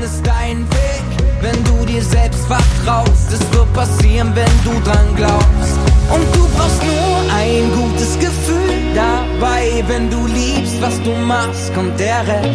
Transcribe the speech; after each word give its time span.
findest 0.00 0.26
deinen 0.26 0.66
Weg, 0.70 1.04
wenn 1.42 1.64
du 1.64 1.84
dir 1.84 2.02
selbst 2.02 2.46
vertraust. 2.46 3.32
Es 3.32 3.40
wird 3.52 3.72
passieren, 3.74 4.32
wenn 4.34 4.44
du 4.64 4.80
dran 4.82 5.14
glaubst. 5.14 5.76
Und 6.10 6.24
du 6.34 6.48
brauchst 6.56 6.82
nur 6.82 7.34
ein 7.36 7.70
gutes 7.72 8.18
Gefühl 8.18 8.74
dabei, 8.94 9.84
wenn 9.88 10.10
du 10.10 10.26
liebst, 10.26 10.80
was 10.80 11.00
du 11.02 11.10
machst, 11.26 11.74
kommt 11.74 12.00
der 12.00 12.26
Rest. 12.26 12.48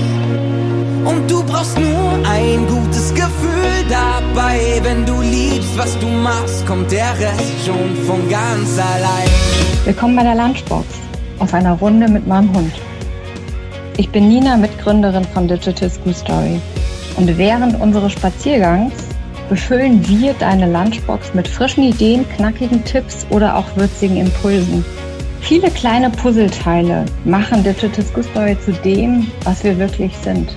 Und 1.05 1.29
du 1.29 1.43
brauchst 1.43 1.77
nur 1.77 2.13
ein 2.27 2.65
gutes 2.67 3.13
Gefühl 3.13 3.85
dabei, 3.89 4.79
wenn 4.81 5.05
du 5.05 5.21
liebst, 5.21 5.77
was 5.77 5.97
du 5.99 6.07
machst, 6.07 6.65
kommt 6.65 6.91
der 6.91 7.13
Rest 7.19 7.65
schon 7.65 7.95
von 8.07 8.27
ganz 8.27 8.79
allein. 8.79 9.29
Willkommen 9.85 10.15
bei 10.15 10.23
der 10.23 10.35
Lunchbox 10.35 10.87
auf 11.37 11.53
einer 11.53 11.73
Runde 11.73 12.07
mit 12.07 12.25
meinem 12.25 12.51
Hund. 12.55 12.73
Ich 13.97 14.09
bin 14.09 14.29
Nina, 14.29 14.57
Mitgründerin 14.57 15.25
von 15.25 15.47
Digital 15.47 15.91
School 15.91 16.15
Story. 16.15 16.59
Und 17.17 17.37
während 17.37 17.79
unseres 17.79 18.11
Spaziergangs 18.13 18.93
befüllen 19.49 20.07
wir 20.07 20.33
deine 20.33 20.71
Lunchbox 20.71 21.33
mit 21.33 21.47
frischen 21.47 21.83
Ideen, 21.83 22.25
knackigen 22.35 22.83
Tipps 22.83 23.25
oder 23.29 23.55
auch 23.55 23.65
würzigen 23.75 24.17
Impulsen. 24.17 24.83
Viele 25.41 25.69
kleine 25.69 26.09
Puzzleteile 26.09 27.05
machen 27.23 27.63
Digital 27.63 28.23
Story 28.23 28.57
zu 28.59 28.73
dem, 28.73 29.27
was 29.43 29.63
wir 29.63 29.77
wirklich 29.77 30.11
sind. 30.23 30.55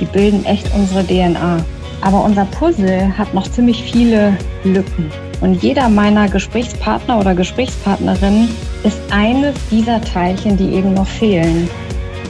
Die 0.00 0.06
bilden 0.06 0.44
echt 0.44 0.68
unsere 0.74 1.04
DNA. 1.04 1.64
Aber 2.00 2.24
unser 2.24 2.44
Puzzle 2.46 3.16
hat 3.16 3.32
noch 3.32 3.48
ziemlich 3.50 3.82
viele 3.84 4.36
Lücken. 4.64 5.10
Und 5.40 5.62
jeder 5.62 5.88
meiner 5.88 6.28
Gesprächspartner 6.28 7.18
oder 7.18 7.34
Gesprächspartnerinnen 7.34 8.48
ist 8.82 9.00
eines 9.10 9.54
dieser 9.70 10.00
Teilchen, 10.00 10.56
die 10.56 10.74
eben 10.74 10.94
noch 10.94 11.06
fehlen 11.06 11.68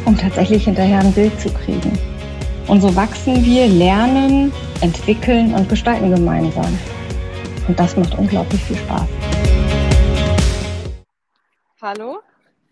um 0.04 0.16
tatsächlich 0.16 0.65
hinterher 0.65 1.01
ein 1.01 1.12
Bild 1.12 1.38
zu 1.41 1.48
kriegen. 1.51 1.93
Und 2.66 2.80
so 2.80 2.96
wachsen 2.96 3.45
wir, 3.45 3.66
lernen, 3.66 4.50
entwickeln 4.80 5.54
und 5.54 5.68
gestalten 5.68 6.14
gemeinsam. 6.14 6.78
Und 7.68 7.79
das 7.79 7.95
macht 7.96 8.16
unglaublich 8.18 8.62
viel 8.65 8.76
Spaß. 8.76 9.07
Hallo? 11.82 12.20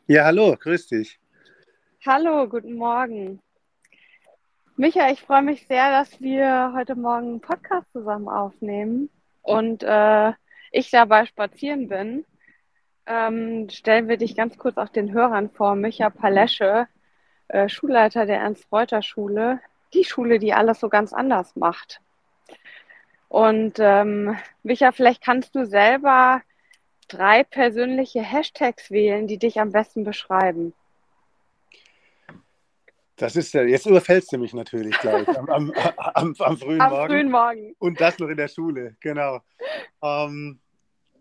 Ja, 0.07 0.25
hallo, 0.25 0.57
grüß 0.59 0.87
dich. 0.89 1.21
Hallo, 2.07 2.49
guten 2.49 2.75
Morgen. 2.75 3.41
Micha, 4.77 5.11
ich 5.11 5.21
freue 5.21 5.43
mich 5.43 5.67
sehr, 5.67 5.91
dass 5.91 6.19
wir 6.23 6.73
heute 6.75 6.95
Morgen 6.95 7.29
einen 7.29 7.41
Podcast 7.41 7.87
zusammen 7.93 8.29
aufnehmen 8.29 9.11
und 9.43 9.83
äh, 9.83 10.33
ich 10.71 10.91
dabei 10.91 11.27
spazieren 11.27 11.89
bin. 11.89 12.25
Ähm, 13.05 13.69
stellen 13.69 14.09
wir 14.09 14.17
dich 14.17 14.37
ganz 14.37 14.57
kurz 14.57 14.79
auch 14.79 14.89
den 14.89 15.13
Hörern 15.13 15.51
vor. 15.51 15.75
Micha 15.75 16.09
Palesche 16.09 16.89
äh, 17.49 17.69
Schulleiter 17.69 18.25
der 18.25 18.39
Ernst-Reuter-Schule, 18.39 19.61
die 19.95 20.05
Schule, 20.05 20.39
die 20.39 20.53
alles 20.53 20.81
so 20.81 20.89
ganz 20.89 21.13
anders 21.13 21.57
macht. 21.57 22.01
Und 23.29 23.75
ähm, 23.79 24.37
Micha, 24.63 24.93
vielleicht 24.93 25.23
kannst 25.23 25.55
du 25.55 25.65
selber 25.65 26.43
drei 27.09 27.45
persönliche 27.45 28.21
Hashtags 28.21 28.91
wählen, 28.91 29.27
die 29.27 29.39
dich 29.39 29.61
am 29.61 29.73
besten 29.73 30.05
beschreiben. 30.05 30.75
Das 33.17 33.37
ist 33.37 33.55
ja, 33.55 33.63
jetzt 33.63 33.87
überfällst 33.87 34.33
du 34.33 34.39
mich 34.39 34.53
natürlich 34.53 34.99
gleich 34.99 35.29
am, 35.29 35.49
am, 35.49 35.73
am, 35.97 36.35
am 36.39 36.57
frühen, 36.57 36.79
Morgen. 36.79 37.07
frühen 37.07 37.31
Morgen. 37.31 37.75
Und 37.79 38.01
das 38.01 38.19
noch 38.19 38.29
in 38.29 38.37
der 38.37 38.49
Schule, 38.49 38.97
genau. 39.01 39.41
Ähm, 40.03 40.59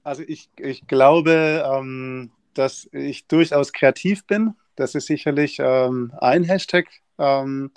also 0.03 0.23
ich, 0.25 0.49
ich 0.58 0.88
glaube, 0.88 1.64
ähm, 1.66 2.31
dass 2.53 2.89
ich 2.92 3.27
durchaus 3.27 3.72
kreativ 3.72 4.25
bin. 4.25 4.55
Das 4.75 4.95
ist 4.95 5.05
sicherlich 5.08 5.59
ähm, 5.59 6.11
ein 6.19 6.44
Hashtag, 6.44 6.88
ähm, 7.19 7.72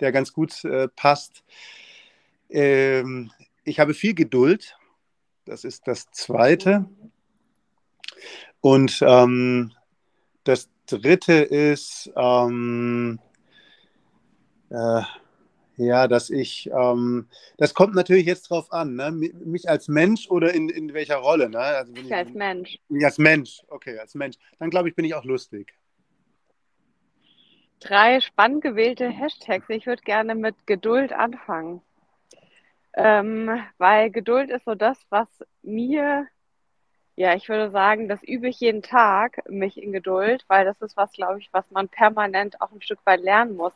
der 0.00 0.12
ganz 0.12 0.32
gut 0.32 0.64
äh, 0.64 0.88
passt. 0.88 1.44
Ähm, 2.48 3.30
ich 3.64 3.80
habe 3.80 3.94
viel 3.94 4.14
Geduld. 4.14 4.76
Das 5.44 5.64
ist 5.64 5.86
das 5.86 6.10
Zweite. 6.10 6.86
Und 8.60 9.00
ähm, 9.02 9.72
das 10.44 10.68
Dritte 10.86 11.34
ist, 11.34 12.10
ähm, 12.16 13.18
äh, 14.70 15.02
ja, 15.76 16.08
dass 16.08 16.28
ich, 16.28 16.70
ähm, 16.72 17.28
das 17.56 17.72
kommt 17.72 17.94
natürlich 17.94 18.26
jetzt 18.26 18.50
drauf 18.50 18.70
an, 18.70 18.96
ne? 18.96 19.10
mich 19.10 19.68
als 19.68 19.88
Mensch 19.88 20.28
oder 20.28 20.52
in, 20.52 20.68
in 20.68 20.92
welcher 20.92 21.16
Rolle? 21.16 21.48
Ne? 21.48 21.58
Also 21.58 21.94
ich, 21.94 22.14
als 22.14 22.32
Mensch. 22.34 22.78
Als 23.02 23.18
Mensch, 23.18 23.62
okay, 23.68 23.98
als 23.98 24.14
Mensch. 24.14 24.36
Dann 24.58 24.68
glaube 24.68 24.90
ich, 24.90 24.94
bin 24.94 25.06
ich 25.06 25.14
auch 25.14 25.24
lustig 25.24 25.72
drei 27.80 28.20
spannend 28.20 28.62
gewählte 28.62 29.08
Hashtags. 29.08 29.68
Ich 29.68 29.86
würde 29.86 30.02
gerne 30.02 30.34
mit 30.34 30.66
Geduld 30.66 31.12
anfangen. 31.12 31.82
Ähm, 32.94 33.62
weil 33.78 34.10
Geduld 34.10 34.50
ist 34.50 34.64
so 34.64 34.74
das, 34.74 34.98
was 35.10 35.28
mir, 35.62 36.26
ja, 37.16 37.34
ich 37.34 37.48
würde 37.48 37.70
sagen, 37.70 38.08
das 38.08 38.22
übe 38.22 38.48
ich 38.48 38.60
jeden 38.60 38.82
Tag, 38.82 39.42
mich 39.48 39.80
in 39.82 39.92
Geduld, 39.92 40.44
weil 40.48 40.64
das 40.64 40.80
ist 40.82 40.96
was, 40.96 41.12
glaube 41.12 41.38
ich, 41.38 41.52
was 41.52 41.70
man 41.70 41.88
permanent 41.88 42.60
auch 42.60 42.72
ein 42.72 42.82
Stück 42.82 43.00
weit 43.04 43.20
lernen 43.20 43.56
muss. 43.56 43.72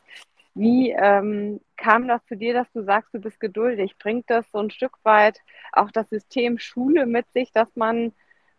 Wie 0.55 0.91
ähm, 0.91 1.61
kam 1.77 2.07
das 2.09 2.25
zu 2.27 2.37
dir, 2.37 2.55
dass 2.55 2.71
du 2.73 2.83
sagst, 2.85 3.13
du 3.15 3.21
bist 3.21 3.41
geduldig? 3.41 3.97
Bringt 3.99 4.31
das 4.31 4.51
so 4.53 4.59
ein 4.59 4.71
Stück 4.71 4.99
weit 5.05 5.41
auch 5.73 5.91
das 5.91 6.09
System 6.11 6.59
Schule 6.59 7.07
mit 7.07 7.31
sich, 7.33 7.53
dass 7.53 7.75
man 7.77 8.13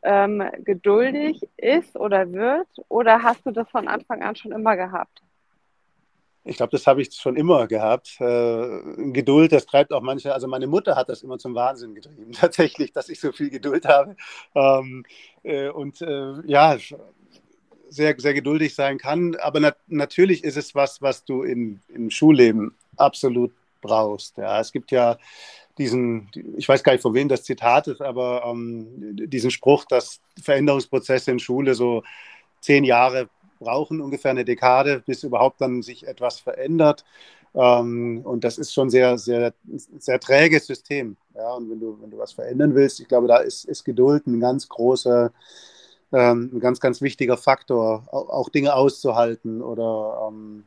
ähm, 0.04 0.44
geduldig 0.60 1.48
ist 1.58 1.96
oder 1.96 2.32
wird? 2.32 2.68
Oder 2.90 3.24
hast 3.24 3.46
du 3.46 3.52
das 3.52 3.70
von 3.70 3.88
Anfang 3.88 4.24
an 4.24 4.36
schon 4.36 4.52
immer 4.52 4.76
gehabt? 4.76 5.25
Ich 6.48 6.58
glaube, 6.58 6.72
das 6.72 6.86
habe 6.86 7.02
ich 7.02 7.12
schon 7.12 7.36
immer 7.36 7.68
gehabt. 7.68 8.22
Äh, 8.22 9.12
Geduld, 9.12 9.52
das 9.52 9.66
treibt 9.66 9.92
auch 9.92 10.02
manche, 10.02 10.32
also 10.32 10.48
meine 10.48 10.68
Mutter 10.68 10.96
hat 10.96 11.10
das 11.10 11.24
immer 11.24 11.40
zum 11.40 11.56
Wahnsinn 11.56 11.96
getrieben, 11.96 12.32
tatsächlich, 12.40 12.94
dass 12.94 13.10
ich 13.10 13.20
so 13.20 13.32
viel 13.32 13.50
Geduld 13.50 13.86
habe. 13.86 14.16
Ähm, 14.54 15.04
äh, 15.44 15.70
und 15.70 16.02
äh, 16.02 16.34
ja, 16.46 16.78
sehr, 17.90 18.16
sehr 18.18 18.34
geduldig 18.36 18.76
sein 18.76 19.00
kann. 19.00 19.36
Aber 19.36 19.60
nat 19.60 19.78
natürlich 19.88 20.44
ist 20.44 20.58
es 20.58 20.76
was, 20.76 21.02
was 21.02 21.26
du 21.26 21.42
in, 21.42 21.82
im 21.90 22.12
Schulleben 22.12 22.76
absolut 22.96 23.52
brauchst. 23.82 24.38
Ja, 24.38 24.60
es 24.60 24.72
gibt 24.72 24.92
ja 24.92 25.18
diesen, 25.80 26.30
ich 26.58 26.70
weiß 26.70 26.84
gar 26.84 26.94
nicht, 26.94 27.02
von 27.02 27.14
wem 27.16 27.28
das 27.28 27.44
Zitat 27.44 27.88
ist, 27.88 28.02
aber 28.02 28.44
ähm, 28.46 28.88
diesen 29.30 29.52
Spruch, 29.52 29.86
dass 29.86 30.22
Veränderungsprozesse 30.42 31.32
in 31.32 31.40
Schule 31.40 31.74
so 31.74 32.04
zehn 32.62 32.84
Jahre 32.84 33.30
brauchen 33.60 34.02
ungefähr 34.02 34.32
eine 34.32 34.46
Dekade, 34.46 35.04
bis 35.06 35.24
überhaupt 35.24 35.62
dann 35.62 35.82
sich 35.82 36.08
etwas 36.08 36.40
verändert. 36.40 37.06
Ähm, 37.54 38.22
und 38.24 38.44
das 38.44 38.58
ist 38.58 38.74
schon 38.74 38.90
sehr, 38.90 39.18
sehr, 39.18 39.54
sehr 39.98 40.20
träges 40.20 40.68
System. 40.68 41.16
Ja, 41.36 41.54
und 41.54 41.70
wenn 41.70 41.80
du, 41.80 41.98
wenn 42.02 42.12
du 42.12 42.18
was 42.18 42.34
verändern 42.34 42.76
willst, 42.76 43.00
ich 43.00 43.08
glaube, 43.08 43.28
da 43.28 43.38
ist, 43.38 43.66
ist 43.66 43.86
Geduld 43.86 44.28
ein 44.28 44.40
ganz 44.40 44.68
großer, 44.68 45.32
ähm, 46.12 46.52
ein 46.54 46.60
ganz, 46.60 46.80
ganz 46.80 47.02
wichtiger 47.02 47.38
Faktor, 47.38 48.04
auch, 48.12 48.30
auch 48.30 48.50
Dinge 48.50 48.76
auszuhalten 48.76 49.62
oder 49.62 50.28
ähm, 50.28 50.66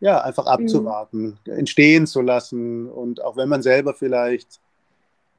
ja, 0.00 0.20
einfach 0.20 0.44
mhm. 0.44 0.64
abzuwarten, 0.64 1.38
mhm. 1.46 1.52
entstehen 1.52 2.06
zu 2.06 2.22
lassen. 2.22 2.88
Und 2.88 3.22
auch 3.22 3.36
wenn 3.36 3.48
man 3.48 3.62
selber 3.62 3.94
vielleicht 3.94 4.60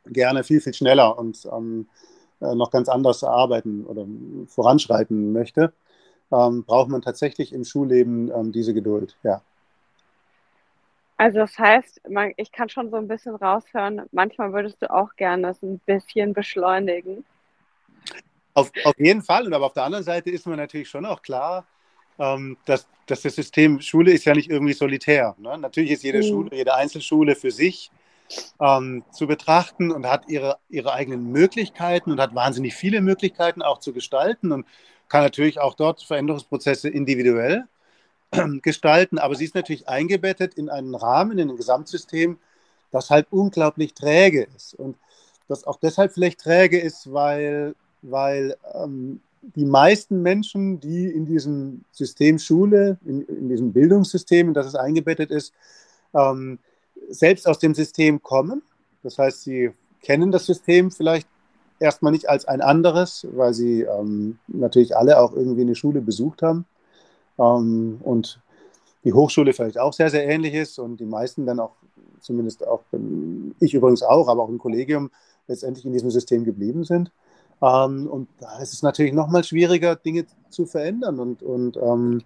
gerne 0.06 0.44
viel, 0.44 0.62
viel 0.62 0.74
schneller 0.74 1.18
und 1.18 1.48
ähm, 1.52 1.88
äh, 2.40 2.56
noch 2.56 2.72
ganz 2.72 2.88
anders 2.88 3.24
arbeiten 3.24 3.86
oder 3.86 4.06
voranschreiten 4.48 5.34
möchte, 5.34 5.74
ähm, 6.32 6.64
braucht 6.64 6.90
man 6.90 7.02
tatsächlich 7.02 7.54
im 7.54 7.64
Schulleben 7.64 8.32
ähm, 8.32 8.52
diese 8.52 8.74
Geduld, 8.74 9.18
ja. 9.24 9.42
Also 11.20 11.40
das 11.40 11.58
heißt, 11.58 12.02
man, 12.10 12.34
ich 12.38 12.52
kann 12.52 12.70
schon 12.70 12.92
so 12.92 12.98
ein 12.98 13.08
bisschen 13.08 13.36
raushören, 13.36 14.04
manchmal 14.12 14.54
würdest 14.54 14.82
du 14.82 14.92
auch 14.92 15.16
gerne 15.16 15.48
das 15.48 15.64
ein 15.64 15.80
bisschen 15.80 16.34
beschleunigen. 16.34 17.26
Auf, 18.54 18.72
auf 18.86 18.98
jeden 19.00 19.24
Fall. 19.24 19.46
Und 19.46 19.54
aber 19.54 19.66
auf 19.66 19.74
der 19.74 19.84
anderen 19.84 20.04
Seite 20.04 20.30
ist 20.30 20.46
man 20.46 20.58
natürlich 20.58 20.90
schon 20.90 21.06
auch 21.06 21.22
klar, 21.22 21.66
ähm, 22.20 22.58
dass, 22.66 22.88
dass 23.06 23.22
das 23.22 23.36
System 23.36 23.82
Schule 23.82 24.12
ist 24.12 24.26
ja 24.26 24.34
nicht 24.34 24.50
irgendwie 24.50 24.74
solitär. 24.74 25.36
Ne? 25.40 25.58
Natürlich 25.58 25.92
ist 25.92 26.04
jede 26.04 26.20
mhm. 26.20 26.24
Schule, 26.24 26.56
jede 26.56 26.74
Einzelschule 26.76 27.36
für 27.36 27.52
sich 27.52 27.92
ähm, 28.60 29.04
zu 29.12 29.28
betrachten 29.28 29.92
und 29.92 30.06
hat 30.06 30.28
ihre, 30.28 30.58
ihre 30.70 30.94
eigenen 30.94 31.32
Möglichkeiten 31.32 32.12
und 32.12 32.20
hat 32.20 32.36
wahnsinnig 32.36 32.76
viele 32.76 33.02
Möglichkeiten 33.02 33.62
auch 33.62 33.80
zu 33.80 33.94
gestalten. 33.94 34.52
Und 34.52 34.66
kann 35.10 35.24
natürlich 35.24 35.60
auch 35.60 35.74
dort 35.74 36.02
Veränderungsprozesse 36.04 36.90
individuell 36.90 37.66
gestalten, 38.62 39.20
aber 39.20 39.36
sie 39.36 39.46
ist 39.46 39.56
natürlich 39.56 39.88
eingebettet 39.88 40.56
in 40.56 40.70
einen 40.70 40.96
Rahmen, 40.96 41.38
in 41.40 41.50
ein 41.50 41.58
Gesamtsystem, 41.58 42.38
das 42.92 43.10
halt 43.10 43.28
unglaublich 43.32 43.94
träge 43.94 44.48
ist. 44.56 44.74
Und 44.74 44.98
das 45.48 45.66
auch 45.66 45.78
deshalb 45.80 46.14
vielleicht 46.14 46.42
träge 46.42 46.80
ist, 46.80 47.12
weil, 47.12 47.76
weil 48.02 48.56
ähm, 48.74 49.22
die 49.42 49.66
meisten 49.66 50.22
Menschen, 50.22 50.80
die 50.80 51.08
in 51.08 51.26
diesem 51.26 51.86
System 51.92 52.38
Schule, 52.38 52.98
in, 53.06 53.22
in 53.24 53.50
diesem 53.50 53.72
Bildungssystem, 53.72 54.50
in 54.50 54.54
das 54.54 54.68
es 54.68 54.76
eingebettet 54.76 55.32
ist, 55.32 55.54
ähm, 56.14 56.60
selbst 57.10 57.48
aus 57.48 57.60
dem 57.60 57.74
System 57.74 58.22
kommen. 58.22 58.62
Das 59.04 59.18
heißt, 59.18 59.44
sie 59.44 59.72
kennen 60.02 60.32
das 60.32 60.46
System 60.46 60.92
vielleicht 60.92 61.28
erstmal 61.80 62.12
nicht 62.12 62.30
als 62.30 62.46
ein 62.46 62.62
anderes, 62.62 63.28
weil 63.34 63.54
sie 63.54 63.82
ähm, 63.82 64.40
natürlich 64.48 64.96
alle 64.96 65.20
auch 65.20 65.34
irgendwie 65.34 65.62
eine 65.62 65.76
Schule 65.76 66.02
besucht 66.02 66.42
haben 66.42 66.66
ähm, 67.40 68.00
und 68.04 68.40
die 69.04 69.14
Hochschule 69.14 69.54
vielleicht 69.54 69.80
auch 69.80 69.94
sehr, 69.94 70.10
sehr 70.10 70.28
ähnlich 70.28 70.54
ist 70.54 70.80
und 70.80 71.00
die 71.00 71.06
meisten 71.06 71.46
dann 71.46 71.60
auch 71.60 71.76
zumindest 72.20 72.68
auch, 72.68 72.82
ich 73.60 73.74
übrigens 73.74 74.04
auch, 74.04 74.28
aber 74.28 74.44
auch 74.44 74.50
im 74.50 74.58
Kollegium 74.58 75.12
letztendlich 75.48 75.86
in 75.86 75.94
diesem 75.94 76.12
System 76.12 76.44
geblieben 76.44 76.84
sind. 76.84 77.12
Ähm, 77.62 78.08
und 78.08 78.28
da 78.40 78.60
ist 78.60 78.74
es 78.74 78.84
natürlich 78.84 79.14
nochmal 79.14 79.44
schwieriger, 79.44 79.96
Dinge 79.96 80.26
zu 80.50 80.66
verändern. 80.66 81.20
Und, 81.20 81.42
und 81.42 81.78
ähm, 81.78 82.22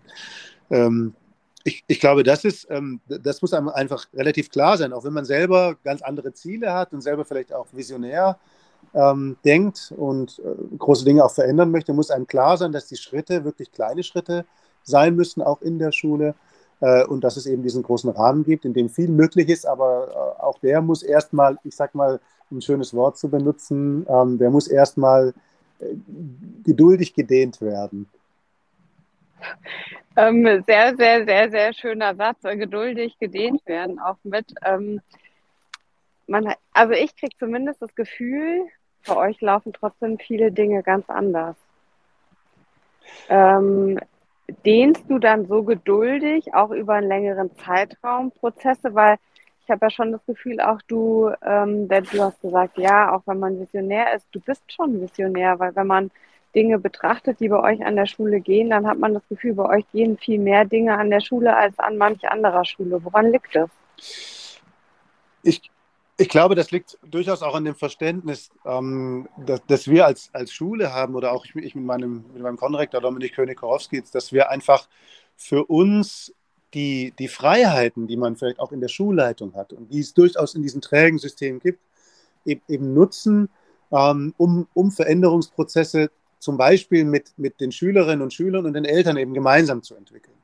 ähm, 0.69 1.13
ich, 1.63 1.83
ich, 1.87 1.99
glaube, 1.99 2.23
das 2.23 2.43
ist, 2.43 2.67
ähm, 2.69 2.99
das 3.07 3.41
muss 3.41 3.53
einem 3.53 3.69
einfach 3.69 4.07
relativ 4.13 4.49
klar 4.49 4.77
sein, 4.77 4.93
auch 4.93 5.03
wenn 5.03 5.13
man 5.13 5.25
selber 5.25 5.75
ganz 5.83 6.01
andere 6.01 6.33
Ziele 6.33 6.73
hat 6.73 6.93
und 6.93 7.01
selber 7.01 7.25
vielleicht 7.25 7.53
auch 7.53 7.67
visionär 7.71 8.39
ähm, 8.93 9.37
denkt 9.45 9.93
und 9.95 10.39
äh, 10.39 10.77
große 10.77 11.05
Dinge 11.05 11.23
auch 11.23 11.31
verändern 11.31 11.71
möchte, 11.71 11.93
muss 11.93 12.11
einem 12.11 12.27
klar 12.27 12.57
sein, 12.57 12.71
dass 12.71 12.87
die 12.87 12.97
Schritte 12.97 13.43
wirklich 13.45 13.71
kleine 13.71 14.03
Schritte 14.03 14.45
sein 14.83 15.15
müssen, 15.15 15.41
auch 15.41 15.61
in 15.61 15.79
der 15.79 15.91
Schule. 15.91 16.35
Äh, 16.81 17.05
und 17.05 17.23
dass 17.23 17.37
es 17.37 17.45
eben 17.45 17.63
diesen 17.63 17.83
großen 17.83 18.09
Rahmen 18.09 18.43
gibt, 18.43 18.65
in 18.65 18.73
dem 18.73 18.89
viel 18.89 19.09
möglich 19.09 19.49
ist, 19.49 19.65
aber 19.65 20.35
äh, 20.39 20.41
auch 20.41 20.59
der 20.59 20.81
muss 20.81 21.03
erstmal, 21.03 21.57
ich 21.63 21.75
sag 21.75 21.95
mal, 21.95 22.19
ein 22.51 22.61
schönes 22.61 22.93
Wort 22.93 23.17
zu 23.17 23.29
benutzen, 23.29 24.05
ähm, 24.09 24.37
der 24.37 24.49
muss 24.49 24.67
erstmal 24.67 25.33
äh, 25.79 25.85
geduldig 26.65 27.13
gedehnt 27.13 27.61
werden. 27.61 28.07
Ähm, 30.17 30.63
sehr, 30.67 30.95
sehr, 30.97 31.25
sehr, 31.25 31.49
sehr 31.49 31.73
schöner 31.73 32.15
Satz. 32.15 32.41
Geduldig 32.41 33.17
gedehnt 33.19 33.65
werden, 33.65 33.99
auch 33.99 34.17
mit. 34.23 34.53
Ähm, 34.65 35.01
man, 36.31 36.53
also 36.73 36.93
ich 36.93 37.15
kriege 37.15 37.37
zumindest 37.37 37.81
das 37.81 37.93
Gefühl, 37.93 38.65
bei 39.05 39.15
euch 39.15 39.41
laufen 39.41 39.73
trotzdem 39.73 40.17
viele 40.17 40.51
Dinge 40.51 40.81
ganz 40.81 41.09
anders. 41.09 41.55
Ähm, 43.29 43.99
dehnst 44.65 45.03
du 45.09 45.19
dann 45.19 45.47
so 45.47 45.63
geduldig 45.63 46.53
auch 46.53 46.71
über 46.71 46.95
einen 46.95 47.07
längeren 47.07 47.55
Zeitraum 47.57 48.31
Prozesse? 48.31 48.93
Weil 48.95 49.17
ich 49.63 49.69
habe 49.69 49.85
ja 49.85 49.89
schon 49.89 50.11
das 50.11 50.25
Gefühl, 50.25 50.59
auch 50.61 50.81
du, 50.87 51.31
ähm, 51.43 51.87
du 51.87 52.21
hast 52.21 52.41
gesagt, 52.41 52.77
ja, 52.77 53.13
auch 53.13 53.21
wenn 53.25 53.39
man 53.39 53.59
Visionär 53.59 54.13
ist, 54.15 54.27
du 54.31 54.39
bist 54.39 54.63
schon 54.71 55.01
Visionär, 55.01 55.59
weil 55.59 55.75
wenn 55.75 55.87
man 55.87 56.11
Dinge 56.55 56.79
betrachtet, 56.79 57.39
die 57.39 57.49
bei 57.49 57.59
euch 57.59 57.85
an 57.85 57.95
der 57.95 58.05
Schule 58.05 58.41
gehen, 58.41 58.69
dann 58.69 58.87
hat 58.87 58.97
man 58.97 59.13
das 59.13 59.27
Gefühl, 59.29 59.53
bei 59.53 59.77
euch 59.77 59.85
gehen 59.91 60.17
viel 60.17 60.39
mehr 60.39 60.65
Dinge 60.65 60.97
an 60.97 61.09
der 61.09 61.21
Schule 61.21 61.55
als 61.55 61.77
an 61.79 61.97
manch 61.97 62.27
anderer 62.29 62.65
Schule. 62.65 63.03
Woran 63.03 63.31
liegt 63.31 63.55
das? 63.55 63.69
Ich, 65.43 65.71
ich 66.17 66.29
glaube, 66.29 66.55
das 66.55 66.71
liegt 66.71 66.97
durchaus 67.03 67.41
auch 67.41 67.55
an 67.55 67.65
dem 67.65 67.75
Verständnis, 67.75 68.49
ähm, 68.65 69.27
dass, 69.37 69.65
dass, 69.67 69.87
wir 69.87 70.05
als, 70.05 70.29
als 70.33 70.53
Schule 70.53 70.93
haben 70.93 71.15
oder 71.15 71.31
auch 71.31 71.45
ich, 71.45 71.55
ich 71.55 71.75
mit, 71.75 71.85
meinem, 71.85 72.25
mit 72.33 72.41
meinem 72.43 72.57
Konrektor 72.57 73.01
Dominik 73.01 73.33
König-Korowski, 73.33 74.03
dass 74.11 74.31
wir 74.31 74.49
einfach 74.49 74.87
für 75.35 75.65
uns 75.65 76.33
die, 76.73 77.13
die 77.17 77.27
Freiheiten, 77.27 78.07
die 78.07 78.17
man 78.17 78.35
vielleicht 78.35 78.59
auch 78.59 78.71
in 78.71 78.81
der 78.81 78.87
Schulleitung 78.87 79.55
hat 79.55 79.73
und 79.73 79.91
die 79.91 79.99
es 79.99 80.13
durchaus 80.13 80.55
in 80.55 80.61
diesen 80.61 80.81
trägen 80.81 81.17
Systemen 81.17 81.59
gibt, 81.59 81.79
eben, 82.45 82.61
eben 82.67 82.93
nutzen, 82.93 83.49
ähm, 83.91 84.33
um, 84.37 84.67
um 84.73 84.91
Veränderungsprozesse 84.91 86.11
zum 86.39 86.57
Beispiel 86.57 87.05
mit, 87.05 87.33
mit 87.37 87.59
den 87.59 87.71
Schülerinnen 87.71 88.21
und 88.21 88.33
Schülern 88.33 88.65
und 88.65 88.73
den 88.73 88.85
Eltern 88.85 89.17
eben 89.17 89.33
gemeinsam 89.33 89.83
zu 89.83 89.95
entwickeln. 89.95 90.37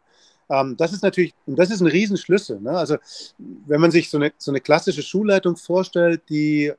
Ähm, 0.50 0.78
das 0.78 0.94
ist 0.94 1.04
natürlich, 1.04 1.34
und 1.46 1.58
das 1.58 1.70
ist 1.70 1.82
ein 1.82 1.88
Riesenschlüssel. 1.88 2.60
Ne? 2.62 2.72
Also 2.72 2.98
wenn 3.38 3.82
man 3.82 3.92
sich 3.92 4.10
so 4.10 4.18
eine, 4.18 4.32
so 4.38 4.52
eine 4.52 4.62
klassische 4.62 5.02
Schulleitung 5.02 5.56
vorstellt, 5.58 6.22
die 6.30 6.72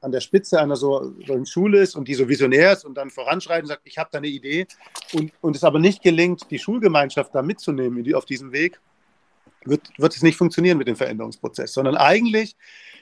an 0.00 0.12
der 0.12 0.20
Spitze 0.20 0.60
einer 0.60 0.76
so, 0.76 1.12
so 1.26 1.44
Schule 1.44 1.80
ist 1.80 1.94
und 1.94 2.08
die 2.08 2.14
so 2.14 2.28
visionär 2.28 2.72
ist 2.72 2.84
und 2.84 2.94
dann 2.94 3.10
voranschreitet 3.10 3.64
und 3.64 3.68
sagt, 3.68 3.82
ich 3.84 3.98
habe 3.98 4.08
da 4.10 4.18
eine 4.18 4.28
Idee 4.28 4.66
und, 5.12 5.32
und 5.42 5.56
es 5.56 5.64
aber 5.64 5.78
nicht 5.78 6.02
gelingt, 6.02 6.50
die 6.50 6.58
Schulgemeinschaft 6.58 7.34
da 7.34 7.42
mitzunehmen 7.42 8.14
auf 8.14 8.24
diesem 8.24 8.52
Weg, 8.52 8.80
wird, 9.64 9.82
wird 9.98 10.14
es 10.14 10.22
nicht 10.22 10.36
funktionieren 10.36 10.78
mit 10.78 10.88
dem 10.88 10.96
Veränderungsprozess, 10.96 11.72
sondern 11.72 11.96
eigentlich 11.96 12.56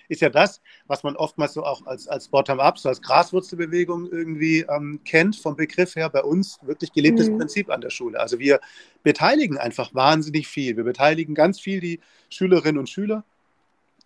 ist 0.09 0.23
ja 0.23 0.31
das, 0.31 0.61
was 0.87 1.03
man 1.03 1.17
oftmals 1.17 1.53
so 1.53 1.65
auch 1.65 1.87
als, 1.87 2.09
als 2.09 2.29
Bottom-up, 2.29 2.79
so 2.79 2.89
als 2.89 3.03
Graswurzelbewegung 3.03 4.11
irgendwie 4.11 4.61
ähm, 4.61 5.01
kennt, 5.05 5.37
vom 5.37 5.55
Begriff 5.55 5.97
her 5.97 6.09
bei 6.09 6.23
uns 6.23 6.59
wirklich 6.63 6.93
gelebtes 6.93 7.29
mhm. 7.29 7.39
Prinzip 7.39 7.71
an 7.71 7.83
der 7.83 7.91
Schule. 7.91 8.19
Also 8.19 8.39
wir 8.39 8.61
beteiligen 9.03 9.59
einfach 9.59 9.95
wahnsinnig 9.95 10.49
viel. 10.49 10.77
Wir 10.77 10.85
beteiligen 10.85 11.35
ganz 11.35 11.61
viel 11.61 11.81
die 11.81 12.01
Schülerinnen 12.31 12.79
und 12.79 12.89
Schüler. 12.89 13.25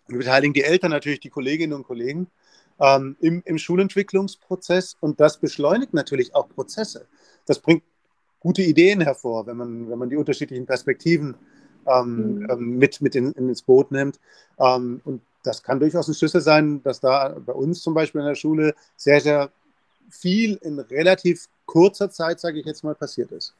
Wir 0.07 0.17
beteiligen 0.17 0.53
die 0.53 0.63
Eltern 0.63 0.91
natürlich, 0.91 1.21
die 1.21 1.29
Kolleginnen 1.29 1.73
und 1.73 1.85
Kollegen 1.85 2.27
ähm, 2.79 3.15
im, 3.21 3.41
im 3.45 3.57
Schulentwicklungsprozess 3.57 4.97
und 4.99 5.19
das 5.21 5.37
beschleunigt 5.37 5.93
natürlich 5.93 6.35
auch 6.35 6.49
Prozesse. 6.49 7.07
Das 7.45 7.59
bringt 7.59 7.83
gute 8.41 8.61
Ideen 8.61 8.99
hervor, 8.99 9.47
wenn 9.47 9.55
man, 9.55 9.89
wenn 9.89 9.97
man 9.97 10.09
die 10.09 10.17
unterschiedlichen 10.17 10.65
Perspektiven 10.65 11.35
ähm, 11.87 12.35
mhm. 12.35 12.49
Ähm, 12.49 12.77
mit, 12.77 13.01
mit 13.01 13.15
in, 13.15 13.31
ins 13.33 13.61
Boot 13.61 13.91
nimmt. 13.91 14.19
Ähm, 14.59 15.01
und 15.05 15.21
das 15.43 15.63
kann 15.63 15.79
durchaus 15.79 16.07
ein 16.07 16.13
Schlüssel 16.13 16.41
sein, 16.41 16.81
dass 16.83 16.99
da 16.99 17.35
bei 17.45 17.53
uns 17.53 17.81
zum 17.81 17.93
Beispiel 17.93 18.21
in 18.21 18.27
der 18.27 18.35
Schule 18.35 18.73
sehr, 18.95 19.19
sehr 19.19 19.49
viel 20.09 20.55
in 20.61 20.79
relativ 20.79 21.47
kurzer 21.65 22.09
Zeit, 22.09 22.39
sage 22.39 22.59
ich 22.59 22.65
jetzt 22.65 22.83
mal, 22.83 22.95
passiert 22.95 23.31
ist. 23.31 23.53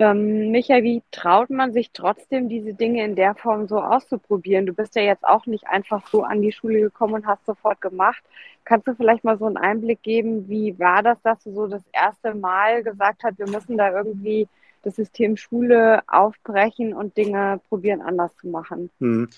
Ähm, 0.00 0.52
Michael, 0.52 0.84
wie 0.84 1.02
traut 1.10 1.50
man 1.50 1.72
sich 1.72 1.90
trotzdem, 1.92 2.48
diese 2.48 2.72
Dinge 2.72 3.04
in 3.04 3.16
der 3.16 3.34
Form 3.34 3.66
so 3.66 3.80
auszuprobieren? 3.80 4.64
Du 4.64 4.72
bist 4.72 4.94
ja 4.94 5.02
jetzt 5.02 5.24
auch 5.24 5.46
nicht 5.46 5.66
einfach 5.66 6.06
so 6.08 6.22
an 6.22 6.40
die 6.40 6.52
Schule 6.52 6.80
gekommen 6.80 7.14
und 7.14 7.26
hast 7.26 7.44
sofort 7.46 7.80
gemacht. 7.80 8.22
Kannst 8.64 8.86
du 8.86 8.94
vielleicht 8.94 9.24
mal 9.24 9.38
so 9.38 9.46
einen 9.46 9.56
Einblick 9.56 10.02
geben, 10.02 10.48
wie 10.48 10.78
war 10.78 11.02
das, 11.02 11.20
dass 11.22 11.42
du 11.42 11.52
so 11.52 11.66
das 11.66 11.82
erste 11.92 12.34
Mal 12.34 12.84
gesagt 12.84 13.24
hast, 13.24 13.38
wir 13.40 13.48
müssen 13.48 13.76
da 13.76 13.90
irgendwie 13.90 14.46
das 14.82 14.96
System 14.96 15.36
Schule 15.36 16.02
aufbrechen 16.06 16.94
und 16.94 17.16
Dinge 17.16 17.60
probieren 17.68 18.00
anders 18.00 18.36
zu 18.36 18.48
machen? 18.48 18.90
Hm. 19.00 19.28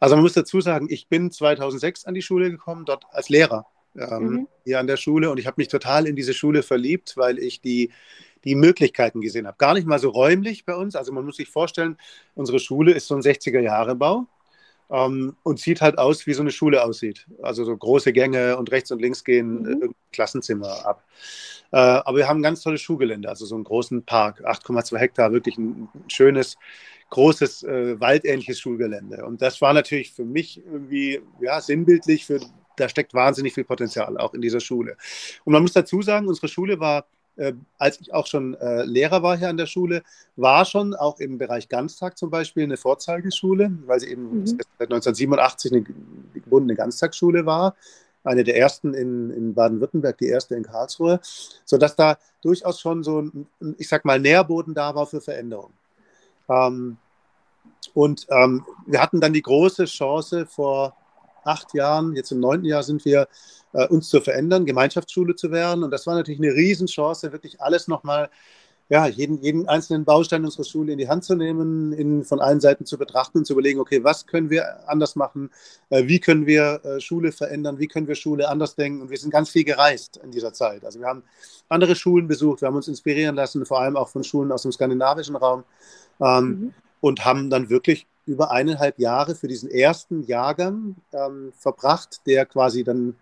Also 0.00 0.16
man 0.16 0.22
muss 0.22 0.34
dazu 0.34 0.60
sagen, 0.60 0.88
ich 0.90 1.08
bin 1.08 1.30
2006 1.30 2.04
an 2.04 2.14
die 2.14 2.22
Schule 2.22 2.50
gekommen, 2.50 2.84
dort 2.84 3.04
als 3.10 3.28
Lehrer 3.28 3.66
ähm, 3.96 4.24
mhm. 4.24 4.48
hier 4.64 4.80
an 4.80 4.86
der 4.86 4.96
Schule 4.96 5.30
und 5.30 5.38
ich 5.38 5.46
habe 5.46 5.56
mich 5.58 5.68
total 5.68 6.06
in 6.06 6.16
diese 6.16 6.34
Schule 6.34 6.62
verliebt, 6.62 7.16
weil 7.16 7.38
ich 7.38 7.60
die 7.60 7.90
die 8.44 8.54
Möglichkeiten 8.54 9.20
gesehen 9.20 9.46
habe. 9.46 9.56
Gar 9.58 9.74
nicht 9.74 9.88
mal 9.88 9.98
so 9.98 10.08
räumlich 10.08 10.64
bei 10.64 10.76
uns. 10.76 10.94
Also 10.94 11.12
man 11.12 11.24
muss 11.24 11.36
sich 11.36 11.48
vorstellen, 11.48 11.96
unsere 12.36 12.60
Schule 12.60 12.92
ist 12.92 13.08
so 13.08 13.16
ein 13.16 13.20
60er-Jahre-Bau 13.20 14.26
ähm, 14.90 15.36
und 15.42 15.58
sieht 15.58 15.80
halt 15.80 15.98
aus, 15.98 16.26
wie 16.26 16.34
so 16.34 16.42
eine 16.42 16.50
Schule 16.50 16.84
aussieht. 16.84 17.26
Also 17.42 17.64
so 17.64 17.76
große 17.76 18.12
Gänge 18.12 18.56
und 18.56 18.70
rechts 18.70 18.90
und 18.90 19.00
links 19.00 19.24
gehen 19.24 19.62
mhm. 19.62 19.82
äh, 19.82 19.88
Klassenzimmer 20.12 20.86
ab. 20.86 21.04
Äh, 21.72 21.78
aber 21.78 22.18
wir 22.18 22.28
haben 22.28 22.40
ein 22.40 22.44
ganz 22.44 22.62
tolles 22.62 22.80
Schulgelände, 22.80 23.28
also 23.28 23.44
so 23.44 23.54
einen 23.54 23.64
großen 23.64 24.04
Park, 24.04 24.46
8,2 24.46 24.98
Hektar, 24.98 25.32
wirklich 25.32 25.58
ein 25.58 25.88
schönes, 26.08 26.56
großes, 27.10 27.64
äh, 27.64 28.00
waldähnliches 28.00 28.60
Schulgelände. 28.60 29.24
Und 29.24 29.42
das 29.42 29.60
war 29.60 29.72
natürlich 29.72 30.12
für 30.12 30.24
mich 30.24 30.64
irgendwie 30.64 31.20
ja, 31.40 31.60
sinnbildlich 31.60 32.26
für 32.26 32.40
da 32.76 32.88
steckt 32.88 33.14
wahnsinnig 33.14 33.54
viel 33.54 33.64
Potenzial 33.64 34.18
auch 34.18 34.34
in 34.34 34.42
dieser 34.42 34.60
Schule. 34.60 34.96
Und 35.44 35.52
man 35.54 35.62
muss 35.62 35.72
dazu 35.72 36.02
sagen, 36.02 36.28
unsere 36.28 36.48
Schule 36.48 36.78
war 36.78 37.06
äh, 37.36 37.52
als 37.78 38.00
ich 38.00 38.12
auch 38.12 38.26
schon 38.26 38.54
äh, 38.54 38.84
Lehrer 38.84 39.22
war 39.22 39.36
hier 39.36 39.48
an 39.48 39.56
der 39.56 39.66
Schule, 39.66 40.02
war 40.36 40.64
schon 40.64 40.94
auch 40.94 41.20
im 41.20 41.38
Bereich 41.38 41.68
Ganztag 41.68 42.18
zum 42.18 42.30
Beispiel 42.30 42.64
eine 42.64 42.76
Vorzeigeschule, 42.76 43.70
weil 43.86 44.00
sie 44.00 44.08
eben 44.08 44.40
mhm. 44.40 44.46
seit 44.46 44.60
1987 44.80 45.72
eine 45.72 45.82
gebundene 46.34 46.74
Ganztagsschule 46.74 47.46
war. 47.46 47.76
Eine 48.24 48.42
der 48.42 48.56
ersten 48.56 48.92
in, 48.92 49.30
in 49.30 49.54
Baden-Württemberg, 49.54 50.18
die 50.18 50.26
erste 50.26 50.56
in 50.56 50.64
Karlsruhe, 50.64 51.20
sodass 51.64 51.94
da 51.94 52.18
durchaus 52.42 52.80
schon 52.80 53.04
so 53.04 53.22
ein, 53.22 53.46
ich 53.78 53.88
sag 53.88 54.04
mal, 54.04 54.18
Nährboden 54.18 54.74
da 54.74 54.94
war 54.94 55.06
für 55.06 55.20
Veränderung. 55.20 55.72
Ähm, 56.48 56.96
und 57.94 58.26
ähm, 58.30 58.64
wir 58.86 59.00
hatten 59.00 59.20
dann 59.20 59.32
die 59.32 59.42
große 59.42 59.84
Chance 59.84 60.46
vor 60.46 60.96
acht 61.46 61.74
Jahren, 61.74 62.14
jetzt 62.14 62.32
im 62.32 62.40
neunten 62.40 62.66
Jahr 62.66 62.82
sind 62.82 63.04
wir, 63.04 63.28
äh, 63.72 63.86
uns 63.88 64.08
zu 64.08 64.20
verändern, 64.20 64.66
Gemeinschaftsschule 64.66 65.36
zu 65.36 65.50
werden. 65.50 65.84
Und 65.84 65.90
das 65.90 66.06
war 66.06 66.14
natürlich 66.14 66.40
eine 66.40 66.52
Riesenchance, 66.52 67.32
wirklich 67.32 67.60
alles 67.60 67.88
nochmal, 67.88 68.30
ja, 68.88 69.06
jeden, 69.06 69.42
jeden 69.42 69.68
einzelnen 69.68 70.04
Baustein 70.04 70.44
unserer 70.44 70.64
Schule 70.64 70.92
in 70.92 70.98
die 70.98 71.08
Hand 71.08 71.24
zu 71.24 71.34
nehmen, 71.34 71.92
in, 71.92 72.24
von 72.24 72.40
allen 72.40 72.60
Seiten 72.60 72.86
zu 72.86 72.98
betrachten 72.98 73.38
und 73.38 73.44
zu 73.44 73.52
überlegen, 73.52 73.80
okay, 73.80 74.04
was 74.04 74.26
können 74.26 74.48
wir 74.48 74.88
anders 74.88 75.16
machen, 75.16 75.50
äh, 75.90 76.06
wie 76.06 76.20
können 76.20 76.46
wir 76.46 76.80
äh, 76.84 77.00
Schule 77.00 77.32
verändern, 77.32 77.80
wie 77.80 77.88
können 77.88 78.06
wir 78.06 78.14
Schule 78.14 78.48
anders 78.48 78.76
denken. 78.76 79.02
Und 79.02 79.10
wir 79.10 79.18
sind 79.18 79.30
ganz 79.30 79.50
viel 79.50 79.64
gereist 79.64 80.18
in 80.22 80.30
dieser 80.30 80.52
Zeit. 80.52 80.84
Also 80.84 81.00
wir 81.00 81.06
haben 81.08 81.24
andere 81.68 81.96
Schulen 81.96 82.28
besucht, 82.28 82.60
wir 82.60 82.68
haben 82.68 82.76
uns 82.76 82.88
inspirieren 82.88 83.34
lassen, 83.34 83.66
vor 83.66 83.80
allem 83.80 83.96
auch 83.96 84.08
von 84.08 84.22
Schulen 84.22 84.52
aus 84.52 84.62
dem 84.62 84.72
skandinavischen 84.72 85.34
Raum. 85.34 85.64
Ähm, 86.20 86.46
mhm. 86.46 86.74
Und 87.00 87.24
haben 87.24 87.50
dann 87.50 87.68
wirklich 87.68 88.06
über 88.26 88.50
eineinhalb 88.50 88.98
Jahre 88.98 89.34
für 89.34 89.48
diesen 89.48 89.70
ersten 89.70 90.22
Jahrgang 90.24 90.96
ähm, 91.12 91.52
verbracht, 91.56 92.20
der 92.26 92.44
quasi 92.44 92.84
dann 92.84 93.16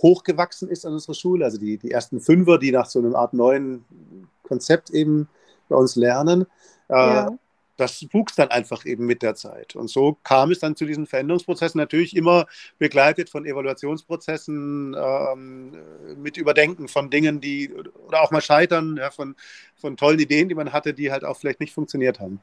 hochgewachsen 0.00 0.68
ist 0.68 0.84
an 0.84 0.92
unserer 0.92 1.14
Schule. 1.14 1.44
Also 1.44 1.58
die, 1.58 1.78
die 1.78 1.90
ersten 1.90 2.20
Fünfer, 2.20 2.58
die 2.58 2.72
nach 2.72 2.86
so 2.86 2.98
einer 2.98 3.16
Art 3.16 3.34
neuen 3.34 3.84
Konzept 4.42 4.90
eben 4.90 5.28
bei 5.68 5.76
uns 5.76 5.96
lernen. 5.96 6.46
Äh, 6.88 6.94
ja. 6.94 7.30
Das 7.78 8.06
wuchs 8.12 8.36
dann 8.36 8.50
einfach 8.50 8.84
eben 8.84 9.06
mit 9.06 9.22
der 9.22 9.34
Zeit. 9.34 9.74
Und 9.74 9.88
so 9.88 10.18
kam 10.22 10.50
es 10.50 10.58
dann 10.58 10.76
zu 10.76 10.84
diesen 10.84 11.06
Veränderungsprozessen, 11.06 11.78
natürlich 11.78 12.14
immer 12.14 12.46
begleitet 12.78 13.30
von 13.30 13.46
Evaluationsprozessen, 13.46 14.94
ähm, 14.96 15.72
mit 16.16 16.36
Überdenken 16.36 16.86
von 16.86 17.08
Dingen, 17.08 17.40
die 17.40 17.72
oder 18.06 18.22
auch 18.22 18.30
mal 18.30 18.42
scheitern, 18.42 18.98
ja, 18.98 19.10
von, 19.10 19.34
von 19.74 19.96
tollen 19.96 20.20
Ideen, 20.20 20.50
die 20.50 20.54
man 20.54 20.72
hatte, 20.72 20.92
die 20.92 21.10
halt 21.10 21.24
auch 21.24 21.38
vielleicht 21.38 21.60
nicht 21.60 21.72
funktioniert 21.72 22.20
haben. 22.20 22.40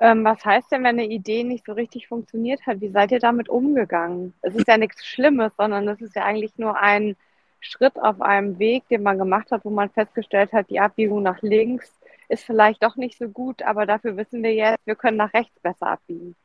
Ähm, 0.00 0.24
was 0.24 0.42
heißt 0.44 0.72
denn, 0.72 0.82
wenn 0.82 0.98
eine 0.98 1.06
Idee 1.06 1.44
nicht 1.44 1.66
so 1.66 1.72
richtig 1.72 2.08
funktioniert 2.08 2.66
hat? 2.66 2.80
Wie 2.80 2.88
seid 2.88 3.12
ihr 3.12 3.20
damit 3.20 3.48
umgegangen? 3.50 4.32
Es 4.40 4.54
ist 4.54 4.66
ja 4.66 4.78
nichts 4.78 5.06
Schlimmes, 5.06 5.52
sondern 5.58 5.86
es 5.88 6.00
ist 6.00 6.16
ja 6.16 6.24
eigentlich 6.24 6.56
nur 6.56 6.80
ein 6.80 7.16
Schritt 7.60 7.96
auf 8.00 8.22
einem 8.22 8.58
Weg, 8.58 8.88
den 8.88 9.02
man 9.02 9.18
gemacht 9.18 9.50
hat, 9.50 9.64
wo 9.64 9.70
man 9.70 9.90
festgestellt 9.90 10.52
hat, 10.52 10.70
die 10.70 10.80
Abbiegung 10.80 11.22
nach 11.22 11.42
links 11.42 11.92
ist 12.30 12.44
vielleicht 12.44 12.82
doch 12.82 12.96
nicht 12.96 13.18
so 13.18 13.28
gut, 13.28 13.62
aber 13.62 13.86
dafür 13.86 14.16
wissen 14.16 14.42
wir 14.42 14.54
jetzt, 14.54 14.78
wir 14.86 14.94
können 14.94 15.16
nach 15.16 15.34
rechts 15.34 15.58
besser 15.60 15.88
abbiegen. 15.88 16.36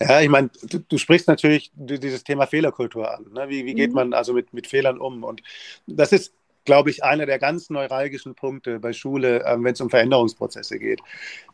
Ja, 0.00 0.20
ich 0.20 0.28
meine, 0.28 0.50
du, 0.62 0.78
du, 0.78 0.96
sprichst 0.96 1.26
natürlich 1.28 1.72
dieses 1.74 2.22
Thema 2.22 2.46
Fehlerkultur 2.46 3.10
an. 3.10 3.26
Ne? 3.32 3.48
Wie, 3.48 3.64
wie 3.64 3.74
geht 3.74 3.90
mhm. 3.90 3.96
man 3.96 4.12
also 4.14 4.32
mit, 4.32 4.52
mit 4.52 4.66
Fehlern 4.66 4.98
um? 4.98 5.24
Und 5.24 5.42
das 5.86 6.12
ist, 6.12 6.32
glaube 6.64 6.90
ich, 6.90 7.02
einer 7.02 7.26
der 7.26 7.38
ganz 7.38 7.68
neuralgischen 7.68 8.34
Punkte 8.34 8.78
bei 8.78 8.92
Schule, 8.92 9.44
äh, 9.44 9.56
wenn 9.58 9.72
es 9.72 9.80
um 9.80 9.90
Veränderungsprozesse 9.90 10.78
geht. 10.78 11.00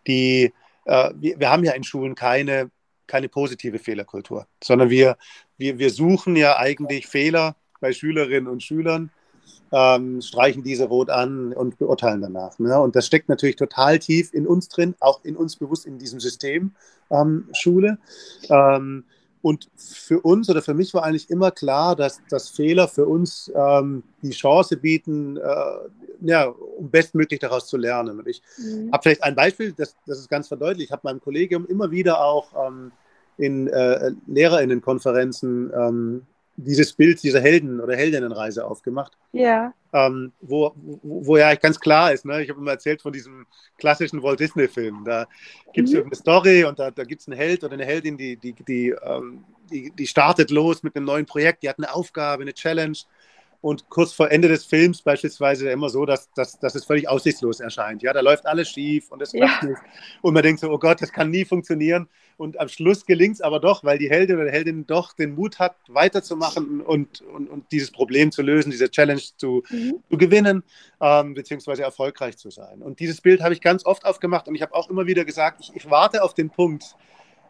Die, 0.07 0.53
äh, 0.85 1.11
wir, 1.17 1.39
wir 1.39 1.51
haben 1.51 1.65
ja 1.65 1.73
in 1.73 1.85
Schulen 1.85 2.15
keine, 2.15 2.71
keine 3.07 3.29
positive 3.29 3.79
Fehlerkultur, 3.79 4.47
sondern 4.63 4.91
wir, 4.91 5.17
wir, 5.57 5.79
wir 5.79 5.91
suchen 5.91 6.37
ja 6.37 6.57
eigentlich 6.59 7.07
Fehler 7.07 7.57
bei 7.81 7.93
Schülerinnen 7.93 8.49
und 8.49 8.63
Schülern 8.63 9.11
ähm, 9.73 10.23
streichen 10.23 10.63
diese 10.63 10.85
rot 10.85 11.11
an 11.11 11.53
und 11.53 11.79
beurteilen 11.79 12.21
danach. 12.21 12.59
Ne? 12.59 12.79
Und 12.79 12.95
das 12.95 13.07
steckt 13.07 13.29
natürlich 13.29 13.57
total 13.57 13.99
tief 13.99 14.33
in 14.33 14.47
uns 14.47 14.69
drin, 14.69 14.95
auch 15.01 15.25
in 15.25 15.37
uns 15.37 15.57
bewusst 15.57 15.85
in 15.85 15.99
diesem 15.99 16.21
System 16.21 16.73
ähm, 17.11 17.49
Schule. 17.53 17.99
Ähm, 18.49 19.05
und 19.45 19.69
für 19.77 20.21
uns 20.21 20.49
oder 20.49 20.63
für 20.63 20.73
mich 20.73 20.95
war 20.95 21.03
eigentlich 21.03 21.29
immer 21.29 21.51
klar, 21.51 21.95
dass, 21.97 22.23
dass 22.31 22.49
Fehler 22.49 22.89
für 22.89 23.05
uns 23.05 23.53
ähm, 23.55 24.03
die 24.23 24.31
Chance 24.31 24.79
bieten, 24.79 25.37
äh, 25.37 25.43
ja, 26.23 26.47
um 26.47 26.89
bestmöglich 26.89 27.41
daraus 27.41 27.67
zu 27.67 27.77
lernen. 27.77 28.19
Und 28.19 28.27
ich 28.27 28.41
mhm. 28.57 28.91
habe 28.91 29.03
vielleicht 29.03 29.23
ein 29.23 29.35
Beispiel, 29.35 29.75
das, 29.77 29.97
das 30.07 30.19
ist 30.19 30.31
ganz 30.31 30.49
verdeutlicht. 30.49 30.89
Ich 30.89 30.93
habe 30.93 31.03
meinem 31.05 31.21
Kollegium 31.21 31.67
immer 31.67 31.91
wieder 31.91 32.25
auch 32.25 32.49
ähm, 32.67 32.91
in 33.37 33.69
äh, 33.69 34.13
LehrerInnenkonferenzen 34.27 35.71
ähm, 35.77 36.23
dieses 36.57 36.95
Bild 36.95 37.23
dieser 37.23 37.41
Helden- 37.43 37.83
oder 37.83 37.97
Heldinnenreise 37.97 38.65
aufgemacht. 38.65 39.13
Ja. 39.33 39.75
Ähm, 39.97 40.33
wo, 40.41 40.73
wo, 40.75 41.25
wo, 41.25 41.37
ja 41.37 41.55
ganz 41.55 41.79
klar 41.79 42.13
ist, 42.13 42.25
ne? 42.25 42.43
ich 42.43 42.51
habe 42.51 42.59
immer 42.59 42.73
erzählt 42.73 43.01
von 43.01 43.13
diesem 43.13 43.47
klassischen 43.79 44.25
Walt 44.25 44.41
Disney-Film. 44.41 45.05
Da 45.05 45.29
gibt 45.73 45.87
es 45.87 45.93
mhm. 45.93 45.99
irgendeine 45.99 46.21
Story 46.21 46.65
und 46.65 46.81
da, 46.81 46.91
da 46.91 47.05
gibt 47.05 47.21
es 47.21 47.29
einen 47.29 47.37
Held 47.37 47.63
oder 47.63 47.75
eine 47.75 47.85
Heldin, 47.85 48.19
die, 48.19 48.37
die, 48.37 48.55
die, 48.55 48.89
ähm, 48.89 49.45
die, 49.71 49.93
die 49.97 50.07
startet 50.09 50.51
los 50.51 50.83
mit 50.83 50.97
einem 50.97 51.07
neuen 51.07 51.27
Projekt, 51.27 51.63
die 51.63 51.69
hat 51.69 51.79
eine 51.79 51.95
Aufgabe, 51.95 52.43
eine 52.43 52.53
Challenge 52.53 52.99
und 53.65 53.89
kurz 53.89 54.13
vor 54.13 54.31
Ende 54.31 54.49
des 54.49 54.67
Films 54.67 55.01
beispielsweise 55.01 55.71
immer 55.71 55.89
so, 55.89 56.05
dass, 56.05 56.31
dass, 56.33 56.59
dass 56.59 56.75
es 56.75 56.85
völlig 56.85 57.09
aussichtslos 57.09 57.61
erscheint. 57.61 58.03
Ja, 58.03 58.13
da 58.13 58.21
läuft 58.21 58.45
alles 58.45 58.69
schief 58.69 59.11
und 59.11 59.23
es 59.23 59.33
klappt 59.33 59.63
ja. 59.63 59.69
nicht. 59.71 59.81
Und 60.21 60.35
man 60.35 60.43
denkt 60.43 60.61
so, 60.61 60.71
oh 60.71 60.79
Gott, 60.79 61.01
das 61.01 61.11
kann 61.11 61.31
nie 61.31 61.47
funktionieren. 61.47 62.07
Und 62.37 62.61
am 62.61 62.69
Schluss 62.69 63.07
gelingt 63.07 63.37
es 63.37 63.41
aber 63.41 63.61
doch, 63.61 63.83
weil 63.83 63.97
die 63.97 64.11
Heldin 64.11 64.39
oder 64.39 64.51
Heldin 64.51 64.87
doch 64.87 65.15
den 65.15 65.35
Mut 65.35 65.61
hat, 65.61 65.77
weiterzumachen 65.89 66.83
und, 66.83 67.23
und, 67.23 67.49
und 67.49 67.73
dieses 67.73 67.91
Problem 67.91 68.33
zu 68.33 68.43
lösen, 68.43 68.71
diese 68.71 68.91
Challenge 68.91 69.23
zu, 69.39 69.63
mhm. 69.71 69.95
zu 70.11 70.19
gewinnen, 70.19 70.63
ähm, 71.01 71.33
beziehungsweise 71.33 71.85
erfolgreich 71.85 72.37
zu 72.37 72.51
sein. 72.51 72.83
Und 72.83 73.01
dieses 73.01 73.23
Bild 73.23 73.41
habe 73.41 73.55
ich 73.55 73.63
ganz 73.63 73.87
oft 73.87 74.05
aufgemacht 74.05 74.47
und 74.47 74.57
ich 74.57 74.61
habe 74.61 74.75
auch 74.75 74.91
immer 74.91 75.07
wieder 75.07 75.25
gesagt, 75.25 75.61
ich, 75.63 75.75
ich 75.75 75.91
warte 75.91 76.23
auf 76.23 76.35
den 76.35 76.51
Punkt, 76.51 76.97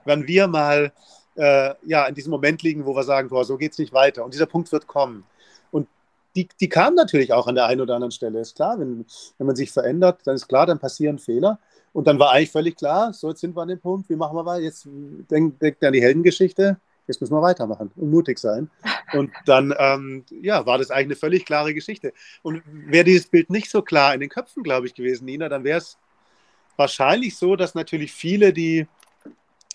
wann 0.05 0.29
wir 0.29 0.47
mal 0.47 0.93
äh, 1.35 1.75
ja, 1.85 2.07
in 2.07 2.15
diesem 2.15 2.31
Moment 2.31 2.63
liegen, 2.63 2.87
wo 2.87 2.95
wir 2.95 3.03
sagen, 3.03 3.31
boah, 3.31 3.45
so 3.45 3.57
geht 3.57 3.73
es 3.73 3.79
nicht 3.79 3.93
weiter. 3.93 4.25
Und 4.25 4.33
dieser 4.33 4.47
Punkt 4.47 4.71
wird 4.71 4.87
kommen 4.87 5.25
die, 6.35 6.49
die 6.61 6.69
kam 6.69 6.95
natürlich 6.95 7.33
auch 7.33 7.47
an 7.47 7.55
der 7.55 7.67
einen 7.67 7.81
oder 7.81 7.95
anderen 7.95 8.11
Stelle. 8.11 8.41
Ist 8.41 8.57
klar, 8.57 8.79
wenn, 8.79 9.05
wenn 9.39 9.47
man 9.47 9.57
sich 9.57 9.71
verändert, 9.71 10.21
dann 10.25 10.35
ist 10.35 10.49
klar, 10.49 10.67
dann 10.67 10.79
passieren 10.79 11.19
Fehler. 11.19 11.59
Und 11.93 12.07
dann 12.09 12.19
war 12.19 12.33
eigentlich 12.33 12.51
völlig 12.51 12.77
klar, 12.77 13.13
so 13.13 13.29
jetzt 13.29 13.41
sind 13.41 13.57
wir 13.57 13.63
an 13.63 13.69
dem 13.69 13.81
Punkt, 13.81 14.09
wie 14.09 14.17
machen 14.17 14.37
wir 14.37 14.45
weiter? 14.45 14.65
Jetzt 14.65 14.89
denkt 15.31 15.63
denk 15.63 15.83
an 15.83 15.93
die 15.93 16.03
Heldengeschichte, 16.03 16.77
jetzt 17.07 17.21
müssen 17.21 17.33
wir 17.33 17.43
weitermachen 17.43 17.93
und 17.95 18.11
mutig 18.11 18.39
sein. 18.39 18.69
Und 19.13 19.31
dann, 19.47 19.73
ähm, 19.79 20.25
ja, 20.43 20.67
war 20.67 20.79
das 20.79 20.91
eigentlich 20.91 21.05
eine 21.05 21.17
völlig 21.17 21.45
klare 21.45 21.73
Geschichte. 21.73 22.13
Und 22.43 22.63
wäre 22.67 23.05
dieses 23.05 23.29
Bild 23.29 23.49
nicht 23.49 23.71
so 23.71 23.81
klar 23.83 24.13
in 24.13 24.21
den 24.21 24.29
Köpfen, 24.29 24.65
glaube 24.65 24.87
ich, 24.87 24.95
gewesen, 24.95 25.27
Nina, 25.27 25.49
dann 25.49 25.63
wäre 25.63 25.79
es 25.79 25.97
wahrscheinlich 26.77 27.37
so, 27.37 27.55
dass 27.55 27.77
natürlich 27.77 28.13
viele, 28.13 28.53
die, 28.53 28.89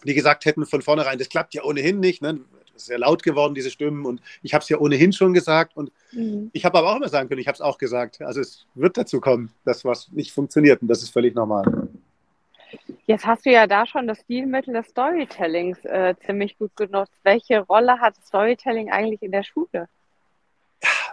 die 0.03 0.13
gesagt 0.13 0.43
hätten 0.43 0.65
von 0.65 0.81
vornherein, 0.81 1.19
das 1.19 1.29
klappt 1.29 1.53
ja 1.53 1.63
ohnehin 1.63 2.01
nicht, 2.01 2.21
ne? 2.21 2.41
Sehr 2.85 2.99
laut 2.99 3.23
geworden, 3.23 3.55
diese 3.55 3.69
Stimmen. 3.69 4.05
Und 4.05 4.21
ich 4.41 4.53
habe 4.53 4.61
es 4.61 4.69
ja 4.69 4.77
ohnehin 4.77 5.13
schon 5.13 5.33
gesagt. 5.33 5.75
Und 5.75 5.91
mhm. 6.11 6.49
ich 6.53 6.65
habe 6.65 6.77
aber 6.77 6.91
auch 6.91 6.97
immer 6.97 7.09
sagen 7.09 7.29
können, 7.29 7.41
ich 7.41 7.47
habe 7.47 7.55
es 7.55 7.61
auch 7.61 7.77
gesagt. 7.77 8.21
Also 8.21 8.41
es 8.41 8.65
wird 8.75 8.97
dazu 8.97 9.19
kommen, 9.19 9.51
dass 9.65 9.85
was 9.85 10.11
nicht 10.11 10.31
funktioniert. 10.31 10.81
Und 10.81 10.87
das 10.87 11.03
ist 11.03 11.09
völlig 11.09 11.35
normal. 11.35 11.89
Jetzt 13.07 13.25
hast 13.25 13.45
du 13.45 13.51
ja 13.51 13.65
da 13.65 13.85
schon 13.85 14.07
das 14.07 14.19
Stilmittel 14.19 14.73
des 14.73 14.87
Storytellings 14.87 15.83
äh, 15.85 16.13
ziemlich 16.25 16.57
gut 16.57 16.75
genutzt. 16.75 17.13
Welche 17.23 17.61
Rolle 17.61 17.99
hat 17.99 18.15
Storytelling 18.23 18.91
eigentlich 18.91 19.21
in 19.23 19.31
der 19.31 19.43
Schule? 19.43 19.87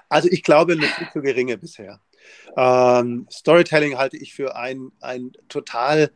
Also 0.08 0.28
ich 0.30 0.42
glaube, 0.42 0.74
eine 0.74 0.82
viel 0.82 1.08
zu 1.12 1.22
geringe 1.22 1.56
bisher. 1.58 2.00
Ähm, 2.56 3.26
Storytelling 3.30 3.98
halte 3.98 4.16
ich 4.16 4.34
für 4.34 4.56
ein, 4.56 4.92
ein 5.00 5.32
total 5.48 6.10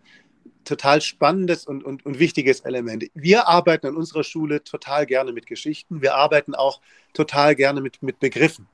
total 0.65 1.01
spannendes 1.01 1.67
und, 1.67 1.85
und, 1.85 2.05
und 2.05 2.19
wichtiges 2.19 2.61
Element. 2.61 3.11
Wir 3.15 3.49
arbeiten 3.49 3.87
an 3.87 3.97
unserer 3.97 4.25
Schule 4.25 4.63
total 4.63 5.07
gerne 5.07 5.33
mit 5.33 5.47
Geschichten. 5.47 6.03
Wir 6.03 6.15
arbeiten 6.15 6.55
auch 6.55 6.81
total 7.15 7.55
gerne 7.55 7.81
mit, 7.81 8.03
mit 8.03 8.21
Begriffen. 8.21 8.67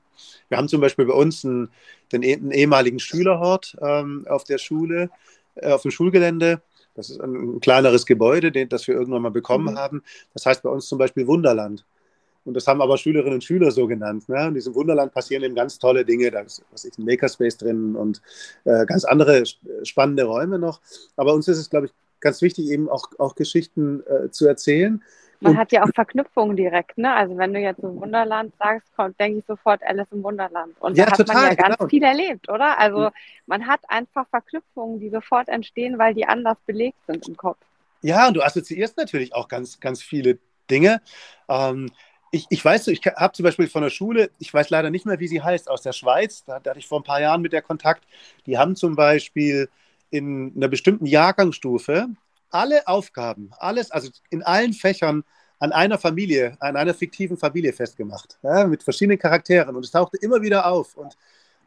Wir 0.49 0.57
haben 0.57 0.67
zum 0.67 0.81
Beispiel 0.81 1.05
bei 1.05 1.13
uns 1.13 1.45
einen, 1.45 1.69
den, 2.11 2.23
einen 2.23 2.51
ehemaligen 2.51 2.99
Schülerhort 2.99 3.77
ähm, 3.81 4.25
auf 4.29 4.43
der 4.43 4.57
Schule, 4.57 5.09
äh, 5.55 5.71
auf 5.71 5.81
dem 5.81 5.91
Schulgelände. 5.91 6.61
Das 6.95 7.09
ist 7.09 7.21
ein, 7.21 7.57
ein 7.57 7.59
kleineres 7.59 8.05
Gebäude, 8.05 8.51
den, 8.51 8.69
das 8.69 8.87
wir 8.87 8.95
irgendwann 8.95 9.21
mal 9.21 9.31
bekommen 9.31 9.75
mhm. 9.75 9.77
haben. 9.77 10.03
Das 10.33 10.45
heißt 10.45 10.63
bei 10.63 10.69
uns 10.69 10.87
zum 10.87 10.97
Beispiel 10.97 11.27
Wunderland. 11.27 11.85
Und 12.47 12.53
das 12.53 12.65
haben 12.65 12.81
aber 12.81 12.97
Schülerinnen 12.97 13.35
und 13.35 13.43
Schüler 13.43 13.71
so 13.71 13.87
genannt. 13.87 14.29
Ne? 14.29 14.47
In 14.47 14.53
diesem 14.53 14.73
Wunderland 14.73 15.13
passieren 15.13 15.43
eben 15.43 15.53
ganz 15.53 15.77
tolle 15.79 16.05
Dinge. 16.05 16.31
Da 16.31 16.39
ist, 16.39 16.63
was 16.71 16.85
ist 16.85 16.97
ein 16.97 17.03
Makerspace 17.03 17.57
drin 17.57 17.95
und 17.95 18.21
äh, 18.63 18.85
ganz 18.85 19.03
andere 19.03 19.43
spannende 19.83 20.23
Räume 20.23 20.57
noch. 20.57 20.79
Aber 21.17 21.33
uns 21.33 21.49
ist 21.49 21.57
es, 21.57 21.69
glaube 21.69 21.87
ich, 21.87 21.93
ganz 22.21 22.41
wichtig, 22.41 22.69
eben 22.69 22.87
auch, 22.89 23.09
auch 23.19 23.35
Geschichten 23.35 24.01
äh, 24.07 24.31
zu 24.31 24.47
erzählen. 24.47 25.03
Man 25.41 25.51
und, 25.51 25.59
hat 25.59 25.73
ja 25.73 25.83
auch 25.83 25.89
Verknüpfungen 25.93 26.55
direkt, 26.55 26.97
ne? 26.97 27.13
Also 27.13 27.37
wenn 27.37 27.53
du 27.53 27.59
jetzt 27.59 27.81
so 27.81 27.93
Wunderland 27.95 28.53
sagst, 28.57 28.87
kommt, 28.95 29.19
denke 29.19 29.39
ich 29.39 29.45
sofort 29.45 29.83
Alice 29.83 30.07
im 30.11 30.23
Wunderland. 30.23 30.73
Und 30.79 30.97
ja, 30.97 31.05
da 31.05 31.11
hat 31.11 31.17
total, 31.17 31.35
man 31.35 31.49
ja 31.49 31.55
ganz 31.55 31.77
genau. 31.77 31.89
viel 31.89 32.03
erlebt, 32.03 32.49
oder? 32.49 32.79
Also 32.79 33.09
man 33.45 33.67
hat 33.67 33.81
einfach 33.89 34.25
Verknüpfungen, 34.29 34.99
die 34.99 35.09
sofort 35.09 35.49
entstehen, 35.49 35.99
weil 35.99 36.13
die 36.13 36.25
anders 36.25 36.57
belegt 36.65 36.97
sind 37.05 37.27
im 37.27 37.35
Kopf. 37.35 37.57
Ja, 38.01 38.29
und 38.29 38.35
du 38.35 38.41
assoziierst 38.41 38.97
natürlich 38.97 39.35
auch 39.35 39.47
ganz, 39.47 39.79
ganz 39.79 40.01
viele 40.01 40.39
Dinge. 40.69 41.01
Ähm, 41.47 41.91
ich, 42.31 42.45
ich 42.49 42.63
weiß, 42.63 42.87
ich 42.87 43.01
habe 43.05 43.33
zum 43.33 43.43
Beispiel 43.43 43.67
von 43.67 43.83
der 43.83 43.89
Schule, 43.89 44.31
ich 44.39 44.53
weiß 44.53 44.69
leider 44.69 44.89
nicht 44.89 45.05
mehr, 45.05 45.19
wie 45.19 45.27
sie 45.27 45.41
heißt, 45.41 45.69
aus 45.69 45.81
der 45.81 45.93
Schweiz, 45.93 46.43
da, 46.43 46.59
da 46.59 46.71
hatte 46.71 46.79
ich 46.79 46.87
vor 46.87 46.99
ein 46.99 47.03
paar 47.03 47.21
Jahren 47.21 47.41
mit 47.41 47.53
der 47.53 47.61
Kontakt, 47.61 48.05
die 48.45 48.57
haben 48.57 48.75
zum 48.75 48.95
Beispiel 48.95 49.69
in 50.09 50.53
einer 50.55 50.67
bestimmten 50.67 51.05
Jahrgangsstufe 51.05 52.07
alle 52.49 52.87
Aufgaben, 52.87 53.51
alles, 53.57 53.91
also 53.91 54.09
in 54.29 54.43
allen 54.43 54.73
Fächern 54.73 55.23
an 55.59 55.71
einer 55.71 55.97
Familie, 55.97 56.55
an 56.59 56.75
einer 56.75 56.93
fiktiven 56.93 57.37
Familie 57.37 57.73
festgemacht, 57.73 58.37
ja, 58.43 58.67
mit 58.67 58.83
verschiedenen 58.83 59.17
Charakteren. 59.19 59.75
Und 59.75 59.85
es 59.85 59.91
tauchte 59.91 60.17
immer 60.17 60.41
wieder 60.41 60.67
auf. 60.67 60.95
Und 60.95 61.17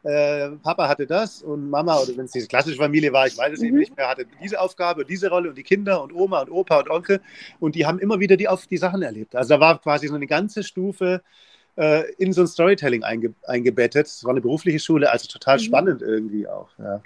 äh, 0.03 0.49
Papa 0.63 0.87
hatte 0.87 1.05
das 1.05 1.43
und 1.43 1.69
Mama, 1.69 1.97
oder 1.97 2.17
wenn 2.17 2.25
es 2.25 2.31
diese 2.31 2.47
klassische 2.47 2.77
Familie 2.77 3.13
war, 3.13 3.27
ich 3.27 3.37
weiß 3.37 3.53
es 3.53 3.59
mhm. 3.59 3.67
eben 3.67 3.77
nicht 3.77 3.95
mehr, 3.95 4.09
hatte 4.09 4.25
diese 4.41 4.59
Aufgabe, 4.59 5.05
diese 5.05 5.29
Rolle 5.29 5.49
und 5.49 5.57
die 5.57 5.63
Kinder 5.63 6.01
und 6.01 6.13
Oma 6.13 6.41
und 6.41 6.51
Opa 6.51 6.79
und 6.79 6.89
Onkel 6.89 7.21
und 7.59 7.75
die 7.75 7.85
haben 7.85 7.99
immer 7.99 8.19
wieder 8.19 8.37
die, 8.37 8.47
auf 8.47 8.65
die 8.65 8.77
Sachen 8.77 9.03
erlebt. 9.03 9.35
Also 9.35 9.55
da 9.55 9.59
war 9.59 9.79
quasi 9.79 10.07
so 10.07 10.15
eine 10.15 10.27
ganze 10.27 10.63
Stufe 10.63 11.21
äh, 11.77 12.11
in 12.15 12.33
so 12.33 12.41
ein 12.41 12.47
Storytelling 12.47 13.03
einge, 13.03 13.33
eingebettet. 13.45 14.07
Es 14.07 14.23
war 14.23 14.31
eine 14.31 14.41
berufliche 14.41 14.79
Schule, 14.79 15.11
also 15.11 15.27
total 15.27 15.57
mhm. 15.57 15.61
spannend 15.61 16.01
irgendwie 16.01 16.47
auch. 16.47 16.69
Ja. 16.79 17.01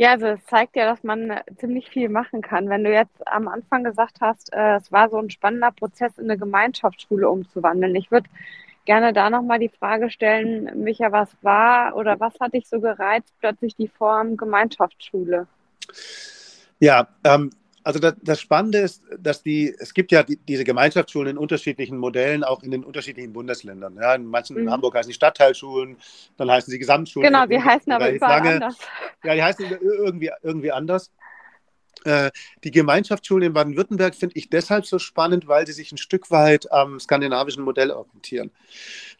Ja, 0.00 0.12
also 0.12 0.26
es 0.26 0.46
zeigt 0.46 0.76
ja, 0.76 0.88
dass 0.88 1.02
man 1.02 1.40
ziemlich 1.56 1.88
viel 1.88 2.08
machen 2.08 2.40
kann. 2.40 2.68
Wenn 2.68 2.84
du 2.84 2.92
jetzt 2.92 3.26
am 3.26 3.48
Anfang 3.48 3.82
gesagt 3.82 4.18
hast, 4.20 4.52
äh, 4.52 4.76
es 4.76 4.92
war 4.92 5.10
so 5.10 5.18
ein 5.18 5.28
spannender 5.28 5.72
Prozess, 5.72 6.16
in 6.18 6.30
eine 6.30 6.38
Gemeinschaftsschule 6.38 7.28
umzuwandeln. 7.28 7.96
Ich 7.96 8.12
würde 8.12 8.30
gerne 8.88 9.12
da 9.12 9.28
nochmal 9.28 9.58
die 9.58 9.68
Frage 9.68 10.10
stellen, 10.10 10.82
Micha, 10.82 11.12
was 11.12 11.28
war 11.42 11.94
oder 11.94 12.18
was 12.20 12.32
hat 12.40 12.54
dich 12.54 12.66
so 12.66 12.80
gereizt, 12.80 13.34
plötzlich 13.38 13.76
die 13.76 13.88
Form 13.88 14.38
Gemeinschaftsschule? 14.38 15.46
Ja, 16.80 17.06
ähm, 17.22 17.50
also 17.84 17.98
das, 17.98 18.14
das, 18.22 18.40
Spannende 18.40 18.78
ist, 18.78 19.02
dass 19.18 19.42
die, 19.42 19.74
es 19.78 19.92
gibt 19.92 20.10
ja 20.10 20.22
die, 20.22 20.38
diese 20.38 20.64
Gemeinschaftsschulen 20.64 21.28
in 21.28 21.36
unterschiedlichen 21.36 21.98
Modellen, 21.98 22.44
auch 22.44 22.62
in 22.62 22.70
den 22.70 22.82
unterschiedlichen 22.82 23.34
Bundesländern. 23.34 23.94
Ja, 24.00 24.14
in 24.14 24.24
manchen 24.24 24.56
mhm. 24.56 24.62
in 24.62 24.70
Hamburg 24.70 24.94
heißen 24.94 25.10
die 25.10 25.14
Stadtteilschulen, 25.14 25.98
dann 26.38 26.50
heißen 26.50 26.70
sie 26.70 26.78
Gesamtschulen. 26.78 27.30
Genau, 27.30 27.44
die 27.44 27.62
heißen 27.62 27.92
aber 27.92 28.10
überall 28.10 28.38
lange, 28.38 28.54
anders. 28.54 28.78
Ja, 29.22 29.34
die 29.34 29.42
heißen 29.42 29.66
irgendwie, 29.82 30.30
irgendwie 30.42 30.72
anders. 30.72 31.12
Äh, 32.04 32.30
die 32.64 32.70
Gemeinschaftsschulen 32.70 33.48
in 33.48 33.52
Baden-Württemberg 33.52 34.14
finde 34.14 34.36
ich 34.36 34.50
deshalb 34.50 34.86
so 34.86 34.98
spannend, 34.98 35.48
weil 35.48 35.66
sie 35.66 35.72
sich 35.72 35.92
ein 35.92 35.98
Stück 35.98 36.30
weit 36.30 36.70
am 36.70 37.00
skandinavischen 37.00 37.64
Modell 37.64 37.90
orientieren. 37.90 38.50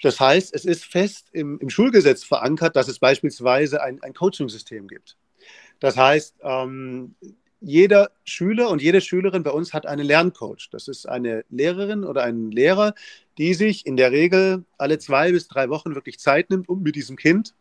Das 0.02 0.20
heißt, 0.20 0.54
es 0.54 0.64
ist 0.64 0.84
fest 0.84 1.28
im, 1.32 1.58
im 1.58 1.70
Schulgesetz 1.70 2.24
verankert, 2.24 2.76
dass 2.76 2.88
es 2.88 2.98
beispielsweise 2.98 3.82
ein, 3.82 4.02
ein 4.02 4.14
Coaching-System 4.14 4.88
gibt. 4.88 5.16
Das 5.80 5.96
heißt, 5.96 6.36
ähm, 6.42 7.14
jeder 7.60 8.10
Schüler 8.24 8.70
und 8.70 8.80
jede 8.80 9.00
Schülerin 9.00 9.42
bei 9.42 9.50
uns 9.50 9.72
hat 9.74 9.84
einen 9.84 10.06
Lerncoach. 10.06 10.68
Das 10.70 10.86
ist 10.86 11.08
eine 11.08 11.44
Lehrerin 11.50 12.04
oder 12.04 12.22
ein 12.22 12.52
Lehrer, 12.52 12.94
die 13.36 13.54
sich 13.54 13.84
in 13.84 13.96
der 13.96 14.12
Regel 14.12 14.64
alle 14.76 14.98
zwei 14.98 15.32
bis 15.32 15.48
drei 15.48 15.68
Wochen 15.68 15.96
wirklich 15.96 16.20
Zeit 16.20 16.50
nimmt, 16.50 16.68
um 16.68 16.82
mit 16.82 16.94
diesem 16.94 17.16
Kind 17.16 17.54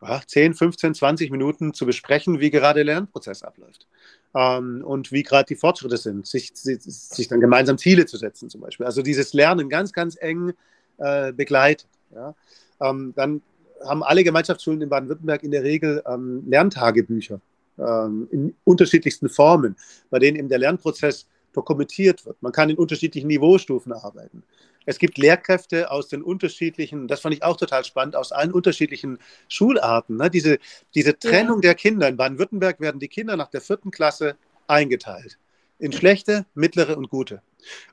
ja, 0.00 0.20
10, 0.26 0.54
15, 0.54 0.94
20 0.94 1.30
Minuten 1.30 1.72
zu 1.72 1.86
besprechen, 1.86 2.40
wie 2.40 2.50
gerade 2.50 2.84
der 2.84 2.94
Lernprozess 2.94 3.44
abläuft 3.44 3.86
ähm, 4.34 4.82
und 4.84 5.12
wie 5.12 5.22
gerade 5.22 5.46
die 5.46 5.56
Fortschritte 5.56 5.96
sind, 5.96 6.26
sich, 6.26 6.52
sich, 6.54 7.28
dann 7.28 7.40
gemeinsam 7.40 7.78
Ziele 7.78 8.06
zu 8.06 8.16
setzen 8.16 8.48
zum 8.48 8.60
Beispiel. 8.60 8.86
Also 8.86 9.02
dieses 9.02 9.32
Lernen 9.32 9.68
ganz, 9.68 9.92
ganz 9.92 10.16
eng 10.20 10.52
äh, 10.98 11.32
begleitet. 11.32 11.88
Ja. 12.14 12.34
Ähm, 12.80 13.12
dann 13.16 13.42
haben 13.84 14.02
alle 14.02 14.24
Gemeinschaftsschulen 14.24 14.80
in 14.80 14.88
Baden-Württemberg 14.88 15.42
in 15.42 15.50
der 15.50 15.62
Regel 15.62 16.02
ähm, 16.06 16.44
Lerntagebücher 16.46 17.40
ähm, 17.78 18.28
in 18.30 18.54
unterschiedlichsten 18.64 19.28
Formen, 19.28 19.76
bei 20.10 20.18
denen 20.18 20.36
eben 20.38 20.48
der 20.48 20.58
Lernprozess 20.58 21.26
dokumentiert 21.52 22.24
wird. 22.24 22.42
Man 22.42 22.52
kann 22.52 22.70
in 22.70 22.76
unterschiedlichen 22.76 23.26
Niveaustufen 23.28 23.92
arbeiten. 23.92 24.42
Es 24.86 24.98
gibt 24.98 25.18
Lehrkräfte 25.18 25.90
aus 25.90 26.08
den 26.08 26.22
unterschiedlichen, 26.22 27.08
das 27.08 27.20
fand 27.20 27.34
ich 27.34 27.42
auch 27.42 27.56
total 27.56 27.84
spannend, 27.84 28.16
aus 28.16 28.32
allen 28.32 28.52
unterschiedlichen 28.52 29.18
Schularten. 29.48 30.16
Ne? 30.16 30.30
Diese, 30.30 30.58
diese 30.94 31.18
Trennung 31.18 31.58
ja. 31.58 31.68
der 31.68 31.74
Kinder. 31.74 32.08
In 32.08 32.16
Baden-Württemberg 32.16 32.80
werden 32.80 32.98
die 32.98 33.08
Kinder 33.08 33.36
nach 33.36 33.48
der 33.48 33.60
vierten 33.60 33.90
Klasse 33.90 34.36
eingeteilt. 34.66 35.38
In 35.78 35.92
schlechte, 35.92 36.46
mittlere 36.54 36.96
und 36.96 37.10
gute. 37.10 37.42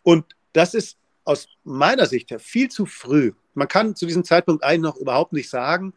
Und 0.03 0.25
das 0.53 0.74
ist 0.74 0.98
aus 1.24 1.48
meiner 1.63 2.05
Sicht 2.05 2.31
her 2.31 2.39
viel 2.39 2.69
zu 2.69 2.86
früh. 2.86 3.34
Man 3.53 3.67
kann 3.67 3.96
zu 3.96 4.05
diesem 4.05 4.24
Zeitpunkt 4.24 4.63
eigentlich 4.63 4.81
noch 4.81 4.98
überhaupt 4.98 5.34
nicht 5.34 5.50
sagen, 5.50 5.93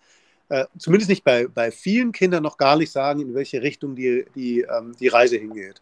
äh, 0.48 0.66
zumindest 0.78 1.08
nicht 1.08 1.24
bei, 1.24 1.46
bei 1.46 1.70
vielen 1.70 2.12
Kindern 2.12 2.42
noch 2.42 2.58
gar 2.58 2.76
nicht 2.76 2.92
sagen, 2.92 3.20
in 3.20 3.34
welche 3.34 3.62
Richtung 3.62 3.96
die, 3.96 4.26
die, 4.34 4.60
ähm, 4.60 4.94
die 5.00 5.08
Reise 5.08 5.36
hingeht. 5.36 5.80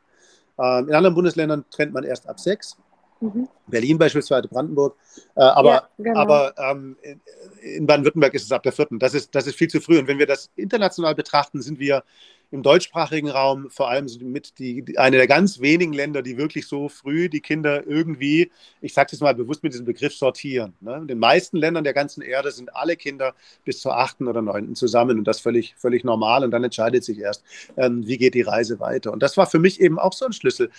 Ähm, 0.58 0.88
in 0.88 0.94
anderen 0.94 1.14
Bundesländern 1.14 1.64
trennt 1.70 1.92
man 1.92 2.04
erst 2.04 2.28
ab 2.28 2.38
sechs. 2.38 2.76
Mhm. 3.20 3.48
Berlin 3.66 3.98
beispielsweise, 3.98 4.48
Brandenburg. 4.48 4.96
Äh, 5.36 5.42
aber 5.42 5.70
ja, 5.70 5.88
genau. 5.98 6.20
aber 6.20 6.54
ähm, 6.58 6.96
in 7.60 7.86
Baden-Württemberg 7.86 8.34
ist 8.34 8.44
es 8.44 8.52
ab 8.52 8.62
der 8.62 8.72
vierten. 8.72 8.98
Das 8.98 9.14
ist, 9.14 9.34
das 9.34 9.46
ist 9.46 9.56
viel 9.56 9.68
zu 9.68 9.80
früh. 9.80 9.98
Und 9.98 10.08
wenn 10.08 10.18
wir 10.18 10.26
das 10.26 10.50
international 10.56 11.14
betrachten, 11.14 11.60
sind 11.60 11.78
wir 11.78 12.02
im 12.50 12.62
deutschsprachigen 12.62 13.30
Raum 13.30 13.70
vor 13.70 13.88
allem 13.88 14.06
mit 14.22 14.58
die, 14.58 14.82
die, 14.82 14.98
eine 14.98 15.16
der 15.16 15.26
ganz 15.26 15.60
wenigen 15.60 15.92
Länder, 15.92 16.22
die 16.22 16.36
wirklich 16.36 16.66
so 16.66 16.88
früh 16.88 17.28
die 17.28 17.40
Kinder 17.40 17.86
irgendwie, 17.86 18.50
ich 18.80 18.92
sage 18.92 19.08
das 19.12 19.20
mal 19.20 19.34
bewusst 19.34 19.62
mit 19.62 19.72
diesem 19.72 19.86
Begriff 19.86 20.14
sortieren. 20.14 20.74
Ne? 20.80 20.96
In 20.96 21.08
den 21.08 21.18
meisten 21.18 21.56
Ländern 21.56 21.84
der 21.84 21.94
ganzen 21.94 22.22
Erde 22.22 22.50
sind 22.50 22.74
alle 22.74 22.96
Kinder 22.96 23.34
bis 23.64 23.80
zur 23.80 23.96
achten 23.96 24.26
oder 24.26 24.42
neunten 24.42 24.74
zusammen 24.74 25.18
und 25.18 25.24
das 25.24 25.40
völlig, 25.40 25.74
völlig 25.76 26.04
normal 26.04 26.44
und 26.44 26.50
dann 26.50 26.64
entscheidet 26.64 27.04
sich 27.04 27.18
erst, 27.18 27.44
ähm, 27.76 28.06
wie 28.06 28.18
geht 28.18 28.34
die 28.34 28.42
Reise 28.42 28.80
weiter. 28.80 29.12
Und 29.12 29.22
das 29.22 29.36
war 29.36 29.46
für 29.46 29.58
mich 29.58 29.80
eben 29.80 29.98
auch 29.98 30.12
so 30.12 30.26
ein 30.26 30.32
Schlüssel. 30.32 30.70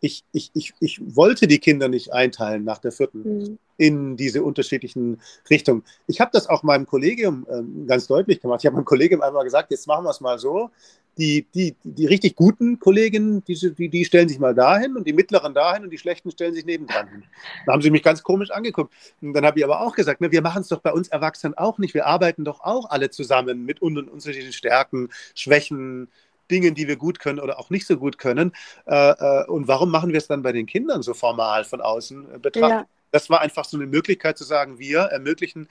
Ich, 0.00 0.24
ich, 0.32 0.50
ich, 0.54 0.72
ich 0.80 1.00
wollte 1.14 1.46
die 1.46 1.58
Kinder 1.58 1.88
nicht 1.88 2.12
einteilen 2.12 2.64
nach 2.64 2.78
der 2.78 2.92
vierten. 2.92 3.22
Mhm 3.22 3.58
in 3.78 4.16
diese 4.16 4.42
unterschiedlichen 4.42 5.20
Richtungen. 5.48 5.84
Ich 6.08 6.20
habe 6.20 6.32
das 6.34 6.48
auch 6.48 6.64
meinem 6.64 6.84
Kollegium 6.84 7.46
ähm, 7.48 7.86
ganz 7.86 8.08
deutlich 8.08 8.40
gemacht. 8.40 8.60
Ich 8.60 8.66
habe 8.66 8.74
meinem 8.74 8.84
Kollegium 8.84 9.22
einmal 9.22 9.44
gesagt, 9.44 9.70
jetzt 9.70 9.86
machen 9.86 10.04
wir 10.04 10.10
es 10.10 10.20
mal 10.20 10.38
so 10.38 10.70
die, 11.18 11.46
die, 11.54 11.74
die 11.82 12.06
richtig 12.06 12.36
guten 12.36 12.78
Kolleginnen, 12.78 13.42
die, 13.44 13.54
die, 13.74 13.88
die 13.88 14.04
stellen 14.04 14.28
sich 14.28 14.38
mal 14.38 14.54
dahin 14.54 14.96
und 14.96 15.06
die 15.06 15.12
mittleren 15.12 15.52
dahin 15.52 15.82
und 15.82 15.90
die 15.90 15.98
schlechten 15.98 16.30
stellen 16.30 16.54
sich 16.54 16.64
nebendran 16.64 17.08
hin. 17.08 17.24
Da 17.66 17.72
haben 17.72 17.82
sie 17.82 17.90
mich 17.90 18.04
ganz 18.04 18.22
komisch 18.22 18.50
angeguckt. 18.50 18.94
Und 19.20 19.32
dann 19.34 19.44
habe 19.44 19.58
ich 19.58 19.64
aber 19.64 19.80
auch 19.80 19.94
gesagt, 19.94 20.20
ne, 20.20 20.30
wir 20.30 20.42
machen 20.42 20.62
es 20.62 20.68
doch 20.68 20.80
bei 20.80 20.92
uns 20.92 21.08
Erwachsenen 21.08 21.58
auch 21.58 21.78
nicht. 21.78 21.92
Wir 21.94 22.06
arbeiten 22.06 22.44
doch 22.44 22.60
auch 22.60 22.88
alle 22.90 23.10
zusammen 23.10 23.64
mit 23.64 23.82
unseren 23.82 24.08
unterschiedlichen 24.08 24.52
Stärken, 24.52 25.08
Schwächen, 25.34 26.08
Dingen, 26.50 26.74
die 26.74 26.88
wir 26.88 26.96
gut 26.96 27.18
können 27.18 27.40
oder 27.40 27.58
auch 27.58 27.70
nicht 27.70 27.86
so 27.86 27.96
gut 27.96 28.16
können. 28.16 28.52
Äh, 28.86 29.10
äh, 29.10 29.44
und 29.46 29.68
warum 29.68 29.90
machen 29.90 30.10
wir 30.10 30.18
es 30.18 30.28
dann 30.28 30.42
bei 30.42 30.52
den 30.52 30.66
Kindern 30.66 31.02
so 31.02 31.14
formal 31.14 31.64
von 31.64 31.80
außen 31.80 32.34
äh, 32.34 32.38
betrachtet? 32.38 32.86
Ja. 32.86 32.86
Das 33.10 33.30
war 33.30 33.40
einfach 33.40 33.64
so 33.64 33.76
eine 33.76 33.86
Möglichkeit 33.86 34.36
zu 34.36 34.44
sagen, 34.44 34.78
wir 34.78 35.00
ermöglichen 35.00 35.68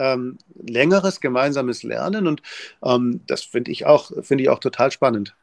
ähm, 0.00 0.38
längeres 0.54 1.20
gemeinsames 1.20 1.82
Lernen 1.82 2.26
und 2.26 2.42
ähm, 2.84 3.20
das 3.26 3.42
finde 3.42 3.70
ich 3.70 3.86
auch 3.86 4.10
finde 4.22 4.42
ich 4.42 4.50
auch 4.50 4.58
total 4.58 4.90
spannend. 4.90 5.36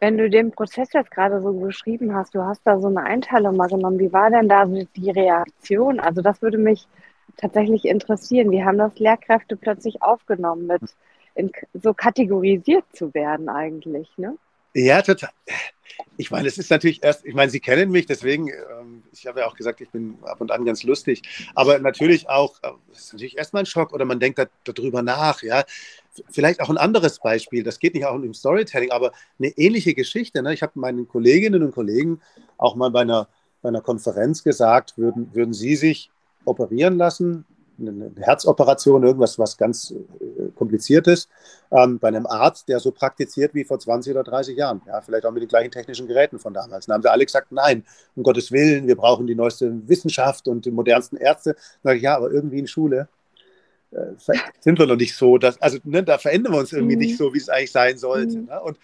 Wenn 0.00 0.18
du 0.18 0.28
den 0.28 0.50
Prozess 0.50 0.92
jetzt 0.92 1.10
gerade 1.10 1.40
so 1.40 1.52
beschrieben 1.52 2.14
hast, 2.14 2.34
du 2.34 2.42
hast 2.42 2.60
da 2.64 2.78
so 2.78 2.88
eine 2.88 3.02
Einteilung 3.04 3.56
mal 3.56 3.68
genommen, 3.68 3.98
wie 3.98 4.12
war 4.12 4.28
denn 4.28 4.48
da 4.48 4.66
die 4.66 5.10
Reaktion? 5.10 5.98
Also 5.98 6.20
das 6.20 6.42
würde 6.42 6.58
mich 6.58 6.86
tatsächlich 7.36 7.86
interessieren. 7.86 8.50
Wie 8.50 8.62
haben 8.62 8.76
das 8.76 8.98
Lehrkräfte 8.98 9.56
plötzlich 9.56 10.02
aufgenommen, 10.02 10.66
mit 10.66 10.82
in, 11.34 11.50
so 11.72 11.94
kategorisiert 11.94 12.84
zu 12.92 13.14
werden 13.14 13.48
eigentlich, 13.48 14.08
ne? 14.18 14.36
Ja, 14.74 15.02
total. 15.02 15.30
Ich 16.16 16.30
meine, 16.30 16.46
es 16.48 16.58
ist 16.58 16.70
natürlich 16.70 17.02
erst, 17.02 17.24
ich 17.24 17.34
meine, 17.34 17.50
Sie 17.50 17.60
kennen 17.60 17.90
mich, 17.90 18.06
deswegen, 18.06 18.48
ähm, 18.48 19.02
ich 19.12 19.26
habe 19.26 19.40
ja 19.40 19.46
auch 19.46 19.56
gesagt, 19.56 19.80
ich 19.80 19.90
bin 19.90 20.18
ab 20.22 20.40
und 20.40 20.50
an 20.52 20.64
ganz 20.64 20.82
lustig, 20.84 21.22
aber 21.54 21.78
natürlich 21.78 22.28
auch, 22.28 22.56
äh, 22.62 22.70
es 22.92 23.06
ist 23.06 23.12
natürlich 23.12 23.36
erstmal 23.36 23.62
ein 23.62 23.66
Schock 23.66 23.92
oder 23.92 24.04
man 24.04 24.20
denkt 24.20 24.38
da, 24.38 24.46
darüber 24.64 25.02
nach, 25.02 25.42
ja. 25.42 25.64
Vielleicht 26.30 26.60
auch 26.60 26.70
ein 26.70 26.78
anderes 26.78 27.18
Beispiel, 27.18 27.64
das 27.64 27.80
geht 27.80 27.94
nicht 27.94 28.06
auch 28.06 28.14
im 28.14 28.34
Storytelling, 28.34 28.92
aber 28.92 29.12
eine 29.38 29.48
ähnliche 29.56 29.94
Geschichte. 29.94 30.42
Ne? 30.42 30.54
Ich 30.54 30.62
habe 30.62 30.78
meinen 30.78 31.08
Kolleginnen 31.08 31.64
und 31.64 31.72
Kollegen 31.72 32.20
auch 32.56 32.76
mal 32.76 32.90
bei 32.90 33.00
einer, 33.00 33.28
bei 33.62 33.68
einer 33.70 33.80
Konferenz 33.80 34.44
gesagt, 34.44 34.96
würden, 34.96 35.34
würden 35.34 35.52
Sie 35.52 35.74
sich 35.74 36.10
operieren 36.44 36.96
lassen 36.96 37.44
eine 37.78 38.12
Herzoperation, 38.16 39.02
irgendwas, 39.02 39.38
was 39.38 39.56
ganz 39.56 39.90
äh, 39.90 40.48
kompliziertes, 40.54 41.28
ähm, 41.70 41.98
bei 41.98 42.08
einem 42.08 42.26
Arzt, 42.26 42.68
der 42.68 42.80
so 42.80 42.90
praktiziert 42.90 43.54
wie 43.54 43.64
vor 43.64 43.78
20 43.78 44.12
oder 44.12 44.24
30 44.24 44.56
Jahren. 44.56 44.82
Ja, 44.86 45.00
vielleicht 45.00 45.26
auch 45.26 45.32
mit 45.32 45.42
den 45.42 45.48
gleichen 45.48 45.70
technischen 45.70 46.06
Geräten 46.06 46.38
von 46.38 46.54
damals. 46.54 46.86
Dann 46.86 46.94
haben 46.94 47.02
sie 47.02 47.10
alle 47.10 47.24
gesagt, 47.24 47.52
nein, 47.52 47.84
um 48.16 48.22
Gottes 48.22 48.52
Willen, 48.52 48.86
wir 48.86 48.96
brauchen 48.96 49.26
die 49.26 49.34
neueste 49.34 49.88
Wissenschaft 49.88 50.48
und 50.48 50.64
die 50.64 50.70
modernsten 50.70 51.16
Ärzte. 51.16 51.54
Dann 51.54 51.90
sage 51.90 51.96
ich, 51.96 52.02
ja, 52.02 52.16
aber 52.16 52.30
irgendwie 52.30 52.58
in 52.58 52.66
Schule 52.66 53.08
äh, 53.90 54.12
sind 54.60 54.78
wir 54.78 54.86
noch 54.86 54.96
nicht 54.96 55.16
so. 55.16 55.38
Dass, 55.38 55.60
also 55.60 55.78
ne, 55.84 56.02
da 56.02 56.18
verändern 56.18 56.52
wir 56.52 56.60
uns 56.60 56.72
irgendwie 56.72 56.96
mhm. 56.96 57.02
nicht 57.02 57.18
so, 57.18 57.34
wie 57.34 57.38
es 57.38 57.48
eigentlich 57.48 57.72
sein 57.72 57.98
sollte. 57.98 58.38
Mhm. 58.38 58.46
Ne? 58.46 58.60
Und 58.60 58.78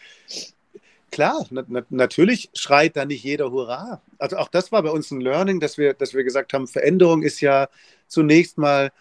klar, 1.11 1.47
na, 1.51 1.65
na, 1.69 1.85
natürlich 1.91 2.51
schreit 2.55 2.97
da 2.97 3.05
nicht 3.05 3.25
jeder 3.25 3.51
Hurra. 3.51 4.03
Also 4.19 4.37
auch 4.37 4.49
das 4.49 4.73
war 4.73 4.83
bei 4.83 4.91
uns 4.91 5.11
ein 5.11 5.21
Learning, 5.21 5.61
dass 5.61 5.79
wir, 5.79 5.95
dass 5.95 6.15
wir 6.15 6.25
gesagt 6.25 6.53
haben, 6.53 6.67
Veränderung 6.67 7.23
ist 7.23 7.41
ja 7.41 7.69
zunächst 8.07 8.59
mal 8.59 8.93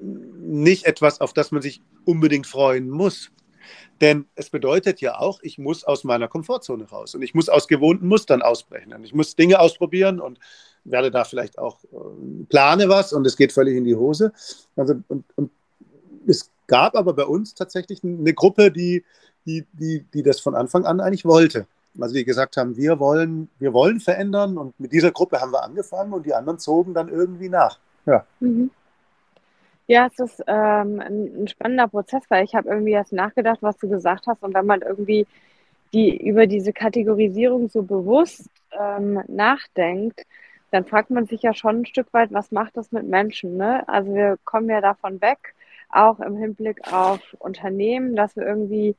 nicht 0.00 0.86
etwas, 0.86 1.20
auf 1.20 1.32
das 1.32 1.50
man 1.50 1.62
sich 1.62 1.82
unbedingt 2.04 2.46
freuen 2.46 2.88
muss. 2.88 3.30
Denn 4.00 4.26
es 4.36 4.48
bedeutet 4.50 5.00
ja 5.00 5.18
auch, 5.18 5.40
ich 5.42 5.58
muss 5.58 5.84
aus 5.84 6.04
meiner 6.04 6.28
Komfortzone 6.28 6.88
raus 6.88 7.14
und 7.14 7.22
ich 7.22 7.34
muss 7.34 7.48
aus 7.48 7.66
gewohnten 7.66 8.06
Mustern 8.06 8.42
ausbrechen. 8.42 8.92
Und 8.92 9.04
ich 9.04 9.12
muss 9.12 9.34
Dinge 9.34 9.58
ausprobieren 9.58 10.20
und 10.20 10.38
werde 10.84 11.10
da 11.10 11.24
vielleicht 11.24 11.58
auch 11.58 11.82
äh, 11.84 12.44
plane 12.48 12.88
was 12.88 13.12
und 13.12 13.26
es 13.26 13.36
geht 13.36 13.52
völlig 13.52 13.76
in 13.76 13.84
die 13.84 13.96
Hose. 13.96 14.32
Also, 14.76 14.94
und, 15.08 15.24
und 15.34 15.50
es 16.26 16.50
gab 16.68 16.94
aber 16.94 17.12
bei 17.14 17.24
uns 17.24 17.54
tatsächlich 17.54 18.04
eine 18.04 18.34
Gruppe, 18.34 18.70
die, 18.70 19.04
die, 19.48 19.66
die, 19.72 20.04
die 20.14 20.22
das 20.22 20.40
von 20.40 20.54
Anfang 20.54 20.84
an 20.84 21.00
eigentlich 21.00 21.24
wollte. 21.24 21.66
Also 22.00 22.14
die 22.14 22.24
gesagt 22.24 22.56
haben, 22.56 22.76
wir 22.76 22.98
wollen, 23.00 23.48
wir 23.58 23.72
wollen 23.72 23.98
verändern 23.98 24.58
und 24.58 24.78
mit 24.78 24.92
dieser 24.92 25.10
Gruppe 25.10 25.40
haben 25.40 25.52
wir 25.52 25.64
angefangen 25.64 26.12
und 26.12 26.26
die 26.26 26.34
anderen 26.34 26.58
zogen 26.58 26.94
dann 26.94 27.08
irgendwie 27.08 27.48
nach. 27.48 27.78
Ja. 28.06 28.24
Mhm. 28.40 28.70
Ja, 29.86 30.06
es 30.06 30.18
ist 30.18 30.44
ähm, 30.46 31.00
ein, 31.00 31.48
spannender 31.48 31.88
Prozess, 31.88 32.22
weil 32.28 32.44
ich 32.44 32.54
habe 32.54 32.68
irgendwie 32.68 32.92
erst 32.92 33.12
nachgedacht, 33.12 33.58
was 33.62 33.78
du 33.78 33.88
gesagt 33.88 34.26
hast. 34.26 34.42
Und 34.42 34.52
wenn 34.54 34.66
man 34.66 34.82
irgendwie 34.82 35.26
die, 35.94 36.14
über 36.14 36.46
diese 36.46 36.74
Kategorisierung 36.74 37.70
so 37.70 37.82
bewusst 37.82 38.50
ähm, 38.78 39.22
nachdenkt, 39.28 40.26
dann 40.70 40.84
fragt 40.84 41.08
man 41.08 41.26
sich 41.26 41.40
ja 41.40 41.54
schon 41.54 41.80
ein 41.80 41.86
Stück 41.86 42.12
weit, 42.12 42.32
was 42.32 42.52
macht 42.52 42.76
das 42.76 42.92
mit 42.92 43.04
Menschen? 43.04 43.56
Ne? 43.56 43.88
Also 43.88 44.14
wir 44.14 44.36
kommen 44.44 44.68
ja 44.68 44.82
davon 44.82 45.22
weg, 45.22 45.54
auch 45.88 46.20
im 46.20 46.36
Hinblick 46.36 46.92
auf 46.92 47.20
Unternehmen, 47.38 48.14
dass 48.14 48.36
wir 48.36 48.46
irgendwie 48.46 48.94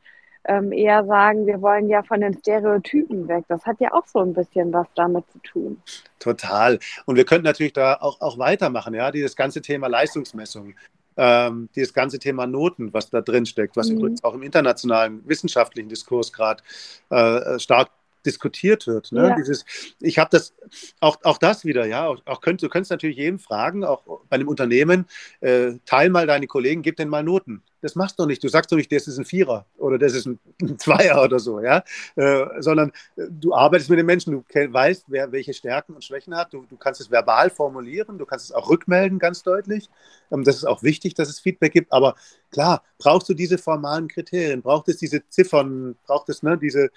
ähm, 0.45 0.71
eher 0.71 1.05
sagen, 1.05 1.45
wir 1.45 1.61
wollen 1.61 1.89
ja 1.89 2.03
von 2.03 2.21
den 2.21 2.37
Stereotypen 2.37 3.27
weg. 3.27 3.45
Das 3.47 3.65
hat 3.65 3.79
ja 3.79 3.93
auch 3.93 4.07
so 4.07 4.19
ein 4.19 4.33
bisschen 4.33 4.71
was 4.73 4.87
damit 4.95 5.25
zu 5.31 5.39
tun. 5.39 5.81
Total. 6.19 6.79
Und 7.05 7.15
wir 7.15 7.25
könnten 7.25 7.45
natürlich 7.45 7.73
da 7.73 7.95
auch, 7.95 8.21
auch 8.21 8.37
weitermachen, 8.37 8.93
ja, 8.93 9.11
dieses 9.11 9.35
ganze 9.35 9.61
Thema 9.61 9.87
Leistungsmessung. 9.87 10.75
Ähm, 11.17 11.67
dieses 11.75 11.93
ganze 11.93 12.17
Thema 12.17 12.47
Noten, 12.47 12.93
was 12.93 13.09
da 13.09 13.19
drin 13.19 13.45
steckt, 13.45 13.75
was 13.75 13.89
mhm. 13.89 13.97
übrigens 13.97 14.23
auch 14.23 14.33
im 14.33 14.41
internationalen 14.41 15.27
wissenschaftlichen 15.27 15.89
Diskurs 15.89 16.31
gerade 16.31 16.63
äh, 17.09 17.59
stark 17.59 17.89
diskutiert 18.25 18.87
wird. 18.87 19.11
Ne? 19.11 19.29
Ja. 19.29 19.35
Dieses, 19.35 19.65
ich 19.99 20.17
habe 20.17 20.29
das, 20.31 20.53
auch, 20.99 21.17
auch 21.23 21.37
das 21.37 21.65
wieder, 21.65 21.85
ja, 21.85 22.07
auch, 22.07 22.21
auch 22.25 22.41
könnt, 22.41 22.61
du 22.61 22.69
könntest 22.69 22.91
natürlich 22.91 23.17
jeden 23.17 23.39
fragen, 23.39 23.83
auch 23.83 24.03
bei 24.29 24.35
einem 24.35 24.47
Unternehmen, 24.47 25.05
äh, 25.41 25.73
teil 25.85 26.09
mal 26.09 26.27
deine 26.27 26.47
Kollegen, 26.47 26.81
gib 26.81 26.95
denen 26.97 27.11
mal 27.11 27.23
Noten. 27.23 27.63
Das 27.81 27.95
machst 27.95 28.19
du 28.19 28.25
nicht. 28.25 28.43
Du 28.43 28.49
sagst 28.49 28.71
doch 28.71 28.77
nicht, 28.77 28.91
das 28.91 29.07
ist 29.07 29.17
ein 29.17 29.25
Vierer 29.25 29.65
oder 29.77 29.97
das 29.97 30.13
ist 30.13 30.25
ein, 30.25 30.39
Zweier 30.77 31.23
oder 31.23 31.39
so, 31.39 31.59
ja, 31.59 31.83
äh, 32.15 32.45
sondern 32.59 32.91
äh, 33.15 33.23
du 33.29 33.53
arbeitest 33.53 33.89
mit 33.89 33.99
den 33.99 34.05
Menschen, 34.05 34.31
du 34.33 34.43
weißt, 34.73 35.05
wer 35.07 35.31
welche 35.31 35.53
Stärken 35.53 35.93
und 35.93 36.03
Schwächen 36.03 36.35
hat, 36.35 36.53
du, 36.53 36.65
du 36.69 36.77
kannst 36.77 37.01
es 37.01 37.09
verbal 37.09 37.49
formulieren, 37.49 38.17
du 38.17 38.25
kannst 38.25 38.45
es 38.45 38.51
auch 38.51 38.69
rückmelden, 38.69 39.19
ganz 39.19 39.43
deutlich. 39.43 39.89
Ähm, 40.31 40.43
das 40.43 40.57
ist 40.57 40.65
auch 40.65 40.83
wichtig, 40.83 41.13
dass 41.13 41.29
es 41.29 41.39
Feedback 41.39 41.73
gibt, 41.73 41.91
aber 41.91 42.15
klar, 42.51 42.83
brauchst 42.97 43.29
du 43.29 43.33
diese 43.33 43.57
formalen 43.57 44.07
Kriterien, 44.07 44.61
braucht 44.61 44.89
es 44.89 44.97
diese 44.97 45.27
Ziffern, 45.29 45.95
braucht 46.05 46.29
es 46.29 46.43
ne, 46.43 46.57
diese, 46.57 46.89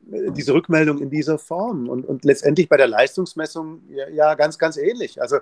diese 0.00 0.54
Rückmeldung 0.54 0.98
in 0.98 1.10
dieser 1.10 1.38
Form? 1.38 1.88
Und, 1.88 2.04
und 2.04 2.24
letztendlich 2.24 2.68
bei 2.68 2.76
der 2.76 2.86
Leistungsmessung 2.86 3.82
ja, 3.90 4.08
ja 4.08 4.34
ganz, 4.34 4.58
ganz 4.58 4.76
ähnlich. 4.76 5.20
Also 5.20 5.38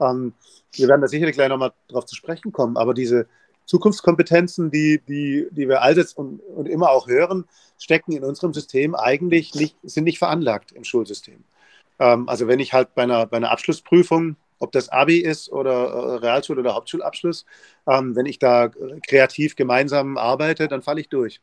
ähm, 0.00 0.34
wir 0.72 0.88
werden 0.88 1.00
da 1.00 1.08
sicherlich 1.08 1.34
gleich 1.34 1.48
nochmal 1.48 1.72
drauf 1.88 2.06
zu 2.06 2.14
sprechen 2.14 2.52
kommen, 2.52 2.76
aber 2.76 2.94
diese 2.94 3.26
Zukunftskompetenzen, 3.66 4.70
die, 4.70 5.00
die, 5.06 5.48
die 5.50 5.68
wir 5.68 5.82
allseits 5.82 6.12
und, 6.12 6.40
und 6.40 6.68
immer 6.68 6.90
auch 6.90 7.08
hören, 7.08 7.44
stecken 7.78 8.12
in 8.12 8.24
unserem 8.24 8.54
System 8.54 8.94
eigentlich 8.94 9.54
nicht, 9.54 9.76
sind 9.82 10.04
nicht 10.04 10.18
veranlagt 10.18 10.72
im 10.72 10.84
Schulsystem. 10.84 11.44
Ähm, 11.98 12.28
also 12.28 12.48
wenn 12.48 12.60
ich 12.60 12.72
halt 12.72 12.94
bei 12.94 13.02
einer, 13.02 13.26
bei 13.26 13.36
einer 13.36 13.50
Abschlussprüfung 13.50 14.36
ob 14.58 14.72
das 14.72 14.88
Abi 14.88 15.18
ist 15.18 15.50
oder 15.50 15.72
äh, 15.72 16.16
Realschul- 16.16 16.58
oder 16.58 16.74
Hauptschulabschluss, 16.74 17.44
ähm, 17.86 18.16
wenn 18.16 18.26
ich 18.26 18.38
da 18.38 18.70
kreativ 19.06 19.56
gemeinsam 19.56 20.16
arbeite, 20.16 20.68
dann 20.68 20.82
falle 20.82 21.00
ich 21.00 21.08
durch. 21.08 21.40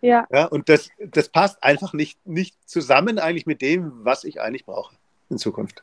Ja. 0.00 0.26
ja 0.30 0.46
und 0.46 0.68
das, 0.68 0.90
das 0.98 1.28
passt 1.28 1.62
einfach 1.62 1.92
nicht, 1.92 2.24
nicht 2.26 2.56
zusammen 2.68 3.18
eigentlich 3.18 3.46
mit 3.46 3.62
dem, 3.62 3.92
was 4.04 4.24
ich 4.24 4.40
eigentlich 4.40 4.66
brauche 4.66 4.94
in 5.30 5.38
Zukunft. 5.38 5.82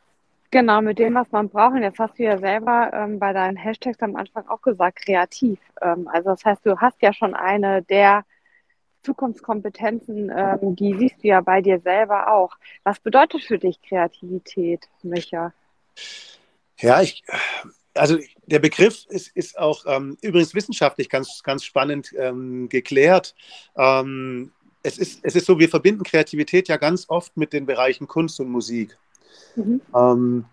Genau, 0.51 0.81
mit 0.81 0.99
dem, 0.99 1.15
was 1.15 1.31
man 1.31 1.47
braucht. 1.47 1.75
Und 1.75 1.83
jetzt 1.83 1.97
hast 1.97 2.19
du 2.19 2.23
ja 2.23 2.37
selber 2.37 2.91
ähm, 2.93 3.19
bei 3.19 3.31
deinen 3.31 3.55
Hashtags 3.55 4.01
am 4.01 4.17
Anfang 4.17 4.47
auch 4.49 4.61
gesagt, 4.61 5.05
kreativ. 5.05 5.59
Ähm, 5.81 6.09
also 6.11 6.31
das 6.31 6.43
heißt, 6.43 6.65
du 6.65 6.77
hast 6.77 7.01
ja 7.01 7.13
schon 7.13 7.33
eine 7.33 7.81
der 7.83 8.25
Zukunftskompetenzen, 9.03 10.29
ähm, 10.35 10.75
die 10.75 10.93
siehst 10.97 11.23
du 11.23 11.29
ja 11.29 11.39
bei 11.39 11.61
dir 11.61 11.79
selber 11.79 12.33
auch. 12.33 12.51
Was 12.83 12.99
bedeutet 12.99 13.43
für 13.43 13.57
dich 13.57 13.81
Kreativität, 13.81 14.89
Micha? 15.01 15.53
Ja, 16.77 17.01
ich, 17.01 17.23
also 17.93 18.17
der 18.45 18.59
Begriff 18.59 19.05
ist, 19.07 19.35
ist 19.35 19.57
auch 19.57 19.85
ähm, 19.87 20.17
übrigens 20.21 20.53
wissenschaftlich 20.53 21.09
ganz, 21.09 21.43
ganz 21.43 21.63
spannend 21.63 22.13
ähm, 22.17 22.67
geklärt. 22.67 23.35
Ähm, 23.77 24.51
es, 24.83 24.97
ist, 24.97 25.21
es 25.23 25.35
ist 25.35 25.45
so, 25.45 25.59
wir 25.59 25.69
verbinden 25.69 26.03
Kreativität 26.03 26.67
ja 26.67 26.75
ganz 26.75 27.05
oft 27.07 27.37
mit 27.37 27.53
den 27.53 27.65
Bereichen 27.65 28.07
Kunst 28.07 28.39
und 28.41 28.49
Musik. 28.49 28.97
Mhm. 29.55 29.81
Ähm, 29.95 30.45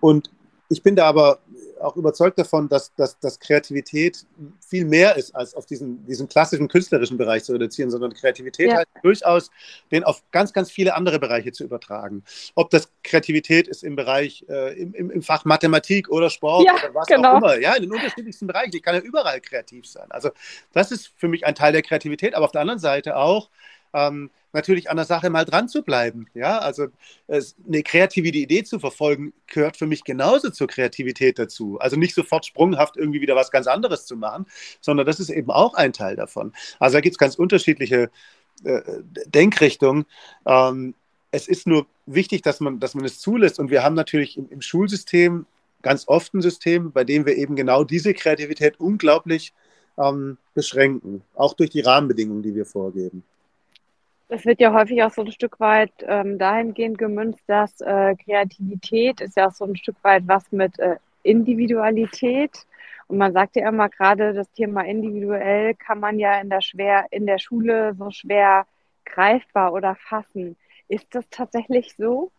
und 0.00 0.30
ich 0.68 0.82
bin 0.82 0.96
da 0.96 1.06
aber 1.06 1.40
auch 1.80 1.96
überzeugt 1.96 2.38
davon, 2.38 2.68
dass, 2.68 2.94
dass, 2.94 3.18
dass 3.18 3.38
Kreativität 3.38 4.26
viel 4.60 4.84
mehr 4.84 5.16
ist, 5.16 5.34
als 5.34 5.54
auf 5.54 5.66
diesen, 5.66 6.04
diesen 6.06 6.28
klassischen 6.28 6.68
künstlerischen 6.68 7.16
Bereich 7.16 7.44
zu 7.44 7.52
reduzieren, 7.52 7.90
sondern 7.90 8.14
Kreativität 8.14 8.70
ja. 8.70 8.76
heißt 8.78 8.88
durchaus, 9.02 9.50
den 9.92 10.04
auf 10.04 10.22
ganz, 10.30 10.52
ganz 10.52 10.70
viele 10.70 10.94
andere 10.94 11.18
Bereiche 11.18 11.52
zu 11.52 11.64
übertragen. 11.64 12.24
Ob 12.54 12.70
das 12.70 12.90
Kreativität 13.02 13.68
ist 13.68 13.84
im 13.84 13.96
Bereich, 13.96 14.44
äh, 14.48 14.74
im, 14.80 15.10
im, 15.10 15.22
Fach 15.22 15.44
Mathematik 15.44 16.08
oder 16.08 16.30
Sport 16.30 16.66
ja, 16.66 16.74
oder 16.74 16.94
was 16.94 17.06
genau. 17.06 17.34
auch 17.34 17.38
immer, 17.38 17.58
ja, 17.58 17.74
in 17.74 17.82
den 17.82 17.92
unterschiedlichsten 17.92 18.46
Bereichen. 18.46 18.74
Ich 18.74 18.82
kann 18.82 18.94
ja 18.94 19.00
überall 19.00 19.40
kreativ 19.40 19.86
sein. 19.86 20.06
Also 20.10 20.30
das 20.72 20.90
ist 20.92 21.12
für 21.16 21.28
mich 21.28 21.46
ein 21.46 21.54
Teil 21.54 21.72
der 21.72 21.82
Kreativität, 21.82 22.34
aber 22.34 22.46
auf 22.46 22.52
der 22.52 22.62
anderen 22.62 22.80
Seite 22.80 23.16
auch, 23.16 23.50
ähm, 23.96 24.30
natürlich 24.52 24.90
an 24.90 24.96
der 24.96 25.06
Sache 25.06 25.30
mal 25.30 25.44
dran 25.44 25.68
zu 25.68 25.82
bleiben. 25.82 26.26
Ja, 26.34 26.58
also 26.58 26.88
es, 27.26 27.56
eine 27.66 27.82
kreative 27.82 28.28
Idee 28.28 28.62
zu 28.62 28.78
verfolgen, 28.78 29.32
gehört 29.46 29.76
für 29.76 29.86
mich 29.86 30.04
genauso 30.04 30.50
zur 30.50 30.66
Kreativität 30.66 31.38
dazu. 31.38 31.78
Also 31.80 31.96
nicht 31.96 32.14
sofort 32.14 32.44
sprunghaft 32.46 32.96
irgendwie 32.96 33.20
wieder 33.20 33.36
was 33.36 33.50
ganz 33.50 33.66
anderes 33.66 34.06
zu 34.06 34.16
machen, 34.16 34.46
sondern 34.80 35.06
das 35.06 35.18
ist 35.18 35.30
eben 35.30 35.50
auch 35.50 35.74
ein 35.74 35.92
Teil 35.92 36.16
davon. 36.16 36.52
Also 36.78 36.96
da 36.96 37.00
gibt 37.00 37.14
es 37.14 37.18
ganz 37.18 37.36
unterschiedliche 37.36 38.10
äh, 38.64 38.82
Denkrichtungen. 39.26 40.04
Ähm, 40.46 40.94
es 41.30 41.48
ist 41.48 41.66
nur 41.66 41.86
wichtig, 42.06 42.42
dass 42.42 42.60
man, 42.60 42.80
dass 42.80 42.94
man 42.94 43.04
es 43.04 43.18
zulässt. 43.18 43.58
Und 43.58 43.70
wir 43.70 43.82
haben 43.82 43.94
natürlich 43.94 44.36
im, 44.36 44.48
im 44.50 44.60
Schulsystem 44.60 45.46
ganz 45.82 46.04
oft 46.06 46.34
ein 46.34 46.42
System, 46.42 46.92
bei 46.92 47.04
dem 47.04 47.26
wir 47.26 47.36
eben 47.36 47.56
genau 47.56 47.84
diese 47.84 48.12
Kreativität 48.12 48.78
unglaublich 48.78 49.52
ähm, 49.98 50.38
beschränken, 50.54 51.22
auch 51.34 51.54
durch 51.54 51.70
die 51.70 51.80
Rahmenbedingungen, 51.80 52.42
die 52.42 52.54
wir 52.54 52.66
vorgeben. 52.66 53.22
Es 54.28 54.44
wird 54.44 54.60
ja 54.60 54.72
häufig 54.72 55.02
auch 55.02 55.12
so 55.12 55.22
ein 55.22 55.30
Stück 55.30 55.60
weit 55.60 55.92
ähm, 56.02 56.38
dahingehend 56.38 56.98
gemünzt, 56.98 57.42
dass 57.46 57.80
äh, 57.80 58.16
Kreativität 58.16 59.20
ist 59.20 59.36
ja 59.36 59.48
auch 59.48 59.52
so 59.52 59.64
ein 59.64 59.76
Stück 59.76 59.96
weit 60.02 60.24
was 60.26 60.50
mit 60.50 60.78
äh, 60.78 60.96
Individualität. 61.22 62.66
Und 63.08 63.18
man 63.18 63.32
sagt 63.32 63.54
ja 63.54 63.68
immer 63.68 63.88
gerade, 63.88 64.34
das 64.34 64.50
Thema 64.52 64.84
individuell 64.84 65.74
kann 65.74 66.00
man 66.00 66.18
ja 66.18 66.40
in 66.40 66.50
der 66.50 66.60
schwer, 66.60 67.06
in 67.10 67.26
der 67.26 67.38
Schule 67.38 67.94
so 67.96 68.10
schwer 68.10 68.66
greifbar 69.04 69.72
oder 69.72 69.94
fassen. 69.94 70.56
Ist 70.88 71.06
das 71.10 71.24
tatsächlich 71.30 71.94
so? 71.96 72.32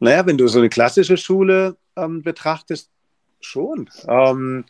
Naja, 0.00 0.26
wenn 0.26 0.36
du 0.36 0.46
so 0.48 0.58
eine 0.58 0.68
klassische 0.68 1.16
Schule 1.16 1.76
ähm, 1.96 2.22
betrachtest, 2.22 2.90
schon. 3.40 3.88
Ähm, 4.06 4.64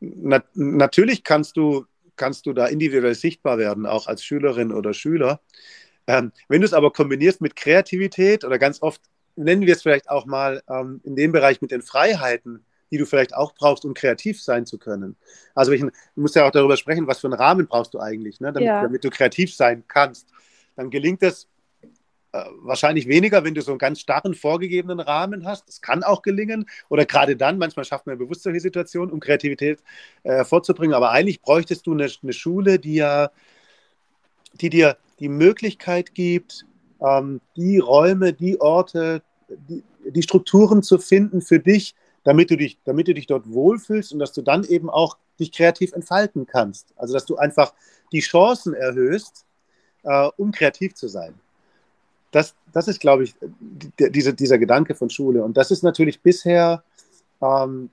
na 0.00 0.42
natürlich 0.54 1.24
kannst 1.24 1.56
du 1.56 1.86
kannst 2.16 2.46
du 2.46 2.52
da 2.52 2.66
individuell 2.66 3.14
sichtbar 3.14 3.58
werden, 3.58 3.86
auch 3.86 4.06
als 4.06 4.24
Schülerin 4.24 4.72
oder 4.72 4.94
Schüler. 4.94 5.40
Ähm, 6.06 6.32
wenn 6.48 6.60
du 6.60 6.66
es 6.66 6.72
aber 6.72 6.92
kombinierst 6.92 7.40
mit 7.40 7.56
Kreativität 7.56 8.44
oder 8.44 8.58
ganz 8.58 8.82
oft 8.82 9.00
nennen 9.36 9.62
wir 9.62 9.74
es 9.74 9.82
vielleicht 9.82 10.08
auch 10.08 10.26
mal 10.26 10.62
ähm, 10.68 11.00
in 11.04 11.14
dem 11.14 11.32
Bereich 11.32 11.60
mit 11.60 11.70
den 11.70 11.82
Freiheiten, 11.82 12.64
die 12.90 12.98
du 12.98 13.06
vielleicht 13.06 13.34
auch 13.34 13.54
brauchst, 13.54 13.84
um 13.84 13.94
kreativ 13.94 14.42
sein 14.42 14.66
zu 14.66 14.78
können. 14.78 15.16
Also 15.54 15.72
ich, 15.72 15.80
du 15.80 15.90
musst 16.14 16.34
ja 16.36 16.46
auch 16.46 16.50
darüber 16.50 16.76
sprechen, 16.76 17.06
was 17.06 17.20
für 17.20 17.26
einen 17.26 17.34
Rahmen 17.34 17.66
brauchst 17.66 17.94
du 17.94 18.00
eigentlich, 18.00 18.40
ne, 18.40 18.52
damit, 18.52 18.66
ja. 18.66 18.82
damit 18.82 19.04
du 19.04 19.10
kreativ 19.10 19.54
sein 19.54 19.84
kannst. 19.88 20.28
Dann 20.76 20.90
gelingt 20.90 21.22
es 21.22 21.48
wahrscheinlich 22.60 23.08
weniger, 23.08 23.44
wenn 23.44 23.54
du 23.54 23.62
so 23.62 23.72
einen 23.72 23.78
ganz 23.78 24.00
starren, 24.00 24.34
vorgegebenen 24.34 25.00
Rahmen 25.00 25.46
hast. 25.46 25.68
Das 25.68 25.80
kann 25.80 26.02
auch 26.02 26.22
gelingen. 26.22 26.66
Oder 26.88 27.04
gerade 27.06 27.36
dann, 27.36 27.58
manchmal 27.58 27.84
schafft 27.84 28.06
man 28.06 28.18
bewusst 28.18 28.42
solche 28.42 28.60
Situationen, 28.60 29.12
um 29.12 29.20
Kreativität 29.20 29.80
äh. 30.22 30.44
Aber 30.92 31.10
eigentlich 31.10 31.40
bräuchtest 31.40 31.86
du 31.86 31.92
eine, 31.92 32.08
eine 32.22 32.32
Schule, 32.32 32.78
die 32.78 32.94
ja, 32.94 33.30
die 34.54 34.70
dir 34.70 34.96
die 35.20 35.28
Möglichkeit 35.28 36.14
gibt, 36.14 36.66
ähm, 37.00 37.40
die 37.56 37.78
Räume, 37.78 38.32
die 38.32 38.60
Orte, 38.60 39.22
die, 39.48 39.82
die 40.08 40.22
Strukturen 40.22 40.82
zu 40.82 40.98
finden 40.98 41.40
für 41.40 41.58
dich, 41.58 41.94
damit 42.24 42.50
du 42.50 42.56
dich, 42.56 42.78
damit 42.84 43.08
du 43.08 43.14
dich 43.14 43.26
dort 43.26 43.48
wohlfühlst 43.48 44.12
und 44.12 44.18
dass 44.18 44.32
du 44.32 44.42
dann 44.42 44.64
eben 44.64 44.90
auch 44.90 45.16
dich 45.38 45.52
kreativ 45.52 45.92
entfalten 45.92 46.46
kannst. 46.46 46.92
Also 46.96 47.14
dass 47.14 47.26
du 47.26 47.36
einfach 47.36 47.74
die 48.12 48.20
Chancen 48.20 48.74
erhöhst, 48.74 49.44
äh, 50.02 50.28
um 50.36 50.52
kreativ 50.52 50.94
zu 50.94 51.08
sein 51.08 51.34
das, 52.36 52.54
das 52.70 52.86
ist, 52.86 53.00
glaube 53.00 53.24
ich, 53.24 53.34
die, 53.40 54.12
diese, 54.12 54.34
dieser 54.34 54.58
Gedanke 54.58 54.94
von 54.94 55.08
Schule. 55.08 55.42
Und 55.42 55.56
das 55.56 55.70
ist 55.70 55.82
natürlich 55.82 56.20
bisher 56.20 56.82
ähm, 57.40 57.88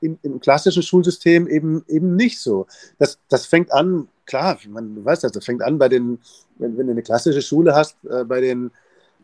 im, 0.00 0.16
im, 0.22 0.38
klassischen 0.38 0.84
Schulsystem 0.84 1.48
eben, 1.48 1.84
eben 1.88 2.14
nicht 2.14 2.38
so. 2.38 2.68
Das, 3.00 3.18
das 3.28 3.46
fängt 3.46 3.72
an, 3.72 4.06
klar, 4.26 4.56
man, 4.68 4.94
du 4.94 5.04
weißt 5.04 5.24
das, 5.24 5.32
das 5.32 5.44
fängt 5.44 5.62
an 5.62 5.78
bei 5.78 5.88
den, 5.88 6.20
wenn, 6.58 6.78
wenn 6.78 6.86
du 6.86 6.92
eine 6.92 7.02
klassische 7.02 7.42
Schule 7.42 7.74
hast, 7.74 7.96
äh, 8.08 8.22
bei 8.22 8.40
den 8.40 8.70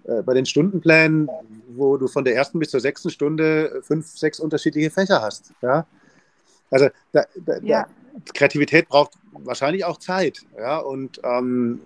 äh, 0.02 0.22
bei 0.22 0.34
den 0.34 0.46
Stundenplänen, 0.46 1.28
wo 1.68 1.96
du 1.96 2.08
von 2.08 2.24
der 2.24 2.34
ersten 2.34 2.58
bis 2.58 2.70
zur 2.70 2.80
sechsten 2.80 3.10
Stunde 3.10 3.80
fünf, 3.82 4.18
sechs 4.18 4.40
unterschiedliche 4.40 4.90
Fächer 4.90 5.22
hast. 5.22 5.52
Ja? 5.62 5.86
Also 6.72 6.88
da, 7.12 7.24
da, 7.36 7.58
ja. 7.62 7.82
da, 7.82 8.32
Kreativität 8.34 8.88
braucht 8.88 9.12
wahrscheinlich 9.32 9.84
auch 9.84 9.98
Zeit. 9.98 10.44
Ja? 10.58 10.78
Und 10.78 11.20
ähm, 11.22 11.80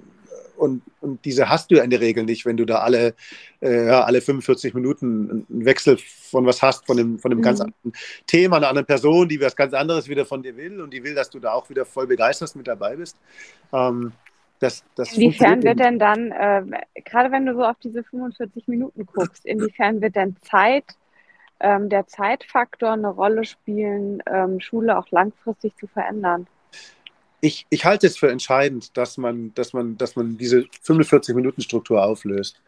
und, 0.61 0.83
und 1.01 1.25
diese 1.25 1.49
hast 1.49 1.70
du 1.70 1.83
in 1.83 1.90
der 1.90 2.01
Regel 2.01 2.25
nicht, 2.25 2.44
wenn 2.44 2.57
du 2.57 2.66
da 2.66 2.81
alle, 2.81 3.14
äh, 3.61 3.88
alle 3.88 4.20
45 4.20 4.75
Minuten 4.75 5.46
einen 5.49 5.64
Wechsel 5.64 5.96
von 5.99 6.44
was 6.44 6.61
hast, 6.61 6.87
von 6.87 6.99
einem, 6.99 7.18
von 7.18 7.31
einem 7.33 7.40
mhm. 7.40 7.44
ganz 7.44 7.61
anderen 7.61 7.92
Thema, 8.27 8.59
einer 8.59 8.68
anderen 8.68 8.87
Person, 8.87 9.29
die 9.29 9.40
was 9.40 9.57
ganz 9.57 9.73
anderes 9.73 10.09
wieder 10.09 10.27
von 10.27 10.42
dir 10.42 10.57
will 10.57 10.81
und 10.83 10.92
die 10.92 11.03
will, 11.03 11.14
dass 11.14 11.31
du 11.31 11.40
da 11.40 11.53
auch 11.53 11.70
wieder 11.70 11.87
voll 11.87 12.07
begeistert 12.07 12.55
mit 12.57 12.68
dabei 12.68 12.96
bist. 12.96 13.16
Ähm, 13.73 14.12
das, 14.59 14.85
das 14.94 15.14
inwiefern 15.14 15.62
wird 15.62 15.81
denn 15.81 15.99
dann, 15.99 16.31
äh, 16.31 16.62
gerade 17.07 17.33
wenn 17.33 17.46
du 17.46 17.55
so 17.55 17.64
auf 17.64 17.79
diese 17.83 18.05
45 18.05 18.68
Minuten 18.68 19.07
guckst, 19.07 19.46
inwiefern 19.46 20.03
wird 20.03 20.16
denn 20.16 20.37
Zeit, 20.42 20.85
ähm, 21.61 21.88
der 21.88 22.07
Zeitfaktor 22.07 22.92
eine 22.92 23.09
Rolle 23.09 23.44
spielen, 23.44 24.23
ähm, 24.27 24.61
Schule 24.61 24.99
auch 24.99 25.11
langfristig 25.11 25.75
zu 25.77 25.87
verändern? 25.87 26.46
Ich, 27.40 27.66
ich 27.70 27.85
halte 27.85 28.07
es 28.07 28.18
für 28.18 28.31
entscheidend, 28.31 28.96
dass 28.96 29.16
man, 29.16 29.55
dass 29.55 29.72
man, 29.72 29.96
dass 29.96 30.16
man 30.16 30.37
diese 30.37 30.66
45-Minuten-Struktur 30.85 32.05
auflöst. 32.05 32.61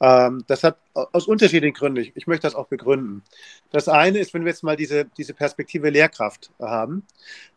Ähm, 0.00 0.44
das 0.46 0.64
hat 0.64 0.78
aus 0.92 1.26
unterschiedlichen 1.26 1.74
Gründen, 1.74 2.02
ich, 2.02 2.12
ich, 2.14 2.26
möchte 2.26 2.46
das 2.46 2.54
auch 2.54 2.68
begründen. 2.68 3.22
Das 3.70 3.88
eine 3.88 4.18
ist, 4.18 4.34
wenn 4.34 4.44
wir 4.44 4.50
jetzt 4.50 4.62
mal 4.62 4.76
diese, 4.76 5.06
diese 5.16 5.34
Perspektive 5.34 5.90
Lehrkraft 5.90 6.50
haben, 6.60 7.04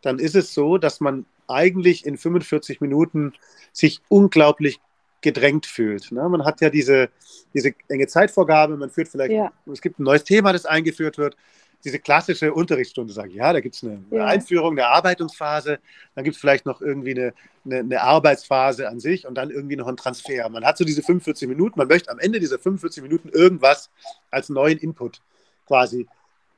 dann 0.00 0.18
ist 0.18 0.34
es 0.34 0.54
so, 0.54 0.78
dass 0.78 1.00
man 1.00 1.26
eigentlich 1.46 2.06
in 2.06 2.16
45 2.16 2.80
Minuten 2.80 3.34
sich 3.72 4.00
unglaublich 4.08 4.80
gedrängt 5.20 5.66
fühlt. 5.66 6.10
Ne? 6.10 6.28
Man 6.28 6.44
hat 6.44 6.60
ja 6.60 6.70
diese, 6.70 7.10
diese 7.54 7.74
enge 7.88 8.08
Zeitvorgabe, 8.08 8.76
man 8.76 8.90
führt 8.90 9.08
vielleicht, 9.08 9.32
ja. 9.32 9.52
es 9.70 9.80
gibt 9.80 10.00
ein 10.00 10.04
neues 10.04 10.24
Thema, 10.24 10.52
das 10.52 10.66
eingeführt 10.66 11.18
wird 11.18 11.36
diese 11.84 11.98
klassische 11.98 12.52
Unterrichtsstunde 12.52 13.12
sage 13.12 13.30
ich, 13.30 13.34
ja, 13.36 13.52
da 13.52 13.60
gibt 13.60 13.74
es 13.74 13.82
eine 13.82 14.02
ja. 14.10 14.26
Einführung, 14.26 14.72
eine 14.72 14.86
Arbeitungsphase, 14.86 15.78
dann 16.14 16.24
gibt 16.24 16.36
es 16.36 16.40
vielleicht 16.40 16.64
noch 16.64 16.80
irgendwie 16.80 17.12
eine, 17.12 17.34
eine, 17.64 17.78
eine, 17.80 18.02
Arbeitsphase 18.02 18.88
an 18.88 19.00
sich 19.00 19.26
und 19.26 19.34
dann 19.34 19.50
irgendwie 19.50 19.76
noch 19.76 19.88
einen 19.88 19.96
Transfer. 19.96 20.48
Man 20.48 20.64
hat 20.64 20.78
so 20.78 20.84
diese 20.84 21.02
45 21.02 21.48
Minuten, 21.48 21.78
man 21.78 21.88
möchte 21.88 22.10
am 22.10 22.18
Ende 22.18 22.38
dieser 22.40 22.58
45 22.58 23.02
Minuten 23.02 23.28
irgendwas 23.28 23.90
als 24.30 24.48
neuen 24.48 24.78
Input 24.78 25.20
quasi 25.66 26.06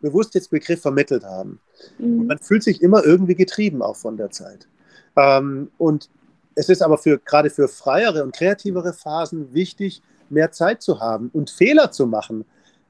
bewusst 0.00 0.34
jetzt 0.34 0.50
Begriff 0.50 0.82
vermittelt 0.82 1.24
haben. 1.24 1.60
Mhm. 1.98 2.20
Und 2.20 2.26
man 2.26 2.38
fühlt 2.38 2.62
sich 2.62 2.82
immer 2.82 3.04
irgendwie 3.04 3.34
getrieben 3.34 3.82
auch 3.82 3.96
von 3.96 4.16
der 4.16 4.30
Zeit. 4.30 4.68
Ähm, 5.16 5.70
und 5.78 6.10
es 6.54 6.68
ist 6.68 6.82
aber 6.82 6.98
für, 6.98 7.18
gerade 7.18 7.50
für 7.50 7.68
freiere 7.68 8.22
und 8.22 8.34
kreativere 8.34 8.92
Phasen 8.92 9.54
wichtig, 9.54 10.02
mehr 10.28 10.52
Zeit 10.52 10.82
zu 10.82 11.00
haben 11.00 11.30
und 11.32 11.50
Fehler 11.50 11.90
zu 11.90 12.06
machen. 12.06 12.44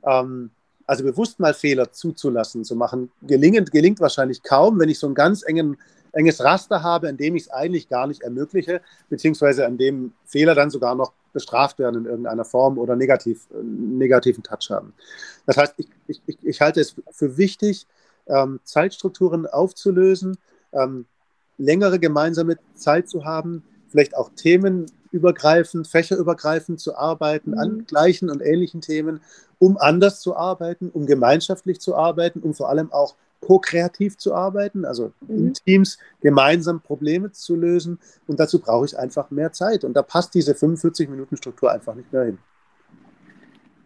Ähm, 0.05 0.51
also 0.87 1.05
bewusst 1.05 1.41
mal 1.41 1.55
Fehler 1.55 1.93
zuzulassen, 1.93 2.65
zu 2.65 2.77
machen, 2.77 3.11
gelingend, 3.23 3.73
gelingt 3.73 4.01
wahrscheinlich 4.01 4.43
kaum, 4.43 4.79
wenn 4.79 4.89
ich 4.89 4.99
so 4.99 5.07
ein 5.07 5.15
ganz 5.15 5.43
engen, 5.43 5.77
enges 6.13 6.43
Raster 6.43 6.83
habe, 6.83 7.09
in 7.09 7.17
dem 7.17 7.37
ich 7.37 7.45
es 7.45 7.51
eigentlich 7.51 7.89
gar 7.89 8.07
nicht 8.07 8.23
ermögliche, 8.23 8.81
beziehungsweise 9.09 9.67
an 9.67 9.79
dem 9.79 10.13
Fehler 10.27 10.55
dann 10.55 10.71
sogar 10.71 10.95
noch 10.95 11.13
bestraft 11.33 11.79
werden 11.79 12.03
in 12.03 12.07
irgendeiner 12.07 12.45
Form 12.45 12.79
oder 12.79 12.97
negativ, 12.97 13.49
äh, 13.51 13.63
negativen 13.63 14.43
Touch 14.43 14.71
haben. 14.71 14.95
Das 15.47 15.57
heißt, 15.57 15.75
ich, 15.77 15.89
ich, 16.27 16.39
ich 16.43 16.61
halte 16.61 16.81
es 16.81 16.95
für 17.11 17.37
wichtig, 17.37 17.87
ähm, 18.27 18.61
Zeitstrukturen 18.65 19.47
aufzulösen, 19.47 20.39
ähm, 20.73 21.07
längere 21.59 21.99
gemeinsame 21.99 22.59
Zeit 22.75 23.09
zu 23.09 23.25
haben, 23.25 23.65
vielleicht 23.89 24.17
auch 24.17 24.31
themenübergreifend, 25.15 25.87
fächerübergreifend 25.87 26.81
zu 26.81 26.97
arbeiten 26.97 27.53
mhm. 27.53 27.59
an 27.59 27.85
gleichen 27.87 28.31
und 28.31 28.43
ähnlichen 28.43 28.81
Themen, 28.81 29.21
um 29.59 29.77
anders 29.79 30.21
zu 30.21 30.37
arbeiten, 30.37 30.91
um 30.91 31.07
gemeinschaftlich 31.07 31.81
zu 31.81 31.95
arbeiten, 31.95 32.41
um 32.41 32.55
vor 32.55 32.69
allem 32.69 32.93
auch 32.93 33.15
ko-kreativ 33.41 34.17
zu 34.17 34.35
arbeiten, 34.35 34.85
also 34.85 35.13
mhm. 35.21 35.37
in 35.37 35.55
Teams 35.55 35.99
gemeinsam 36.21 36.81
Probleme 36.81 37.31
zu 37.33 37.57
lösen. 37.57 37.99
Und 38.27 38.41
dazu 38.41 38.59
brauche 38.59 38.87
ich 38.87 38.99
einfach 38.99 39.31
mehr 39.31 39.53
Zeit. 39.53 39.85
Und 39.85 39.95
da 39.95 40.03
passt 40.03 40.35
diese 40.35 40.53
45-Minuten-Struktur 40.53 41.71
einfach 41.71 41.95
nicht 41.95 42.13
mehr 42.13 42.25
hin. 42.25 42.39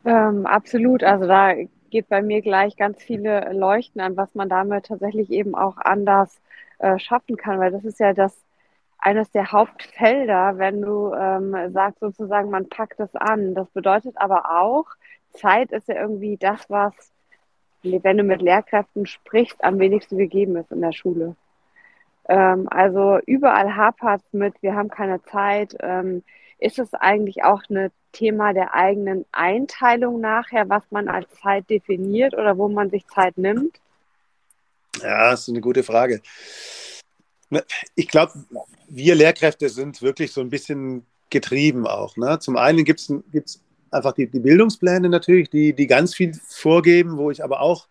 Ähm, 0.05 0.47
absolut. 0.47 1.03
Also 1.03 1.27
da 1.27 1.55
geht 1.91 2.09
bei 2.09 2.23
mir 2.23 2.41
gleich 2.41 2.77
ganz 2.77 3.03
viele 3.03 3.53
Leuchten 3.53 4.01
an, 4.01 4.17
was 4.17 4.35
man 4.35 4.49
damit 4.49 4.87
tatsächlich 4.87 5.31
eben 5.31 5.55
auch 5.55 5.77
anders 5.79 6.41
äh, 6.79 6.99
schaffen 6.99 7.37
kann, 7.37 7.59
weil 7.59 7.73
das 7.73 7.85
ist 7.85 7.99
ja 7.99 8.13
das 8.13 8.33
eines 8.99 9.31
der 9.31 9.53
Hauptfelder, 9.53 10.59
wenn 10.59 10.83
du 10.83 11.13
ähm, 11.15 11.73
sagst 11.73 12.01
sozusagen, 12.01 12.51
man 12.51 12.69
packt 12.69 13.01
es 13.01 13.15
an. 13.15 13.55
Das 13.55 13.69
bedeutet 13.71 14.17
aber 14.17 14.61
auch, 14.61 14.87
Zeit 15.33 15.71
ist 15.73 15.89
ja 15.89 15.95
irgendwie 15.95 16.37
das, 16.37 16.69
was, 16.69 16.93
wenn 17.83 18.17
du 18.17 18.25
mit 18.25 18.43
Lehrkräften 18.43 19.07
sprichst, 19.07 19.63
am 19.63 19.79
wenigsten 19.79 20.19
gegeben 20.19 20.57
ist 20.57 20.73
in 20.73 20.81
der 20.81 20.93
Schule. 20.93 21.37
Ähm, 22.29 22.69
also 22.71 23.19
überall 23.27 23.77
hapert 23.77 24.23
es 24.27 24.33
mit, 24.33 24.55
wir 24.63 24.75
haben 24.75 24.91
keine 24.91 25.23
Zeit. 25.25 25.77
Ähm, 25.81 26.23
ist 26.59 26.79
es 26.79 26.93
eigentlich 26.93 27.45
auch 27.45 27.63
ein 27.71 27.91
Thema 28.13 28.53
der 28.53 28.75
eigenen 28.75 29.25
Einteilung 29.33 30.21
nachher, 30.21 30.69
was 30.69 30.83
man 30.91 31.09
als 31.09 31.31
Zeit 31.41 31.71
definiert 31.71 32.35
oder 32.35 32.59
wo 32.59 32.69
man 32.69 32.91
sich 32.91 33.07
Zeit 33.07 33.39
nimmt? 33.39 33.81
Ja, 35.01 35.31
das 35.31 35.43
ist 35.43 35.51
eine 35.51 35.61
gute 35.61 35.85
Frage. 35.85 36.21
Ich 37.95 38.09
glaube, 38.09 38.33
wir 38.89 39.15
Lehrkräfte 39.15 39.69
sind 39.69 40.03
wirklich 40.03 40.33
so 40.33 40.41
ein 40.41 40.51
bisschen 40.51 41.07
getrieben 41.31 41.87
auch. 41.87 42.17
Ne? 42.17 42.39
Zum 42.39 42.57
einen 42.57 42.85
gibt 42.85 43.01
es 43.01 43.63
einfach 43.91 44.13
die, 44.13 44.29
die, 44.29 44.41
Bildungspläne 44.41 45.09
natürlich, 45.09 45.51
die, 45.51 45.73
die 45.73 45.87
ganz 45.87 46.15
viel 46.15 46.33
vorgeben, 46.49 47.17
wo 47.17 47.31
ich 47.31 47.43
aber 47.43 47.61
auch, 47.61 47.89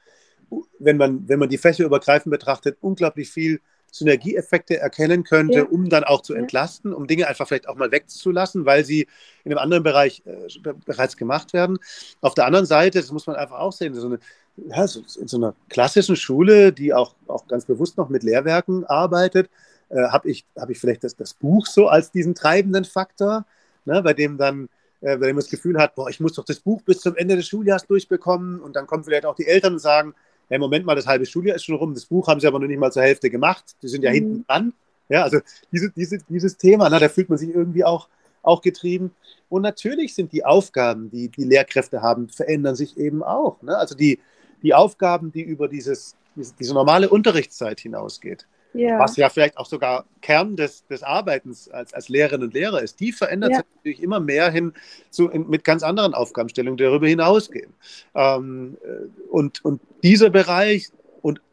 wenn 0.80 0.98
man, 0.98 1.28
wenn 1.28 1.39
man 1.39 1.50
die 1.50 1.58
Fächer 1.58 1.86
übergreifend 1.86 2.32
betrachtet, 2.32 2.78
unglaublich 2.82 3.30
viel 3.30 3.60
Synergieeffekte 3.91 4.78
erkennen 4.78 5.24
könnte, 5.24 5.60
ja. 5.60 5.63
um 5.63 5.89
dann 5.89 6.04
auch 6.04 6.22
zu 6.22 6.34
entlasten, 6.34 6.93
um 6.93 7.08
Dinge 7.08 7.28
einfach 7.28 7.48
vielleicht 7.48 7.70
auch 7.70 7.76
mal 7.76 7.91
wegzulassen, 7.91 8.65
weil 8.65 8.86
sie 8.86 9.08
in 9.43 9.52
einem 9.52 9.60
anderen 9.60 9.84
Bereich 9.84 10.24
äh, 10.26 10.48
bereits 10.86 11.17
gemacht 11.17 11.54
werden. 11.54 11.80
Auf 12.22 12.34
der 12.34 12.46
anderen 12.46 12.65
Seite, 12.65 13.00
das 13.00 13.12
muss 13.12 13.28
man 13.28 13.36
einfach 13.36 13.60
auch 13.60 13.72
sehen, 13.72 13.93
so 13.96 14.08
eine, 14.08 14.20
ja, 14.58 14.88
so 14.88 15.02
in 15.20 15.28
so 15.28 15.38
einer 15.38 15.54
klassischen 15.70 16.15
Schule, 16.15 16.74
die 16.74 16.93
auch, 16.93 17.15
auch 17.28 17.48
ganz 17.48 17.65
bewusst 17.65 17.98
noch 17.98 18.10
mit 18.10 18.24
Lehrwerken 18.24 18.86
arbeitet, 18.86 19.50
äh, 19.89 20.08
habe 20.10 20.30
ich, 20.30 20.46
hab 20.56 20.70
ich 20.70 20.80
vielleicht 20.80 21.04
das, 21.04 21.15
das 21.15 21.34
Buch 21.34 21.65
so 21.65 21.88
als 21.88 22.12
diesen 22.12 22.36
treibenden 22.36 22.86
Faktor, 22.86 23.46
ne, 23.86 24.02
bei 24.02 24.13
dem 24.13 24.38
dann 24.38 24.70
äh, 25.02 25.15
man 25.17 25.36
das 25.36 25.50
Gefühl 25.50 25.78
hat, 25.78 25.96
boah, 25.96 26.10
ich 26.10 26.20
muss 26.20 26.34
doch 26.34 26.46
das 26.46 26.60
Buch 26.60 26.82
bis 26.82 27.02
zum 27.02 27.15
Ende 27.15 27.36
des 27.36 27.48
Schuljahres 27.48 27.86
durchbekommen 27.86 28.60
und 28.60 28.76
dann 28.76 28.88
kommen 28.88 29.04
vielleicht 29.04 29.26
auch 29.26 29.36
die 29.36 29.48
Eltern 29.48 29.74
und 29.74 29.80
sagen, 29.80 30.13
hey, 30.50 30.58
Moment 30.58 30.86
mal, 30.86 30.96
das 30.96 31.08
halbe 31.08 31.26
Schuljahr 31.26 31.56
ist 31.56 31.65
schon 31.65 31.76
rum, 31.76 31.93
das 31.93 32.06
Buch 32.06 32.28
haben 32.28 32.39
sie 32.39 32.48
aber 32.48 32.60
noch 32.60 32.67
nicht 32.67 32.80
mal 32.80 32.91
zur 32.91 33.04
Hälfte 33.04 33.30
gemacht, 33.30 33.76
die 33.82 33.88
sind 33.88 34.04
ja 34.04 34.10
mhm. 34.10 34.15
hinten 34.15 34.46
dran. 34.48 34.74
Ja, 35.10 35.24
also 35.24 35.39
diese, 35.72 35.89
diese, 35.91 36.17
dieses 36.30 36.58
Thema, 36.58 36.89
na, 36.89 37.00
da 37.00 37.08
fühlt 37.08 37.30
man 37.30 37.38
sich 37.38 37.50
irgendwie 37.50 37.86
auch, 37.86 38.10
auch 38.43 38.62
getrieben. 38.62 39.12
Und 39.48 39.62
natürlich 39.62 40.13
sind 40.13 40.34
die 40.34 40.43
Aufgaben, 40.43 41.10
die 41.10 41.30
die 41.30 41.46
Lehrkräfte 41.46 42.02
haben, 42.02 42.28
verändern 42.28 42.76
sich 42.76 42.98
eben 42.98 43.24
auch. 43.24 43.62
Ne? 43.62 43.78
Also 43.78 43.96
die, 43.96 44.20
die 44.62 44.74
Aufgaben, 44.74 45.32
die 45.32 45.41
über 45.41 45.67
dieses, 45.67 46.15
diese, 46.36 46.74
normale 46.74 47.10
Unterrichtszeit 47.10 47.80
hinausgeht, 47.80 48.48
ja. 48.74 49.00
was 49.00 49.17
ja 49.17 49.30
vielleicht 49.30 49.58
auch 49.58 49.65
sogar 49.65 50.06
Kern 50.22 50.56
des, 50.56 50.86
des 50.88 51.04
Arbeitens 51.04 51.70
als, 51.70 51.93
als 51.93 52.10
Lehrerinnen 52.10 52.48
und 52.48 52.54
Lehrer 52.54 52.82
ist, 52.82 53.00
die 53.00 53.12
verändert 53.12 53.52
ja. 53.52 53.58
sich 53.58 53.65
natürlich 53.76 54.04
immer 54.04 54.20
mehr 54.20 54.52
hin 54.52 54.74
zu, 55.10 55.30
in, 55.30 55.50
mit 55.50 55.63
ganz 55.63 55.84
anderen 55.84 56.13
Aufgabenstellungen, 56.13 56.78
die 56.78 56.84
darüber 56.84 57.08
hinausgehen. 57.08 57.74
Ähm, 58.15 58.78
äh, 58.84 59.08
und, 59.30 59.63
und 59.63 59.82
dieser 60.04 60.30
Bereich, 60.30 60.91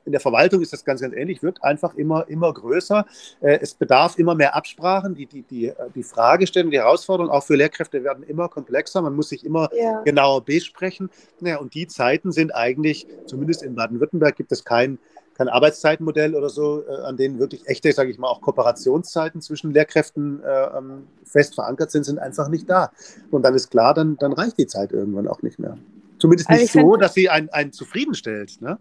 in 0.05 0.13
der 0.13 0.21
Verwaltung 0.21 0.61
ist 0.63 0.73
das 0.73 0.85
ganz, 0.85 1.01
ganz 1.01 1.15
ähnlich, 1.15 1.43
wird 1.43 1.63
einfach 1.63 1.95
immer, 1.95 2.29
immer 2.29 2.53
größer. 2.53 3.07
Äh, 3.41 3.59
es 3.61 3.75
bedarf 3.75 4.19
immer 4.19 4.35
mehr 4.35 4.55
Absprachen. 4.55 5.15
Die, 5.15 5.27
die, 5.27 5.43
die, 5.43 5.73
die 5.95 6.03
Fragestellungen, 6.03 6.71
die 6.71 6.79
Herausforderungen 6.79 7.33
auch 7.33 7.45
für 7.45 7.57
Lehrkräfte 7.57 8.05
werden 8.05 8.25
immer 8.25 8.49
komplexer. 8.49 9.03
Man 9.03 9.15
muss 9.15 9.29
sich 9.29 9.45
immer 9.45 9.71
ja. 9.77 10.03
genauer 10.03 10.45
besprechen. 10.45 11.11
Ja, 11.41 11.59
und 11.59 11.75
die 11.75 11.87
Zeiten 11.87 12.33
sind 12.33 12.55
eigentlich, 12.55 13.07
zumindest 13.27 13.63
in 13.63 13.75
Baden-Württemberg, 13.75 14.37
gibt 14.37 14.53
es 14.53 14.65
kein 14.65 14.99
kein 15.35 15.49
Arbeitszeitmodell 15.49 16.35
oder 16.35 16.49
so, 16.49 16.85
äh, 16.89 16.93
an 17.03 17.17
denen 17.17 17.39
wirklich 17.39 17.67
echte, 17.67 17.93
sage 17.93 18.11
ich 18.11 18.19
mal, 18.19 18.29
auch 18.29 18.41
Kooperationszeiten 18.41 19.41
zwischen 19.41 19.73
Lehrkräften 19.73 20.43
äh, 20.43 20.79
ähm, 20.79 21.09
fest 21.25 21.57
verankert 21.57 21.91
sind, 21.91 22.05
sind 22.05 22.19
einfach 22.19 22.49
nicht 22.49 22.71
da. 22.71 22.93
Und 23.31 23.43
dann 23.43 23.55
ist 23.55 23.71
klar, 23.71 23.95
dann, 23.95 24.17
dann 24.17 24.33
reicht 24.33 24.59
die 24.59 24.67
Zeit 24.67 24.93
irgendwann 24.93 25.29
auch 25.29 25.43
nicht 25.43 25.59
mehr. 25.59 25.77
Zumindest 26.19 26.49
nicht 26.51 26.75
also 26.75 26.81
so, 26.81 26.97
dass 26.97 27.15
sie 27.15 27.29
einen, 27.29 27.49
einen 27.51 27.73
zufriedenstellt. 27.73 28.61
Ne? 28.61 28.79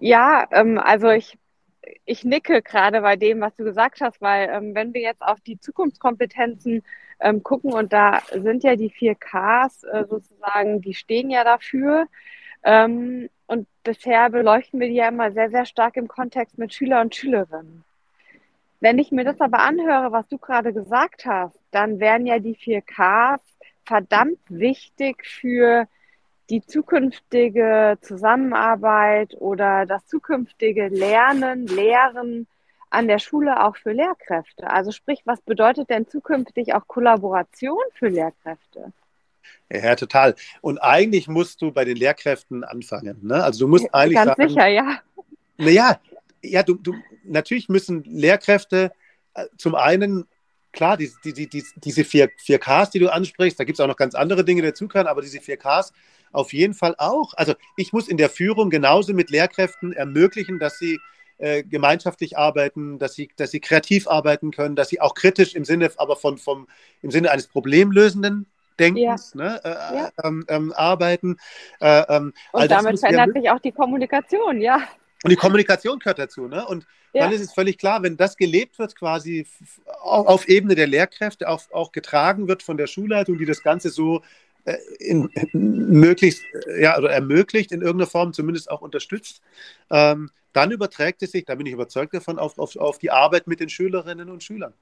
Ja, 0.00 0.46
ähm, 0.50 0.78
also 0.78 1.10
ich, 1.10 1.38
ich 2.06 2.24
nicke 2.24 2.62
gerade 2.62 3.02
bei 3.02 3.16
dem, 3.16 3.40
was 3.40 3.54
du 3.56 3.64
gesagt 3.64 4.00
hast, 4.00 4.20
weil 4.22 4.48
ähm, 4.48 4.74
wenn 4.74 4.94
wir 4.94 5.02
jetzt 5.02 5.20
auf 5.22 5.40
die 5.42 5.60
Zukunftskompetenzen 5.60 6.82
ähm, 7.20 7.42
gucken 7.42 7.72
und 7.74 7.92
da 7.92 8.20
sind 8.32 8.64
ja 8.64 8.76
die 8.76 8.88
vier 8.90 9.14
Ks 9.14 9.84
äh, 9.84 10.04
sozusagen, 10.08 10.80
die 10.80 10.94
stehen 10.94 11.30
ja 11.30 11.44
dafür. 11.44 12.06
Ähm, 12.64 13.28
und 13.46 13.68
bisher 13.84 14.30
beleuchten 14.30 14.80
wir 14.80 14.88
die 14.88 14.94
ja 14.94 15.08
immer 15.08 15.32
sehr, 15.32 15.50
sehr 15.50 15.66
stark 15.66 15.96
im 15.96 16.08
Kontext 16.08 16.56
mit 16.56 16.72
Schüler 16.72 17.02
und 17.02 17.14
Schülerinnen. 17.14 17.84
Wenn 18.80 18.98
ich 18.98 19.12
mir 19.12 19.24
das 19.24 19.40
aber 19.40 19.58
anhöre, 19.58 20.12
was 20.12 20.26
du 20.28 20.38
gerade 20.38 20.72
gesagt 20.72 21.26
hast, 21.26 21.58
dann 21.72 22.00
wären 22.00 22.24
ja 22.26 22.38
die 22.38 22.56
4Ks 22.56 23.40
verdammt 23.84 24.38
wichtig 24.48 25.26
für 25.26 25.86
die 26.50 26.66
zukünftige 26.66 27.96
Zusammenarbeit 28.02 29.34
oder 29.38 29.86
das 29.86 30.06
zukünftige 30.06 30.88
Lernen, 30.88 31.66
Lehren 31.66 32.46
an 32.90 33.06
der 33.06 33.20
Schule 33.20 33.64
auch 33.64 33.76
für 33.76 33.92
Lehrkräfte. 33.92 34.68
Also 34.68 34.90
sprich, 34.90 35.22
was 35.24 35.40
bedeutet 35.40 35.90
denn 35.90 36.08
zukünftig 36.08 36.74
auch 36.74 36.88
Kollaboration 36.88 37.78
für 37.94 38.08
Lehrkräfte? 38.08 38.92
Ja, 39.72 39.94
total. 39.94 40.34
Und 40.60 40.78
eigentlich 40.78 41.28
musst 41.28 41.62
du 41.62 41.70
bei 41.70 41.84
den 41.84 41.96
Lehrkräften 41.96 42.64
anfangen. 42.64 43.18
Ne? 43.22 43.42
Also 43.42 43.60
du 43.60 43.68
musst 43.68 43.94
eigentlich 43.94 44.16
Ganz 44.16 44.36
sagen, 44.36 44.48
sicher, 44.48 44.66
ja. 44.66 44.98
Naja, 45.56 46.00
ja, 46.42 46.62
du, 46.64 46.74
du, 46.74 46.94
natürlich 47.24 47.68
müssen 47.68 48.02
Lehrkräfte 48.04 48.90
äh, 49.34 49.46
zum 49.56 49.76
einen, 49.76 50.26
klar, 50.72 50.96
die, 50.96 51.12
die, 51.24 51.48
die, 51.48 51.64
diese 51.76 52.02
vier, 52.02 52.30
vier 52.38 52.58
Ks, 52.58 52.90
die 52.90 52.98
du 52.98 53.12
ansprichst, 53.12 53.60
da 53.60 53.64
gibt 53.64 53.78
es 53.78 53.80
auch 53.80 53.88
noch 53.88 53.96
ganz 53.96 54.16
andere 54.16 54.44
Dinge, 54.44 54.62
die 54.62 54.68
dazu 54.68 54.88
können, 54.88 55.06
aber 55.06 55.22
diese 55.22 55.40
vier 55.40 55.56
Ks 55.56 55.92
auf 56.32 56.52
jeden 56.52 56.74
Fall 56.74 56.94
auch. 56.98 57.34
Also 57.34 57.54
ich 57.76 57.92
muss 57.92 58.08
in 58.08 58.16
der 58.16 58.30
Führung 58.30 58.70
genauso 58.70 59.12
mit 59.14 59.30
Lehrkräften 59.30 59.92
ermöglichen, 59.92 60.58
dass 60.58 60.78
sie 60.78 60.98
äh, 61.38 61.62
gemeinschaftlich 61.62 62.36
arbeiten, 62.36 62.98
dass 62.98 63.14
sie, 63.14 63.30
dass 63.36 63.50
sie 63.50 63.60
kreativ 63.60 64.08
arbeiten 64.08 64.50
können, 64.50 64.76
dass 64.76 64.88
sie 64.88 65.00
auch 65.00 65.14
kritisch 65.14 65.54
im 65.54 65.64
Sinne, 65.64 65.90
aber 65.96 66.16
von, 66.16 66.38
vom, 66.38 66.68
im 67.02 67.10
Sinne 67.10 67.30
eines 67.30 67.46
Problemlösenden 67.46 68.46
Denkens 68.78 69.34
ja. 69.34 69.44
ne, 69.44 69.60
äh, 69.64 69.68
ja. 69.70 70.10
ähm, 70.24 70.44
ähm, 70.48 70.72
arbeiten. 70.76 71.36
Äh, 71.80 72.02
ähm, 72.08 72.32
und 72.52 72.60
also 72.60 72.74
damit 72.74 73.00
verändert 73.00 73.34
sich 73.34 73.50
auch 73.50 73.60
die 73.60 73.72
Kommunikation, 73.72 74.60
ja. 74.60 74.80
Und 75.22 75.30
die 75.30 75.36
Kommunikation 75.36 75.98
gehört 75.98 76.18
dazu. 76.18 76.48
Ne? 76.48 76.66
Und 76.66 76.86
ja. 77.12 77.24
dann 77.24 77.32
ist 77.32 77.42
es 77.42 77.52
völlig 77.52 77.76
klar, 77.76 78.02
wenn 78.02 78.16
das 78.16 78.36
gelebt 78.36 78.78
wird, 78.78 78.96
quasi 78.96 79.46
auf 80.02 80.48
Ebene 80.48 80.74
der 80.74 80.86
Lehrkräfte, 80.86 81.48
auch, 81.48 81.62
auch 81.72 81.92
getragen 81.92 82.48
wird 82.48 82.62
von 82.62 82.78
der 82.78 82.86
Schulleitung, 82.86 83.36
die 83.36 83.44
das 83.44 83.62
Ganze 83.62 83.90
so 83.90 84.18
äh, 84.18 84.22
in, 84.98 85.30
möglichst 85.52 86.42
ja, 86.78 86.98
oder 86.98 87.10
ermöglicht, 87.10 87.72
in 87.72 87.82
irgendeiner 87.82 88.10
Form 88.10 88.32
zumindest 88.32 88.70
auch 88.70 88.82
unterstützt, 88.82 89.40
ähm, 89.90 90.30
dann 90.52 90.70
überträgt 90.70 91.22
es 91.22 91.32
sich, 91.32 91.44
da 91.44 91.54
bin 91.54 91.66
ich 91.66 91.72
überzeugt 91.72 92.14
davon, 92.14 92.38
auf, 92.38 92.58
auf, 92.58 92.76
auf 92.76 92.98
die 92.98 93.10
Arbeit 93.10 93.46
mit 93.46 93.60
den 93.60 93.68
Schülerinnen 93.68 94.28
und 94.30 94.42
Schülern. 94.42 94.74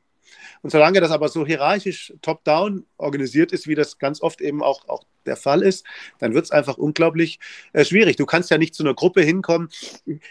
Und 0.63 0.71
solange 0.71 1.01
das 1.01 1.11
aber 1.11 1.29
so 1.29 1.47
hierarchisch 1.47 2.13
top-down 2.23 2.85
organisiert 2.97 3.53
ist, 3.53 3.67
wie 3.67 3.75
das 3.75 3.99
ganz 3.99 4.21
oft 4.21 4.41
eben 4.41 4.63
auch, 4.63 4.89
auch 4.89 5.05
der 5.27 5.37
Fall 5.37 5.63
ist, 5.63 5.87
dann 6.19 6.35
wird 6.35 6.47
es 6.47 6.51
einfach 6.51 6.77
unglaublich 6.77 7.39
äh, 7.73 7.85
schwierig. 7.85 8.17
Du 8.17 8.27
kannst 8.27 8.51
ja 8.51 8.59
nicht 8.59 8.75
zu 8.75 8.83
einer 8.83 8.95
Gruppe 8.95 9.23
hinkommen. 9.23 9.71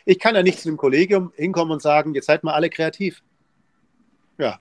Ich 0.05 0.19
kann 0.19 0.35
ja 0.35 0.43
nicht 0.43 0.59
zu 0.59 0.69
einem 0.69 0.77
Kollegium 0.77 1.31
hinkommen 1.35 1.71
und 1.71 1.81
sagen, 1.81 2.13
jetzt 2.13 2.27
seid 2.27 2.43
mal 2.43 2.53
alle 2.53 2.69
kreativ. 2.69 3.23
Ja, 4.37 4.59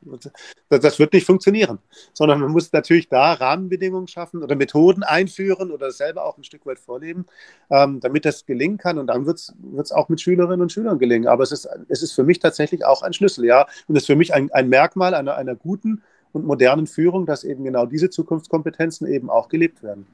das, 0.69 0.99
wird 0.99 1.13
nicht 1.13 1.27
funktionieren, 1.27 1.79
sondern 2.13 2.41
man 2.41 2.51
muss 2.51 2.73
natürlich 2.73 3.09
da 3.09 3.35
Rahmenbedingungen 3.35 4.09
schaffen 4.09 4.43
oder 4.43 4.57
Methoden 4.57 5.03
einführen 5.03 5.71
oder 5.71 5.91
selber 5.91 6.25
auch 6.25 6.39
ein 6.39 6.45
Stück 6.45 6.65
weit 6.67 6.79
vorleben, 6.79 7.27
ähm, 7.71 8.01
damit 8.01 8.25
das 8.25 8.47
gelingen 8.47 8.79
kann 8.79 8.99
und 8.99 9.09
dann 9.09 9.27
wird 9.27 9.39
es 9.39 9.93
auch 9.93 10.09
mit 10.09 10.21
Schülerinnen 10.21 10.63
und 10.63 10.73
Schülern 10.73 10.99
gelingen. 10.99 11.29
Aber 11.29 11.43
es 11.43 11.53
ist, 11.53 11.69
es 11.89 12.03
ist 12.03 12.13
für 12.13 12.25
mich 12.25 12.39
tatsächlich 12.39 12.85
auch 12.85 13.03
ein 13.03 13.13
Schlüssel, 13.13 13.45
ja, 13.45 13.67
und 13.87 13.97
es 13.97 14.05
ist 14.05 14.07
für 14.07 14.17
mich 14.17 14.33
ein, 14.33 14.51
ein 14.53 14.69
Merkmal 14.69 15.15
einer, 15.15 15.37
einer 15.37 15.55
guten 15.55 16.03
und 16.33 16.47
modernen 16.47 16.87
Führung, 16.87 17.27
dass 17.27 17.45
eben 17.45 17.65
genau 17.65 17.87
diese 17.87 18.11
Zukunftskompetenzen 18.11 19.07
eben 19.07 19.31
auch 19.31 19.49
gelebt 19.49 19.83
werden. 19.83 20.07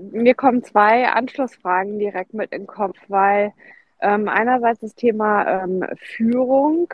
Mir 0.00 0.34
kommen 0.34 0.62
zwei 0.64 1.08
Anschlussfragen 1.08 1.98
direkt 1.98 2.34
mit 2.34 2.52
in 2.52 2.62
den 2.62 2.66
Kopf, 2.66 2.96
weil 3.08 3.52
ähm, 4.00 4.28
einerseits 4.28 4.80
das 4.80 4.94
Thema 4.94 5.62
ähm, 5.62 5.84
Führung, 5.96 6.92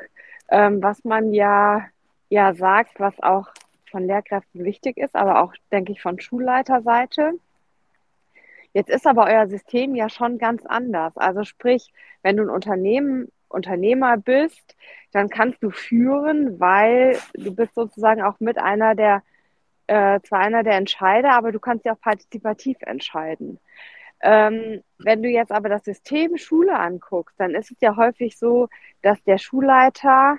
ähm, 0.50 0.82
was 0.82 1.04
man 1.04 1.32
ja, 1.32 1.86
ja 2.28 2.54
sagt, 2.54 3.00
was 3.00 3.20
auch 3.22 3.48
von 3.90 4.06
Lehrkräften 4.06 4.64
wichtig 4.64 4.96
ist, 4.96 5.16
aber 5.16 5.42
auch, 5.42 5.54
denke 5.72 5.92
ich, 5.92 6.02
von 6.02 6.20
Schulleiterseite. 6.20 7.34
Jetzt 8.72 8.90
ist 8.90 9.06
aber 9.06 9.26
euer 9.26 9.48
System 9.48 9.96
ja 9.96 10.08
schon 10.08 10.38
ganz 10.38 10.64
anders. 10.64 11.16
Also 11.16 11.44
sprich, 11.44 11.92
wenn 12.22 12.36
du 12.36 12.44
ein 12.44 12.50
Unternehmen, 12.50 13.28
Unternehmer 13.48 14.16
bist, 14.16 14.76
dann 15.10 15.28
kannst 15.28 15.62
du 15.62 15.70
führen, 15.70 16.60
weil 16.60 17.18
du 17.34 17.54
bist 17.54 17.74
sozusagen 17.74 18.22
auch 18.22 18.38
mit 18.38 18.58
einer 18.58 18.94
der, 18.94 19.22
äh, 19.88 20.20
zwar 20.20 20.38
einer 20.38 20.62
der 20.62 20.74
Entscheider, 20.74 21.32
aber 21.32 21.50
du 21.50 21.58
kannst 21.58 21.84
ja 21.84 21.94
auch 21.94 22.00
partizipativ 22.00 22.76
entscheiden. 22.82 23.58
Ähm, 24.22 24.82
wenn 24.98 25.22
du 25.22 25.28
jetzt 25.28 25.50
aber 25.50 25.68
das 25.68 25.84
System 25.84 26.36
Schule 26.36 26.78
anguckst, 26.78 27.34
dann 27.38 27.54
ist 27.54 27.70
es 27.70 27.78
ja 27.80 27.96
häufig 27.96 28.36
so, 28.36 28.68
dass 29.02 29.22
der 29.24 29.38
Schulleiter 29.38 30.38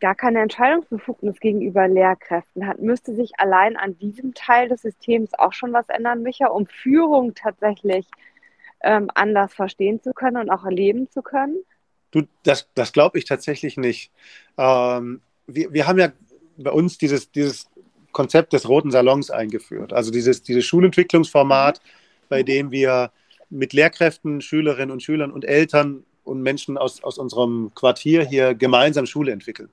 gar 0.00 0.14
keine 0.14 0.40
Entscheidungsbefugnis 0.40 1.40
gegenüber 1.40 1.88
Lehrkräften 1.88 2.66
hat. 2.66 2.80
Müsste 2.80 3.14
sich 3.14 3.32
allein 3.38 3.76
an 3.76 3.98
diesem 3.98 4.34
Teil 4.34 4.68
des 4.68 4.82
Systems 4.82 5.30
auch 5.38 5.52
schon 5.52 5.72
was 5.72 5.88
ändern, 5.88 6.22
Micha, 6.22 6.46
um 6.46 6.66
Führung 6.66 7.34
tatsächlich 7.34 8.06
ähm, 8.82 9.10
anders 9.14 9.54
verstehen 9.54 10.02
zu 10.02 10.12
können 10.12 10.38
und 10.38 10.50
auch 10.50 10.64
erleben 10.64 11.10
zu 11.10 11.22
können? 11.22 11.56
Du, 12.10 12.22
das, 12.42 12.68
das 12.74 12.92
glaube 12.92 13.18
ich 13.18 13.24
tatsächlich 13.24 13.76
nicht. 13.76 14.10
Ähm, 14.58 15.20
wir, 15.46 15.72
wir 15.72 15.86
haben 15.86 15.98
ja 15.98 16.12
bei 16.56 16.70
uns 16.70 16.98
dieses, 16.98 17.30
dieses 17.30 17.70
Konzept 18.12 18.52
des 18.52 18.68
roten 18.68 18.90
Salons 18.90 19.30
eingeführt, 19.30 19.92
also 19.92 20.10
dieses, 20.10 20.42
dieses 20.42 20.66
Schulentwicklungsformat. 20.66 21.80
Mhm 21.82 21.99
bei 22.30 22.42
dem 22.42 22.70
wir 22.70 23.12
mit 23.50 23.74
Lehrkräften, 23.74 24.40
Schülerinnen 24.40 24.90
und 24.90 25.02
Schülern 25.02 25.30
und 25.30 25.44
Eltern 25.44 26.04
und 26.24 26.40
Menschen 26.40 26.78
aus, 26.78 27.04
aus 27.04 27.18
unserem 27.18 27.72
Quartier 27.74 28.24
hier 28.24 28.54
gemeinsam 28.54 29.04
Schule 29.04 29.32
entwickeln. 29.32 29.68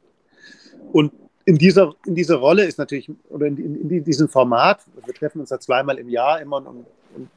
Und 0.92 1.14
in 1.46 1.58
dieser, 1.58 1.96
in 2.06 2.16
dieser 2.16 2.36
Rolle 2.36 2.66
ist 2.66 2.78
natürlich, 2.78 3.10
oder 3.30 3.46
in, 3.46 3.58
in, 3.58 3.90
in 3.90 4.04
diesem 4.04 4.28
Format, 4.28 4.82
wir 5.06 5.14
treffen 5.14 5.40
uns 5.40 5.50
da 5.50 5.60
zweimal 5.60 5.98
im 5.98 6.10
Jahr 6.10 6.42
immer 6.42 6.58
und, 6.58 6.86
und 7.16 7.30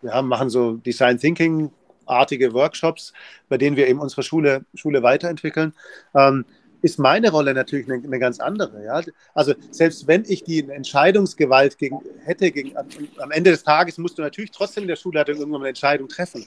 wir 0.00 0.12
haben, 0.12 0.28
machen 0.28 0.48
so 0.48 0.74
Design 0.74 1.18
Thinking 1.18 1.70
artige 2.06 2.52
Workshops, 2.54 3.12
bei 3.48 3.58
denen 3.58 3.76
wir 3.76 3.88
eben 3.88 3.98
unsere 3.98 4.22
Schule, 4.22 4.64
Schule 4.74 5.02
weiterentwickeln. 5.02 5.74
Ähm, 6.14 6.44
ist 6.86 6.98
meine 7.00 7.30
Rolle 7.32 7.52
natürlich 7.52 7.90
eine, 7.90 8.02
eine 8.02 8.18
ganz 8.20 8.38
andere. 8.38 8.84
Ja? 8.84 9.02
Also 9.34 9.54
selbst 9.70 10.06
wenn 10.06 10.24
ich 10.26 10.44
die 10.44 10.60
Entscheidungsgewalt 10.68 11.78
gegen, 11.78 12.00
hätte, 12.24 12.52
gegen, 12.52 12.76
am 12.76 13.30
Ende 13.32 13.50
des 13.50 13.64
Tages 13.64 13.98
musst 13.98 14.16
du 14.18 14.22
natürlich 14.22 14.52
trotzdem 14.52 14.84
in 14.84 14.88
der 14.88 14.96
Schulleitung 14.96 15.36
irgendwann 15.36 15.62
eine 15.62 15.70
Entscheidung 15.70 16.08
treffen. 16.08 16.46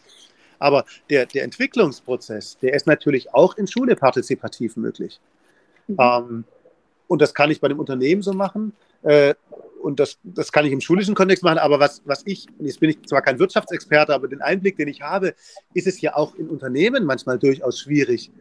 Aber 0.58 0.86
der, 1.10 1.26
der 1.26 1.44
Entwicklungsprozess, 1.44 2.58
der 2.60 2.74
ist 2.74 2.88
natürlich 2.88 3.34
auch 3.34 3.58
in 3.58 3.68
Schule 3.68 3.98
partizipativ 3.98 4.78
möglich. 4.78 5.20
Mhm. 5.88 5.98
Ähm, 6.00 6.44
und 7.08 7.22
das 7.22 7.34
kann 7.34 7.52
ich 7.52 7.60
bei 7.60 7.68
einem 7.68 7.80
Unternehmen 7.80 8.22
so 8.22 8.32
machen. 8.32 8.72
Äh, 9.04 9.36
und 9.82 10.00
das, 10.00 10.20
das 10.24 10.52
kann 10.52 10.66
ich 10.66 10.72
im 10.72 10.82
schulischen 10.82 11.16
Kontext 11.16 11.44
machen, 11.44 11.58
aber 11.58 11.80
was, 11.80 12.02
was 12.06 12.24
ich, 12.26 12.48
jetzt 12.60 12.80
bin 12.80 12.90
ich 12.90 13.02
zwar 13.06 13.22
kein 13.22 13.40
Wirtschaftsexperte, 13.40 14.14
aber 14.14 14.28
den 14.28 14.42
Einblick, 14.42 14.78
den 14.78 14.88
ich 14.88 15.02
habe, 15.02 15.34
ist 15.74 15.88
es 15.88 16.00
ja 16.02 16.16
auch 16.16 16.36
in 16.36 16.50
Unternehmen 16.50 17.06
manchmal 17.06 17.40
durchaus 17.40 17.80
schwierig, 17.80 18.32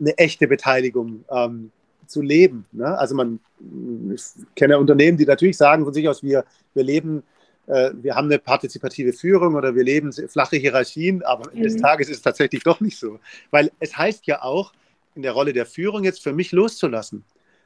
eine 0.00 0.16
echte 0.18 0.46
Beteiligung 0.46 1.24
ähm, 1.30 1.70
zu 2.06 2.22
leben. 2.22 2.66
Ne? 2.72 2.98
Also 2.98 3.14
man, 3.14 3.40
ich 4.14 4.22
kenne 4.54 4.78
Unternehmen, 4.78 5.18
die 5.18 5.26
natürlich 5.26 5.56
sagen 5.56 5.84
von 5.84 5.94
sich 5.94 6.08
aus, 6.08 6.22
wir, 6.22 6.44
wir 6.74 6.82
leben, 6.84 7.22
äh, 7.66 7.90
wir 7.94 8.14
haben 8.14 8.26
eine 8.26 8.38
partizipative 8.38 9.12
Führung 9.12 9.54
oder 9.54 9.74
wir 9.74 9.84
leben 9.84 10.12
flache 10.12 10.56
Hierarchien, 10.56 11.22
aber 11.22 11.44
am 11.44 11.50
Ende 11.50 11.68
mhm. 11.68 11.72
des 11.72 11.82
Tages 11.82 12.08
ist 12.08 12.18
es 12.18 12.22
tatsächlich 12.22 12.62
doch 12.62 12.80
nicht 12.80 12.98
so. 12.98 13.18
Weil 13.50 13.70
es 13.80 13.96
heißt 13.96 14.26
ja 14.26 14.42
auch, 14.42 14.72
in 15.14 15.22
der 15.22 15.32
Rolle 15.32 15.52
der 15.52 15.66
Führung 15.66 16.04
jetzt 16.04 16.22
für 16.22 16.32
mich 16.32 16.52
loszulassen. 16.52 17.24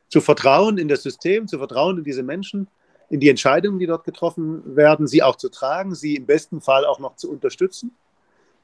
Zu 0.08 0.20
vertrauen 0.22 0.78
in 0.78 0.88
das 0.88 1.02
System, 1.02 1.46
zu 1.46 1.58
vertrauen 1.58 1.98
in 1.98 2.04
diese 2.04 2.22
Menschen, 2.22 2.66
in 3.10 3.20
die 3.20 3.28
Entscheidungen, 3.28 3.78
die 3.78 3.86
dort 3.86 4.04
getroffen 4.04 4.74
werden, 4.74 5.06
sie 5.06 5.22
auch 5.22 5.36
zu 5.36 5.50
tragen, 5.50 5.94
sie 5.94 6.16
im 6.16 6.24
besten 6.24 6.62
Fall 6.62 6.86
auch 6.86 6.98
noch 6.98 7.16
zu 7.16 7.30
unterstützen. 7.30 7.92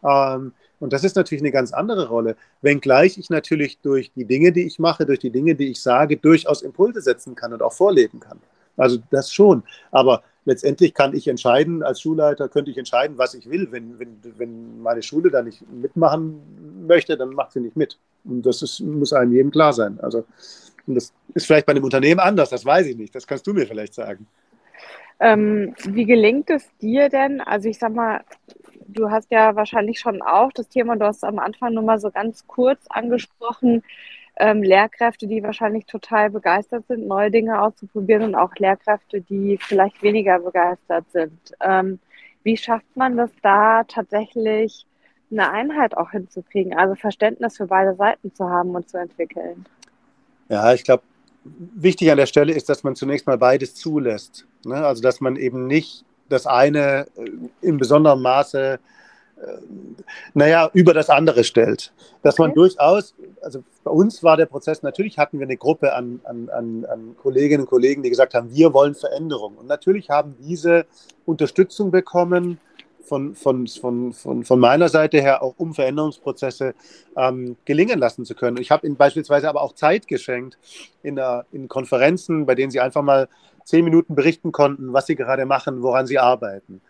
Ähm, 0.04 0.52
und 0.80 0.92
das 0.92 1.04
ist 1.04 1.16
natürlich 1.16 1.42
eine 1.42 1.50
ganz 1.50 1.72
andere 1.72 2.08
Rolle, 2.08 2.36
wenngleich 2.62 3.18
ich 3.18 3.30
natürlich 3.30 3.78
durch 3.80 4.12
die 4.12 4.24
Dinge, 4.24 4.52
die 4.52 4.66
ich 4.66 4.78
mache, 4.78 5.06
durch 5.06 5.18
die 5.18 5.30
Dinge, 5.30 5.54
die 5.54 5.70
ich 5.70 5.82
sage, 5.82 6.16
durchaus 6.16 6.62
Impulse 6.62 7.00
setzen 7.00 7.34
kann 7.34 7.52
und 7.52 7.62
auch 7.62 7.72
vorleben 7.72 8.20
kann. 8.20 8.38
Also 8.76 8.98
das 9.10 9.32
schon. 9.32 9.64
Aber 9.90 10.22
letztendlich 10.44 10.94
kann 10.94 11.14
ich 11.14 11.26
entscheiden, 11.26 11.82
als 11.82 12.00
Schulleiter 12.00 12.48
könnte 12.48 12.70
ich 12.70 12.78
entscheiden, 12.78 13.18
was 13.18 13.34
ich 13.34 13.50
will. 13.50 13.68
Wenn, 13.72 13.98
wenn, 13.98 14.18
wenn 14.36 14.80
meine 14.80 15.02
Schule 15.02 15.30
da 15.30 15.42
nicht 15.42 15.62
mitmachen 15.70 16.86
möchte, 16.86 17.16
dann 17.16 17.30
macht 17.30 17.52
sie 17.52 17.60
nicht 17.60 17.76
mit. 17.76 17.98
Und 18.24 18.46
das 18.46 18.62
ist, 18.62 18.80
muss 18.80 19.12
einem 19.12 19.32
jedem 19.32 19.50
klar 19.50 19.72
sein. 19.72 19.98
Also 20.00 20.24
das 20.86 21.12
ist 21.34 21.46
vielleicht 21.46 21.66
bei 21.66 21.72
einem 21.72 21.84
Unternehmen 21.84 22.20
anders, 22.20 22.50
das 22.50 22.64
weiß 22.64 22.86
ich 22.86 22.96
nicht. 22.96 23.14
Das 23.14 23.26
kannst 23.26 23.46
du 23.46 23.52
mir 23.52 23.66
vielleicht 23.66 23.94
sagen. 23.94 24.26
Ähm, 25.20 25.74
wie 25.84 26.04
gelingt 26.04 26.48
es 26.50 26.64
dir 26.80 27.08
denn? 27.08 27.40
Also 27.40 27.68
ich 27.68 27.78
sag 27.78 27.92
mal, 27.92 28.20
du 28.88 29.10
hast 29.10 29.30
ja 29.30 29.54
wahrscheinlich 29.54 30.00
schon 30.00 30.22
auch 30.22 30.50
das 30.52 30.68
Thema, 30.68 30.96
du 30.96 31.06
hast 31.06 31.24
am 31.24 31.38
Anfang 31.38 31.74
nur 31.74 31.84
mal 31.84 32.00
so 32.00 32.10
ganz 32.10 32.46
kurz 32.46 32.86
angesprochen, 32.88 33.82
ähm, 34.36 34.62
Lehrkräfte, 34.62 35.26
die 35.26 35.42
wahrscheinlich 35.42 35.86
total 35.86 36.30
begeistert 36.30 36.86
sind, 36.86 37.06
neue 37.06 37.30
Dinge 37.30 37.60
auszuprobieren 37.60 38.22
und 38.22 38.34
auch 38.34 38.54
Lehrkräfte, 38.56 39.20
die 39.20 39.58
vielleicht 39.60 40.02
weniger 40.02 40.38
begeistert 40.38 41.04
sind. 41.12 41.38
Ähm, 41.60 41.98
wie 42.44 42.56
schafft 42.56 42.96
man 42.96 43.16
das 43.16 43.30
da 43.42 43.84
tatsächlich 43.84 44.86
eine 45.30 45.50
Einheit 45.50 45.96
auch 45.96 46.12
hinzukriegen, 46.12 46.76
also 46.76 46.94
Verständnis 46.94 47.56
für 47.56 47.66
beide 47.66 47.94
Seiten 47.96 48.32
zu 48.32 48.48
haben 48.48 48.74
und 48.74 48.88
zu 48.88 48.96
entwickeln? 48.96 49.66
Ja, 50.48 50.72
ich 50.72 50.84
glaube, 50.84 51.02
wichtig 51.44 52.10
an 52.10 52.16
der 52.16 52.26
Stelle 52.26 52.52
ist, 52.52 52.68
dass 52.68 52.84
man 52.84 52.94
zunächst 52.94 53.26
mal 53.26 53.38
beides 53.38 53.74
zulässt. 53.74 54.46
Ne? 54.64 54.76
Also, 54.76 55.02
dass 55.02 55.20
man 55.20 55.36
eben 55.36 55.66
nicht 55.66 56.04
das 56.28 56.46
eine 56.46 57.06
äh, 57.16 57.30
in 57.62 57.78
besonderem 57.78 58.22
Maße, 58.22 58.78
äh, 59.36 59.46
naja, 60.34 60.70
über 60.72 60.94
das 60.94 61.10
andere 61.10 61.44
stellt. 61.44 61.92
Dass 62.22 62.34
okay. 62.34 62.42
man 62.42 62.54
durchaus, 62.54 63.14
also 63.42 63.62
bei 63.84 63.90
uns 63.90 64.22
war 64.22 64.36
der 64.36 64.46
Prozess, 64.46 64.82
natürlich 64.82 65.18
hatten 65.18 65.38
wir 65.38 65.46
eine 65.46 65.56
Gruppe 65.56 65.94
an, 65.94 66.20
an, 66.24 66.48
an, 66.50 66.84
an 66.86 67.16
Kolleginnen 67.22 67.62
und 67.62 67.70
Kollegen, 67.70 68.02
die 68.02 68.10
gesagt 68.10 68.34
haben, 68.34 68.50
wir 68.52 68.72
wollen 68.74 68.94
Veränderung. 68.94 69.56
Und 69.56 69.66
natürlich 69.66 70.10
haben 70.10 70.36
diese 70.40 70.86
Unterstützung 71.24 71.90
bekommen, 71.90 72.58
von, 73.08 73.34
von, 73.34 73.66
von, 73.66 74.12
von, 74.12 74.44
von 74.44 74.60
meiner 74.60 74.88
Seite 74.88 75.20
her 75.20 75.42
auch, 75.42 75.54
um 75.56 75.74
Veränderungsprozesse 75.74 76.74
ähm, 77.16 77.56
gelingen 77.64 77.98
lassen 77.98 78.24
zu 78.24 78.34
können. 78.34 78.58
Ich 78.58 78.70
habe 78.70 78.86
ihnen 78.86 78.96
beispielsweise 78.96 79.48
aber 79.48 79.62
auch 79.62 79.72
Zeit 79.72 80.06
geschenkt 80.06 80.58
in, 81.02 81.16
der, 81.16 81.46
in 81.50 81.68
Konferenzen, 81.68 82.46
bei 82.46 82.54
denen 82.54 82.70
sie 82.70 82.80
einfach 82.80 83.02
mal 83.02 83.28
zehn 83.68 83.84
Minuten 83.84 84.14
berichten 84.14 84.50
konnten, 84.50 84.92
was 84.92 85.06
sie 85.06 85.14
gerade 85.14 85.44
machen, 85.44 85.82
woran 85.82 86.06
sie 86.06 86.18
arbeiten. 86.18 86.80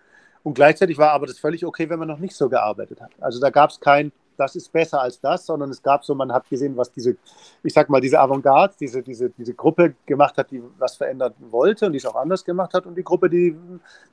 Und 0.45 0.55
gleichzeitig 0.55 0.97
war 0.97 1.11
aber 1.11 1.27
das 1.27 1.38
völlig 1.38 1.64
okay, 1.67 1.91
wenn 1.91 1.99
man 1.99 2.09
noch 2.09 2.21
nicht 2.21 2.37
so 2.37 2.49
gearbeitet 2.49 3.01
hat. 3.01 3.11
Also 3.21 3.41
da 3.41 3.51
gab 3.51 3.71
es 3.71 3.81
kein, 3.81 4.12
das 4.37 4.55
ist 4.55 4.73
besser 4.73 5.03
als 5.03 5.21
das, 5.21 5.45
sondern 5.45 5.71
es 5.71 5.83
gab 5.83 6.05
so, 6.05 6.14
man 6.14 6.33
hat 6.33 6.49
gesehen, 6.49 6.77
was 6.77 6.93
diese, 6.93 7.17
ich 7.64 7.73
sag 7.73 7.91
mal, 7.91 8.01
diese 8.01 8.21
Avantgarde, 8.21 8.75
diese, 8.79 9.03
diese, 9.03 9.31
diese 9.31 9.55
Gruppe 9.55 9.95
gemacht 10.07 10.39
hat, 10.39 10.53
die 10.53 10.62
was 10.79 10.97
verändern 10.97 11.35
wollte 11.51 11.87
und 11.87 11.93
die 11.93 11.99
es 11.99 12.07
auch 12.07 12.14
anders 12.14 12.45
gemacht 12.45 12.72
hat 12.72 12.87
und 12.87 12.95
die 12.95 13.03
Gruppe, 13.03 13.29
die 13.29 13.57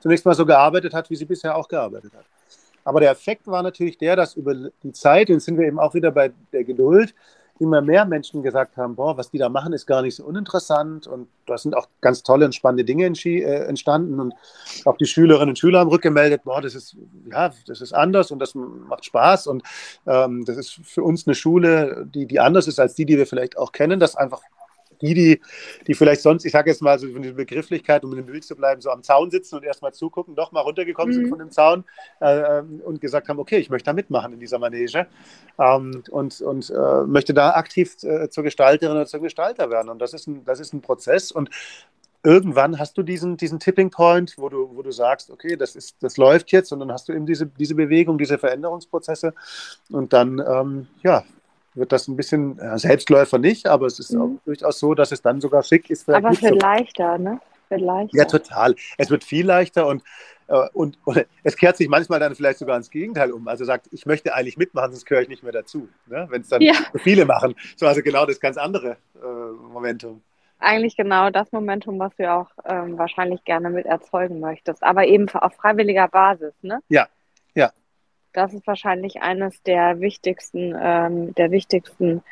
zunächst 0.00 0.26
mal 0.26 0.34
so 0.34 0.44
gearbeitet 0.44 0.92
hat, 0.92 1.08
wie 1.08 1.16
sie 1.16 1.24
bisher 1.24 1.56
auch 1.56 1.68
gearbeitet 1.68 2.12
hat. 2.14 2.24
Aber 2.82 3.00
der 3.00 3.12
Effekt 3.12 3.46
war 3.46 3.62
natürlich 3.62 3.96
der, 3.98 4.16
dass 4.16 4.34
über 4.34 4.54
die 4.82 4.92
Zeit, 4.92 5.30
und 5.30 5.40
sind 5.40 5.56
wir 5.58 5.66
eben 5.66 5.78
auch 5.78 5.94
wieder 5.94 6.10
bei 6.10 6.32
der 6.52 6.64
Geduld, 6.64 7.14
immer 7.58 7.80
mehr 7.80 8.04
Menschen 8.04 8.42
gesagt 8.42 8.76
haben, 8.76 8.96
boah, 8.96 9.16
was 9.16 9.30
die 9.30 9.38
da 9.38 9.48
machen, 9.48 9.72
ist 9.72 9.86
gar 9.86 10.02
nicht 10.02 10.16
so 10.16 10.24
uninteressant. 10.24 11.06
Und 11.06 11.28
da 11.46 11.56
sind 11.58 11.76
auch 11.76 11.88
ganz 12.00 12.22
tolle 12.22 12.44
und 12.44 12.54
spannende 12.54 12.84
Dinge 12.84 13.06
äh, 13.06 13.64
entstanden. 13.66 14.20
Und 14.20 14.34
auch 14.84 14.96
die 14.96 15.06
Schülerinnen 15.06 15.50
und 15.50 15.58
Schüler 15.58 15.80
haben 15.80 15.90
rückgemeldet, 15.90 16.44
boah, 16.44 16.60
das 16.60 16.74
ist, 16.74 16.96
ja, 17.30 17.52
das 17.66 17.80
ist 17.80 17.92
anders 17.92 18.30
und 18.30 18.38
das 18.38 18.54
macht 18.54 19.04
Spaß. 19.04 19.46
Und 19.46 19.62
ähm, 20.06 20.44
das 20.44 20.56
ist 20.56 20.80
für 20.84 21.02
uns 21.02 21.26
eine 21.26 21.34
Schule, 21.34 22.06
die, 22.12 22.26
die 22.26 22.40
anders 22.40 22.68
ist 22.68 22.78
als 22.78 22.94
die, 22.94 23.06
die 23.06 23.16
wir 23.16 23.26
vielleicht 23.26 23.56
auch 23.58 23.72
kennen, 23.72 24.00
dass 24.00 24.16
einfach 24.16 24.42
die, 25.00 25.14
die, 25.14 25.40
die 25.86 25.94
vielleicht 25.94 26.22
sonst, 26.22 26.44
ich 26.44 26.52
sage 26.52 26.70
jetzt 26.70 26.82
mal 26.82 26.98
so 26.98 27.08
von 27.08 27.22
der 27.22 27.32
Begrifflichkeit, 27.32 28.04
um 28.04 28.10
in 28.12 28.18
dem 28.18 28.26
Bild 28.26 28.44
zu 28.44 28.56
bleiben, 28.56 28.80
so 28.80 28.90
am 28.90 29.02
Zaun 29.02 29.30
sitzen 29.30 29.56
und 29.56 29.64
erstmal 29.64 29.92
zugucken, 29.92 30.34
doch 30.34 30.52
mal 30.52 30.60
runtergekommen 30.60 31.14
mhm. 31.14 31.20
sind 31.20 31.28
von 31.28 31.38
dem 31.38 31.50
Zaun 31.50 31.84
äh, 32.20 32.62
und 32.84 33.00
gesagt 33.00 33.28
haben, 33.28 33.38
okay, 33.38 33.58
ich 33.58 33.70
möchte 33.70 33.86
da 33.86 33.92
mitmachen 33.92 34.32
in 34.32 34.40
dieser 34.40 34.58
Manege 34.58 35.06
ähm, 35.58 36.02
und, 36.10 36.40
und 36.40 36.70
äh, 36.70 37.02
möchte 37.06 37.34
da 37.34 37.50
aktiv 37.50 37.96
äh, 38.02 38.28
zur 38.28 38.44
Gestalterin 38.44 38.96
oder 38.96 39.06
zur 39.06 39.20
Gestalter 39.20 39.70
werden. 39.70 39.88
Und 39.88 40.00
das 40.00 40.12
ist 40.14 40.26
ein, 40.26 40.44
das 40.44 40.60
ist 40.60 40.72
ein 40.72 40.80
Prozess 40.80 41.32
und 41.32 41.50
irgendwann 42.26 42.78
hast 42.80 42.98
du 42.98 43.04
diesen, 43.04 43.36
diesen 43.36 43.60
Tipping 43.60 43.90
Point, 43.90 44.34
wo 44.36 44.48
du, 44.48 44.74
wo 44.74 44.82
du 44.82 44.90
sagst, 44.90 45.30
okay, 45.30 45.56
das, 45.56 45.76
ist, 45.76 45.96
das 46.00 46.16
läuft 46.16 46.50
jetzt 46.50 46.72
und 46.72 46.80
dann 46.80 46.90
hast 46.90 47.08
du 47.08 47.12
eben 47.12 47.24
diese, 47.24 47.46
diese 47.46 47.76
Bewegung, 47.76 48.18
diese 48.18 48.36
Veränderungsprozesse 48.36 49.32
und 49.90 50.12
dann, 50.12 50.42
ähm, 50.44 50.88
ja, 51.04 51.24
wird 51.76 51.92
das 51.92 52.08
ein 52.08 52.16
bisschen, 52.16 52.58
ja, 52.58 52.78
Selbstläufer 52.78 53.38
nicht, 53.38 53.66
aber 53.66 53.86
es 53.86 53.98
ist 53.98 54.12
mhm. 54.12 54.20
auch 54.20 54.30
durchaus 54.44 54.78
so, 54.78 54.94
dass 54.94 55.12
es 55.12 55.22
dann 55.22 55.40
sogar 55.40 55.62
schick 55.62 55.90
ist. 55.90 56.08
Aber 56.08 56.30
es 56.30 56.42
wird 56.42 56.60
so. 56.60 56.66
leichter, 56.66 57.18
ne? 57.18 57.40
Wird 57.68 57.80
leichter. 57.80 58.16
Ja, 58.16 58.24
total. 58.24 58.74
Es 58.96 59.10
wird 59.10 59.24
viel 59.24 59.46
leichter 59.46 59.86
und, 59.86 60.02
äh, 60.48 60.68
und, 60.72 60.98
und, 61.04 61.26
es 61.42 61.56
kehrt 61.56 61.76
sich 61.76 61.88
manchmal 61.88 62.20
dann 62.20 62.34
vielleicht 62.34 62.58
sogar 62.58 62.76
ins 62.76 62.90
Gegenteil 62.90 63.32
um. 63.32 63.46
Also 63.48 63.64
sagt, 63.64 63.88
ich 63.92 64.06
möchte 64.06 64.34
eigentlich 64.34 64.56
mitmachen, 64.56 64.92
sonst 64.92 65.04
gehöre 65.04 65.22
ich 65.22 65.28
nicht 65.28 65.42
mehr 65.42 65.52
dazu. 65.52 65.88
Ne? 66.06 66.26
Wenn 66.30 66.42
es 66.42 66.48
dann 66.48 66.62
ja. 66.62 66.74
viele 66.96 67.24
machen. 67.24 67.54
So 67.76 67.86
also 67.86 68.02
genau 68.02 68.24
das 68.26 68.40
ganz 68.40 68.56
andere 68.56 68.96
äh, 69.16 69.26
Momentum. 69.72 70.22
Eigentlich 70.58 70.96
genau 70.96 71.28
das 71.30 71.52
Momentum, 71.52 71.98
was 71.98 72.16
du 72.16 72.32
auch 72.32 72.48
ähm, 72.64 72.96
wahrscheinlich 72.96 73.44
gerne 73.44 73.68
mit 73.68 73.84
erzeugen 73.84 74.40
möchtest, 74.40 74.82
aber 74.82 75.06
eben 75.06 75.28
auf 75.28 75.54
freiwilliger 75.54 76.08
Basis, 76.08 76.54
ne? 76.62 76.80
Ja, 76.88 77.08
ja 77.54 77.72
das 78.36 78.52
ist 78.52 78.66
wahrscheinlich 78.66 79.22
eines 79.22 79.62
der 79.62 80.00
wichtigsten, 80.00 80.74
ähm, 80.78 81.34
der 81.34 81.50
wichtigsten 81.50 82.22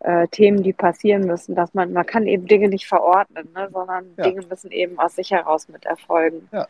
äh, 0.00 0.28
Themen, 0.28 0.62
die 0.62 0.72
passieren 0.72 1.26
müssen, 1.26 1.54
dass 1.56 1.74
man, 1.74 1.92
man 1.92 2.06
kann 2.06 2.26
eben 2.26 2.46
Dinge 2.46 2.68
nicht 2.68 2.86
verordnen, 2.86 3.48
ne, 3.54 3.68
sondern 3.72 4.06
ja. 4.16 4.24
Dinge 4.24 4.46
müssen 4.48 4.70
eben 4.70 4.98
aus 4.98 5.16
sich 5.16 5.32
heraus 5.32 5.68
mit 5.68 5.84
erfolgen. 5.84 6.48
Ja. 6.52 6.68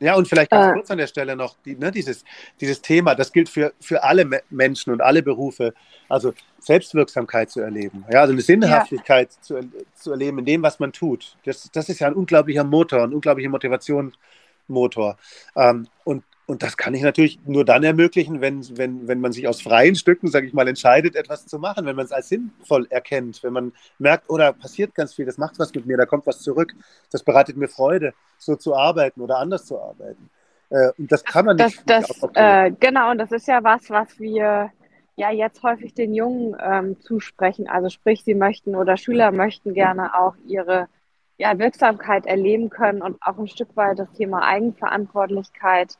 Ja, 0.00 0.14
und 0.14 0.28
vielleicht 0.28 0.52
ganz 0.52 0.68
äh, 0.68 0.72
kurz 0.74 0.90
an 0.92 0.98
der 0.98 1.08
Stelle 1.08 1.34
noch 1.34 1.56
die, 1.64 1.74
ne, 1.74 1.90
dieses, 1.90 2.24
dieses 2.60 2.80
Thema, 2.80 3.16
das 3.16 3.32
gilt 3.32 3.48
für, 3.48 3.72
für 3.80 4.04
alle 4.04 4.24
Me 4.24 4.42
Menschen 4.48 4.92
und 4.92 5.00
alle 5.00 5.24
Berufe, 5.24 5.74
also 6.08 6.34
Selbstwirksamkeit 6.60 7.50
zu 7.50 7.60
erleben, 7.60 8.04
ja, 8.08 8.20
also 8.20 8.32
eine 8.32 8.42
Sinnhaftigkeit 8.42 9.30
ja. 9.32 9.40
zu, 9.40 9.60
zu 9.94 10.12
erleben 10.12 10.38
in 10.38 10.44
dem, 10.44 10.62
was 10.62 10.78
man 10.78 10.92
tut. 10.92 11.36
Das, 11.44 11.68
das 11.72 11.88
ist 11.88 11.98
ja 11.98 12.06
ein 12.06 12.14
unglaublicher 12.14 12.62
Motor, 12.62 13.02
ein 13.02 13.12
unglaublicher 13.12 13.50
Motivationsmotor. 13.50 15.16
Ähm, 15.56 15.88
und 16.04 16.22
und 16.48 16.62
das 16.62 16.78
kann 16.78 16.94
ich 16.94 17.02
natürlich 17.02 17.38
nur 17.44 17.66
dann 17.66 17.84
ermöglichen, 17.84 18.40
wenn, 18.40 18.64
wenn, 18.78 19.06
wenn 19.06 19.20
man 19.20 19.32
sich 19.32 19.46
aus 19.46 19.60
freien 19.60 19.94
Stücken, 19.94 20.28
sage 20.28 20.46
ich 20.46 20.54
mal, 20.54 20.66
entscheidet, 20.66 21.14
etwas 21.14 21.46
zu 21.46 21.58
machen, 21.58 21.84
wenn 21.84 21.94
man 21.94 22.06
es 22.06 22.10
als 22.10 22.30
sinnvoll 22.30 22.86
erkennt, 22.88 23.42
wenn 23.42 23.52
man 23.52 23.72
merkt, 23.98 24.30
oder 24.30 24.54
oh, 24.56 24.60
passiert 24.62 24.94
ganz 24.94 25.12
viel, 25.12 25.26
das 25.26 25.36
macht 25.36 25.58
was 25.58 25.74
mit 25.74 25.84
mir, 25.84 25.98
da 25.98 26.06
kommt 26.06 26.26
was 26.26 26.40
zurück, 26.40 26.72
das 27.12 27.22
bereitet 27.22 27.58
mir 27.58 27.68
Freude, 27.68 28.14
so 28.38 28.56
zu 28.56 28.74
arbeiten 28.74 29.20
oder 29.20 29.36
anders 29.36 29.66
zu 29.66 29.78
arbeiten. 29.78 30.30
Äh, 30.70 30.90
und 30.96 31.12
das 31.12 31.22
kann 31.22 31.44
man 31.44 31.56
nicht. 31.56 31.82
Das, 31.84 32.08
äh, 32.32 32.72
genau, 32.80 33.10
und 33.10 33.18
das 33.18 33.30
ist 33.30 33.46
ja 33.46 33.62
was, 33.62 33.90
was 33.90 34.18
wir 34.18 34.70
ja 35.16 35.30
jetzt 35.30 35.62
häufig 35.62 35.92
den 35.92 36.14
Jungen 36.14 36.56
ähm, 36.62 36.98
zusprechen. 37.00 37.68
Also 37.68 37.90
sprich, 37.90 38.24
sie 38.24 38.34
möchten 38.34 38.74
oder 38.74 38.96
Schüler 38.96 39.32
möchten 39.32 39.74
gerne 39.74 40.18
auch 40.18 40.34
ihre 40.46 40.88
ja, 41.36 41.58
Wirksamkeit 41.58 42.24
erleben 42.24 42.70
können 42.70 43.02
und 43.02 43.18
auch 43.20 43.36
ein 43.36 43.48
Stück 43.48 43.76
weit 43.76 43.98
das 43.98 44.10
Thema 44.12 44.44
Eigenverantwortlichkeit 44.44 45.98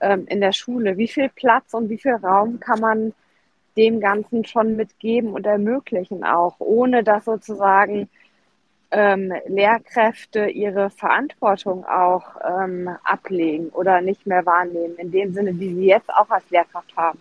ähm, 0.00 0.26
in 0.26 0.40
der 0.40 0.52
Schule? 0.52 0.96
Wie 0.96 1.08
viel 1.08 1.28
Platz 1.28 1.74
und 1.74 1.88
wie 1.88 1.98
viel 1.98 2.14
Raum 2.14 2.60
kann 2.60 2.80
man 2.80 3.12
dem 3.76 4.00
Ganzen 4.00 4.44
schon 4.44 4.76
mitgeben 4.76 5.32
und 5.32 5.46
ermöglichen 5.46 6.24
auch, 6.24 6.56
ohne 6.58 7.04
dass 7.04 7.26
sozusagen 7.26 8.08
ähm, 8.90 9.32
Lehrkräfte 9.46 10.46
ihre 10.46 10.90
Verantwortung 10.90 11.84
auch 11.84 12.24
ähm, 12.48 12.88
ablegen 13.04 13.68
oder 13.70 14.00
nicht 14.00 14.26
mehr 14.26 14.46
wahrnehmen, 14.46 14.96
in 14.96 15.10
dem 15.10 15.34
Sinne, 15.34 15.58
wie 15.58 15.74
sie 15.74 15.86
jetzt 15.86 16.08
auch 16.08 16.30
als 16.30 16.48
Lehrkraft 16.50 16.96
haben? 16.96 17.18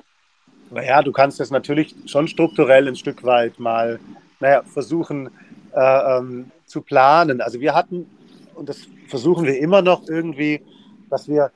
Naja, 0.72 1.02
du 1.02 1.12
kannst 1.12 1.40
das 1.40 1.52
natürlich 1.52 1.96
schon 2.06 2.28
strukturell 2.28 2.88
ein 2.88 2.96
Stück 2.96 3.24
weit 3.24 3.60
mal 3.60 4.00
naja, 4.40 4.64
versuchen 4.64 5.30
äh, 5.74 6.18
ähm, 6.18 6.52
zu 6.66 6.82
planen. 6.82 7.42
Also 7.42 7.60
wir 7.60 7.74
hatten, 7.74 8.10
und 8.56 8.70
das 8.70 8.88
versuchen 9.08 9.46
wir 9.46 9.58
immer 9.60 9.82
noch 9.82 10.08
irgendwie, 10.08 10.62
dass 11.10 11.28
wir 11.28 11.52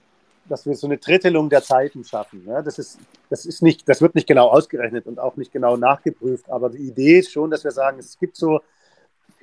dass 0.49 0.65
wir 0.65 0.75
so 0.75 0.87
eine 0.87 0.97
Drittelung 0.97 1.49
der 1.49 1.63
Zeiten 1.63 2.03
schaffen. 2.03 2.43
Ja, 2.45 2.61
das, 2.61 2.79
ist, 2.79 2.99
das, 3.29 3.45
ist 3.45 3.61
nicht, 3.61 3.87
das 3.87 4.01
wird 4.01 4.15
nicht 4.15 4.27
genau 4.27 4.49
ausgerechnet 4.49 5.05
und 5.05 5.19
auch 5.19 5.35
nicht 5.37 5.51
genau 5.51 5.77
nachgeprüft, 5.77 6.49
aber 6.49 6.69
die 6.69 6.87
Idee 6.89 7.19
ist 7.19 7.31
schon, 7.31 7.51
dass 7.51 7.63
wir 7.63 7.71
sagen, 7.71 7.99
es 7.99 8.17
gibt 8.17 8.35
so 8.35 8.61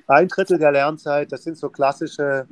ein 0.07 0.27
Drittel 0.27 0.57
der 0.57 0.71
Lernzeit, 0.71 1.31
das 1.31 1.43
sind 1.43 1.57
so 1.57 1.69
klassische, 1.69 2.47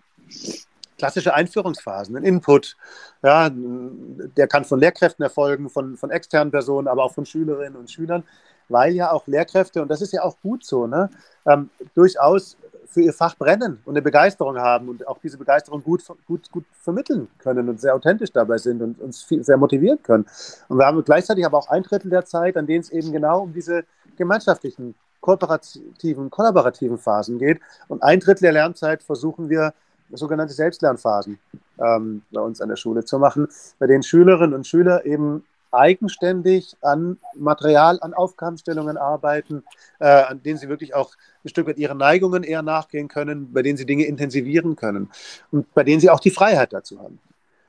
klassische 0.98 1.34
Einführungsphasen, 1.34 2.16
ein 2.18 2.24
Input. 2.24 2.76
Ja, 3.24 3.50
der 3.52 4.48
kann 4.48 4.66
von 4.66 4.80
Lehrkräften 4.80 5.24
erfolgen, 5.24 5.70
von, 5.70 5.98
von 5.98 6.12
externen 6.12 6.52
Personen, 6.52 6.88
aber 6.88 7.04
auch 7.04 7.14
von 7.14 7.26
Schülerinnen 7.26 7.76
und 7.76 7.92
Schülern, 7.92 8.24
weil 8.70 8.94
ja 8.94 9.12
auch 9.12 9.28
Lehrkräfte, 9.28 9.82
und 9.82 9.90
das 9.90 10.02
ist 10.02 10.14
ja 10.14 10.24
auch 10.24 10.38
gut 10.42 10.66
so, 10.66 10.88
ne, 10.88 11.10
ähm, 11.46 11.70
durchaus 11.94 12.58
für 12.88 13.02
ihr 13.02 13.14
Fach 13.14 13.36
brennen 13.36 13.80
und 13.86 13.94
eine 13.94 14.02
Begeisterung 14.02 14.58
haben 14.58 14.90
und 14.90 15.08
auch 15.08 15.18
diese 15.20 15.38
Begeisterung 15.38 15.84
gut, 15.84 16.04
gut, 16.28 16.52
gut 16.52 16.66
vermitteln 16.74 17.28
können 17.40 17.70
und 17.70 17.80
sehr 17.80 17.96
authentisch 17.96 18.32
dabei 18.32 18.58
sind 18.58 18.82
und 18.82 19.00
uns 19.00 19.24
viel, 19.24 19.44
sehr 19.44 19.58
motivieren 19.58 20.02
können. 20.04 20.26
Und 20.68 20.78
wir 20.78 20.86
haben 20.86 21.04
gleichzeitig 21.04 21.46
aber 21.46 21.58
auch 21.58 21.70
ein 21.70 21.84
Drittel 21.84 22.10
der 22.10 22.26
Zeit, 22.26 22.58
an 22.58 22.68
denen 22.68 22.82
es 22.82 22.90
eben 22.90 23.12
genau 23.12 23.42
um 23.42 23.54
diese 23.54 23.84
gemeinschaftlichen, 24.18 24.96
kooperativen, 25.22 26.30
kollaborativen 26.30 26.98
Phasen 26.98 27.40
geht. 27.40 27.60
Und 27.88 28.04
ein 28.04 28.20
Drittel 28.20 28.44
der 28.44 28.54
Lernzeit 28.54 29.04
versuchen 29.04 29.50
wir, 29.50 29.74
sogenannte 30.12 30.54
Selbstlernphasen 30.54 31.40
ähm, 31.80 32.22
bei 32.32 32.40
uns 32.40 32.62
an 32.62 32.70
der 32.70 32.76
Schule 32.76 33.04
zu 33.04 33.18
machen, 33.20 33.48
bei 33.80 33.88
denen 33.88 34.04
Schülerinnen 34.04 34.54
und 34.54 34.68
Schüler 34.68 35.06
eben 35.06 35.44
eigenständig 35.76 36.76
an 36.82 37.18
Material, 37.36 38.00
an 38.02 38.14
Aufgabenstellungen 38.14 38.98
arbeiten, 38.98 39.64
äh, 40.00 40.08
an 40.08 40.42
denen 40.42 40.58
sie 40.58 40.70
wirklich 40.70 40.96
auch 40.96 41.16
ein 41.44 41.50
Stück 41.50 41.68
weit 41.68 41.78
ihren 41.78 41.98
Neigungen 41.98 42.44
eher 42.44 42.62
nachgehen 42.62 43.08
können, 43.08 43.54
bei 43.54 43.62
denen 43.62 43.78
sie 43.78 43.86
Dinge 43.86 44.06
intensivieren 44.06 44.76
können 44.76 45.10
und 45.52 45.74
bei 45.74 45.84
denen 45.84 46.00
sie 46.00 46.10
auch 46.10 46.20
die 46.20 46.32
Freiheit 46.32 46.74
dazu 46.74 47.00
haben. 47.00 47.20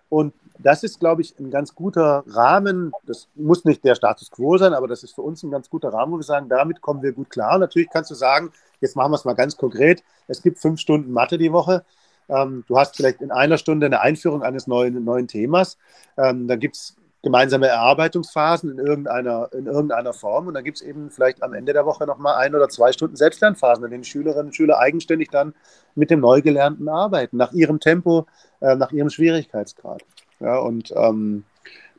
Und 0.09 0.35
das 0.59 0.83
ist, 0.85 1.01
glaube 1.01 1.23
ich, 1.23 1.39
ein 1.39 1.51
ganz 1.51 1.75
guter 1.75 2.25
Rahmen. 2.29 2.93
Das 3.05 3.29
muss 3.35 3.65
nicht 3.65 3.85
der 3.85 3.95
Status 3.95 4.31
quo 4.31 4.57
sein, 4.57 4.73
aber 4.73 4.89
das 4.89 5.03
ist 5.03 5.15
für 5.15 5.23
uns 5.23 5.43
ein 5.43 5.51
ganz 5.51 5.69
guter 5.69 5.93
Rahmen, 5.93 6.13
wo 6.13 6.17
wir 6.17 6.23
sagen, 6.23 6.49
damit 6.49 6.81
kommen 6.81 7.03
wir 7.03 7.13
gut 7.13 7.31
klar. 7.31 7.59
Natürlich 7.59 7.91
kannst 7.91 8.11
du 8.11 8.15
sagen, 8.15 8.53
jetzt 8.81 8.97
machen 8.97 9.11
wir 9.13 9.17
es 9.17 9.25
mal 9.25 9.35
ganz 9.35 9.57
konkret. 9.57 10.03
Es 10.29 10.43
gibt 10.43 10.59
fünf 10.59 10.81
Stunden 10.81 11.13
Mathe 11.13 11.39
die 11.39 11.53
Woche. 11.53 11.85
Ähm, 12.29 12.65
du 12.67 12.79
hast 12.79 12.97
vielleicht 12.97 13.21
in 13.21 13.31
einer 13.31 13.59
Stunde 13.59 13.87
eine 13.87 14.01
Einführung 14.01 14.43
eines 14.43 14.67
neuen, 14.67 15.05
neuen 15.05 15.29
Themas. 15.29 15.77
Ähm, 16.17 16.49
dann 16.49 16.59
gibt 16.59 16.77
es 16.77 16.97
gemeinsame 17.23 17.67
Erarbeitungsphasen 17.67 18.71
in 18.71 18.79
irgendeiner, 18.79 19.49
in 19.53 19.67
irgendeiner 19.67 20.13
Form. 20.13 20.47
Und 20.47 20.55
dann 20.55 20.65
gibt 20.65 20.79
es 20.79 20.83
eben 20.83 21.11
vielleicht 21.11 21.43
am 21.43 21.55
Ende 21.55 21.73
der 21.73 21.87
Woche 21.87 22.07
nochmal 22.07 22.37
ein 22.37 22.55
oder 22.55 22.69
zwei 22.69 22.93
Stunden 22.93 23.17
Selbstlernphasen, 23.17 23.85
in 23.85 23.91
denen 23.91 24.05
Schülerinnen 24.05 24.47
und 24.47 24.57
Schüler 24.57 24.79
eigenständig 24.79 25.31
dann 25.31 25.55
mit 25.95 26.11
dem 26.11 26.21
Neugelernten 26.21 26.89
arbeiten, 26.89 27.37
nach 27.37 27.53
ihrem 27.53 27.81
Tempo, 27.81 28.27
äh, 28.61 28.77
nach 28.77 28.93
ihrem 28.93 29.11
Schwierigkeitsgrad. 29.11 30.03
Ja, 30.41 30.59
und 30.59 30.93
ähm, 30.95 31.45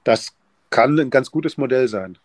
das 0.04 0.34
kann 0.70 0.98
ein 0.98 1.10
ganz 1.10 1.32
gutes 1.32 1.58
Modell 1.58 1.88
sein. 1.88 2.18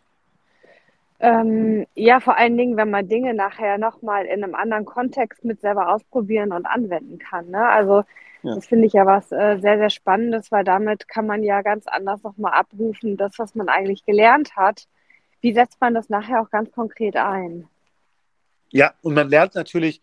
Ähm, 1.22 1.86
ja, 1.94 2.18
vor 2.18 2.36
allen 2.36 2.56
Dingen, 2.56 2.76
wenn 2.76 2.90
man 2.90 3.08
Dinge 3.08 3.32
nachher 3.32 3.78
nochmal 3.78 4.26
in 4.26 4.42
einem 4.42 4.56
anderen 4.56 4.84
Kontext 4.84 5.44
mit 5.44 5.60
selber 5.60 5.94
ausprobieren 5.94 6.52
und 6.52 6.66
anwenden 6.66 7.18
kann. 7.18 7.48
Ne? 7.48 7.68
Also 7.68 8.02
ja. 8.42 8.56
Das 8.56 8.66
finde 8.66 8.86
ich 8.86 8.92
ja 8.92 9.06
was 9.06 9.30
äh, 9.30 9.58
sehr, 9.60 9.78
sehr 9.78 9.90
Spannendes, 9.90 10.50
weil 10.50 10.64
damit 10.64 11.06
kann 11.06 11.26
man 11.26 11.42
ja 11.44 11.62
ganz 11.62 11.86
anders 11.86 12.22
nochmal 12.22 12.52
abrufen, 12.54 13.16
das, 13.16 13.38
was 13.38 13.54
man 13.54 13.68
eigentlich 13.68 14.04
gelernt 14.04 14.56
hat. 14.56 14.88
Wie 15.40 15.52
setzt 15.52 15.80
man 15.80 15.94
das 15.94 16.08
nachher 16.08 16.42
auch 16.42 16.50
ganz 16.50 16.72
konkret 16.72 17.16
ein? 17.16 17.68
Ja, 18.70 18.94
und 19.02 19.14
man 19.14 19.28
lernt 19.28 19.54
natürlich, 19.54 20.02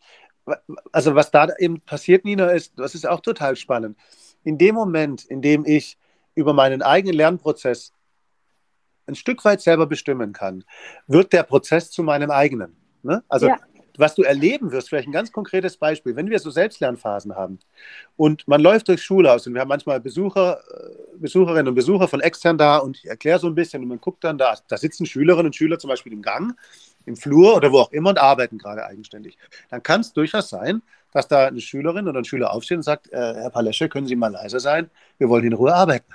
also 0.91 1.15
was 1.15 1.31
da 1.31 1.47
eben 1.57 1.81
passiert, 1.81 2.23
Nina, 2.23 2.51
ist, 2.51 2.77
das 2.77 2.95
ist 2.95 3.07
auch 3.07 3.19
total 3.19 3.55
spannend. 3.55 3.97
In 4.43 4.57
dem 4.57 4.75
Moment, 4.75 5.25
in 5.25 5.41
dem 5.41 5.65
ich 5.65 5.97
über 6.33 6.53
meinen 6.53 6.81
eigenen 6.81 7.15
Lernprozess 7.15 7.93
ein 9.05 9.15
Stück 9.15 9.43
weit 9.43 9.59
selber 9.59 9.87
bestimmen 9.87 10.31
kann, 10.31 10.63
wird 11.07 11.33
der 11.33 11.43
Prozess 11.43 11.91
zu 11.91 12.03
meinem 12.03 12.31
eigenen. 12.31 12.77
Ne? 13.01 13.23
Also 13.27 13.47
ja 13.47 13.57
was 13.99 14.15
du 14.15 14.23
erleben 14.23 14.71
wirst, 14.71 14.89
vielleicht 14.89 15.07
ein 15.07 15.13
ganz 15.13 15.31
konkretes 15.31 15.77
Beispiel, 15.77 16.15
wenn 16.15 16.29
wir 16.29 16.39
so 16.39 16.49
Selbstlernphasen 16.49 17.35
haben 17.35 17.59
und 18.15 18.47
man 18.47 18.61
läuft 18.61 18.87
durchs 18.87 19.03
Schulhaus 19.03 19.45
und 19.45 19.53
wir 19.53 19.61
haben 19.61 19.67
manchmal 19.67 19.99
Besucher, 19.99 20.59
äh, 20.71 21.17
Besucherinnen 21.17 21.67
und 21.67 21.75
Besucher 21.75 22.07
von 22.07 22.21
extern 22.21 22.57
da 22.57 22.77
und 22.77 22.97
ich 22.97 23.05
erkläre 23.05 23.39
so 23.39 23.47
ein 23.47 23.55
bisschen 23.55 23.83
und 23.83 23.89
man 23.89 24.01
guckt 24.01 24.23
dann 24.23 24.37
da, 24.37 24.57
da 24.67 24.77
sitzen 24.77 25.05
Schülerinnen 25.05 25.47
und 25.47 25.55
Schüler 25.55 25.79
zum 25.79 25.89
Beispiel 25.89 26.13
im 26.13 26.21
Gang, 26.21 26.55
im 27.05 27.15
Flur 27.15 27.55
oder 27.55 27.71
wo 27.71 27.79
auch 27.79 27.91
immer 27.91 28.11
und 28.11 28.19
arbeiten 28.19 28.57
gerade 28.57 28.85
eigenständig. 28.85 29.37
Dann 29.69 29.83
kann 29.83 30.01
es 30.01 30.13
durchaus 30.13 30.49
sein, 30.49 30.81
dass 31.11 31.27
da 31.27 31.47
eine 31.47 31.61
Schülerin 31.61 32.07
oder 32.07 32.19
ein 32.19 32.25
Schüler 32.25 32.53
aufsteht 32.53 32.77
und 32.77 32.83
sagt, 32.83 33.11
äh, 33.11 33.17
Herr 33.17 33.49
Palesche, 33.49 33.89
können 33.89 34.07
Sie 34.07 34.15
mal 34.15 34.31
leiser 34.31 34.59
sein? 34.59 34.89
Wir 35.17 35.29
wollen 35.29 35.45
in 35.45 35.53
Ruhe 35.53 35.73
arbeiten. 35.73 36.13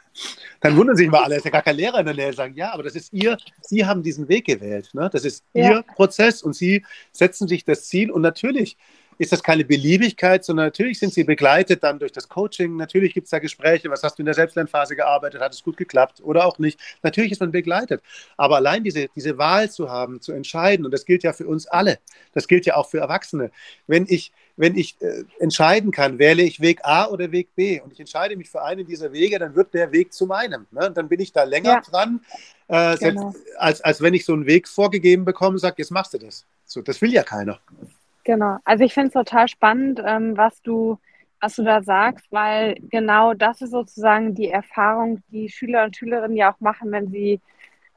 Dann 0.60 0.76
wundern 0.76 0.96
sich 0.96 1.08
mal 1.08 1.24
alle, 1.24 1.36
ist 1.36 1.44
ja 1.44 1.50
gar 1.50 1.62
kein 1.62 1.76
Lehrer 1.76 2.00
in 2.00 2.06
der 2.06 2.14
Nähe, 2.14 2.32
sagen, 2.32 2.54
ja, 2.54 2.72
aber 2.72 2.84
das 2.84 2.94
ist 2.94 3.12
Ihr, 3.12 3.36
Sie 3.60 3.84
haben 3.84 4.02
diesen 4.02 4.28
Weg 4.28 4.46
gewählt. 4.46 4.90
Ne? 4.94 5.10
Das 5.12 5.24
ist 5.24 5.44
ja. 5.52 5.70
Ihr 5.70 5.82
Prozess 5.82 6.42
und 6.42 6.54
Sie 6.54 6.84
setzen 7.12 7.48
sich 7.48 7.64
das 7.64 7.84
Ziel 7.88 8.10
und 8.10 8.22
natürlich 8.22 8.76
ist 9.18 9.32
das 9.32 9.42
keine 9.42 9.64
Beliebigkeit, 9.64 10.44
sondern 10.44 10.66
natürlich 10.66 10.98
sind 10.98 11.12
sie 11.14 11.24
begleitet 11.24 11.82
dann 11.82 11.98
durch 11.98 12.12
das 12.12 12.28
Coaching. 12.28 12.76
Natürlich 12.76 13.14
gibt 13.14 13.26
es 13.26 13.30
da 13.30 13.38
Gespräche. 13.38 13.90
Was 13.90 14.02
hast 14.02 14.18
du 14.18 14.22
in 14.22 14.26
der 14.26 14.34
Selbstlernphase 14.34 14.96
gearbeitet? 14.96 15.40
Hat 15.40 15.52
es 15.52 15.62
gut 15.62 15.76
geklappt 15.76 16.20
oder 16.22 16.44
auch 16.46 16.58
nicht? 16.58 16.80
Natürlich 17.02 17.32
ist 17.32 17.40
man 17.40 17.52
begleitet. 17.52 18.02
Aber 18.36 18.56
allein 18.56 18.82
diese, 18.84 19.08
diese 19.14 19.38
Wahl 19.38 19.70
zu 19.70 19.90
haben, 19.90 20.20
zu 20.20 20.32
entscheiden, 20.32 20.84
und 20.84 20.92
das 20.92 21.04
gilt 21.04 21.22
ja 21.22 21.32
für 21.32 21.46
uns 21.46 21.66
alle, 21.66 21.98
das 22.32 22.48
gilt 22.48 22.66
ja 22.66 22.76
auch 22.76 22.90
für 22.90 22.98
Erwachsene. 22.98 23.50
Wenn 23.86 24.06
ich, 24.08 24.32
wenn 24.56 24.76
ich 24.76 25.00
äh, 25.00 25.24
entscheiden 25.38 25.90
kann, 25.90 26.18
wähle 26.18 26.42
ich 26.42 26.60
Weg 26.60 26.80
A 26.84 27.06
oder 27.06 27.32
Weg 27.32 27.54
B 27.54 27.80
und 27.80 27.92
ich 27.92 28.00
entscheide 28.00 28.36
mich 28.36 28.50
für 28.50 28.62
einen 28.62 28.86
dieser 28.86 29.12
Wege, 29.12 29.38
dann 29.38 29.54
wird 29.54 29.74
der 29.74 29.90
Weg 29.92 30.12
zu 30.12 30.26
meinem. 30.26 30.66
Ne? 30.70 30.90
Dann 30.92 31.08
bin 31.08 31.20
ich 31.20 31.32
da 31.32 31.44
länger 31.44 31.74
ja. 31.74 31.80
dran, 31.80 32.20
äh, 32.68 32.96
genau. 32.96 33.34
als, 33.58 33.80
als 33.80 34.00
wenn 34.00 34.14
ich 34.14 34.24
so 34.24 34.32
einen 34.32 34.46
Weg 34.46 34.68
vorgegeben 34.68 35.24
bekomme 35.24 35.52
und 35.52 35.58
sage, 35.58 35.76
jetzt 35.78 35.90
machst 35.90 36.14
du 36.14 36.18
das. 36.18 36.44
So, 36.64 36.82
das 36.82 37.02
will 37.02 37.12
ja 37.12 37.22
keiner. 37.22 37.58
Genau. 38.24 38.58
Also 38.64 38.84
ich 38.84 38.94
finde 38.94 39.08
es 39.08 39.14
total 39.14 39.48
spannend, 39.48 40.00
ähm, 40.04 40.36
was 40.36 40.62
du, 40.62 40.98
was 41.40 41.56
du 41.56 41.64
da 41.64 41.82
sagst, 41.82 42.26
weil 42.30 42.76
genau 42.90 43.34
das 43.34 43.60
ist 43.60 43.72
sozusagen 43.72 44.34
die 44.34 44.48
Erfahrung, 44.48 45.22
die 45.28 45.48
Schüler 45.48 45.84
und 45.84 45.96
Schülerinnen 45.96 46.36
ja 46.36 46.52
auch 46.52 46.60
machen, 46.60 46.90
wenn 46.92 47.10
sie 47.10 47.40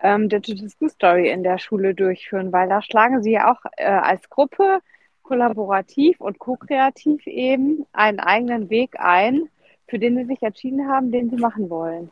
ähm, 0.01 0.27
Digital 0.27 0.69
School 0.69 0.89
Story 0.89 1.29
in 1.29 1.43
der 1.43 1.57
Schule 1.59 1.95
durchführen, 1.95 2.51
weil 2.51 2.67
da 2.67 2.81
schlagen 2.81 3.23
sie 3.23 3.31
ja 3.31 3.51
auch 3.51 3.59
äh, 3.77 3.85
als 3.85 4.29
Gruppe 4.29 4.79
kollaborativ 5.27 6.19
und 6.21 6.39
ko-kreativ 6.39 7.27
eben 7.27 7.85
einen 7.93 8.19
eigenen 8.19 8.69
Weg 8.69 8.99
ein, 8.99 9.49
für 9.87 9.99
den 9.99 10.17
sie 10.17 10.25
sich 10.25 10.41
entschieden 10.41 10.87
haben, 10.87 11.11
den 11.11 11.29
sie 11.29 11.37
machen 11.37 11.69
wollen. 11.69 12.09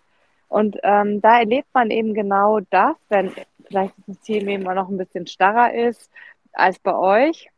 Und 0.48 0.78
ähm, 0.84 1.22
da 1.22 1.40
erlebt 1.40 1.68
man 1.74 1.92
eben 1.92 2.14
genau 2.14 2.60
das, 2.70 2.96
wenn 3.10 3.32
vielleicht 3.66 3.94
das 3.98 4.16
System 4.16 4.48
eben 4.48 4.64
noch 4.64 4.90
ein 4.90 4.98
bisschen 4.98 5.28
starrer 5.28 5.74
ist 5.74 6.12
als 6.54 6.78
bei 6.80 6.96
euch, 6.96 7.50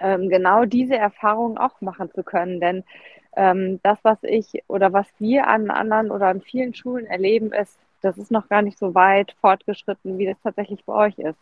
ähm, 0.00 0.28
genau 0.28 0.64
diese 0.64 0.96
Erfahrung 0.96 1.58
auch 1.58 1.80
machen 1.80 2.10
zu 2.12 2.22
können. 2.22 2.60
Denn 2.60 2.84
ähm, 3.36 3.80
das, 3.82 3.98
was 4.02 4.18
ich 4.22 4.62
oder 4.66 4.92
was 4.92 5.06
wir 5.18 5.46
an 5.46 5.70
anderen 5.70 6.10
oder 6.10 6.26
an 6.26 6.42
vielen 6.42 6.74
Schulen 6.74 7.06
erleben, 7.06 7.52
ist, 7.52 7.78
das 8.00 8.18
ist 8.18 8.30
noch 8.30 8.48
gar 8.48 8.62
nicht 8.62 8.78
so 8.78 8.94
weit 8.94 9.34
fortgeschritten, 9.40 10.18
wie 10.18 10.26
das 10.26 10.36
tatsächlich 10.42 10.84
bei 10.84 10.92
euch 10.92 11.18
ist. 11.18 11.38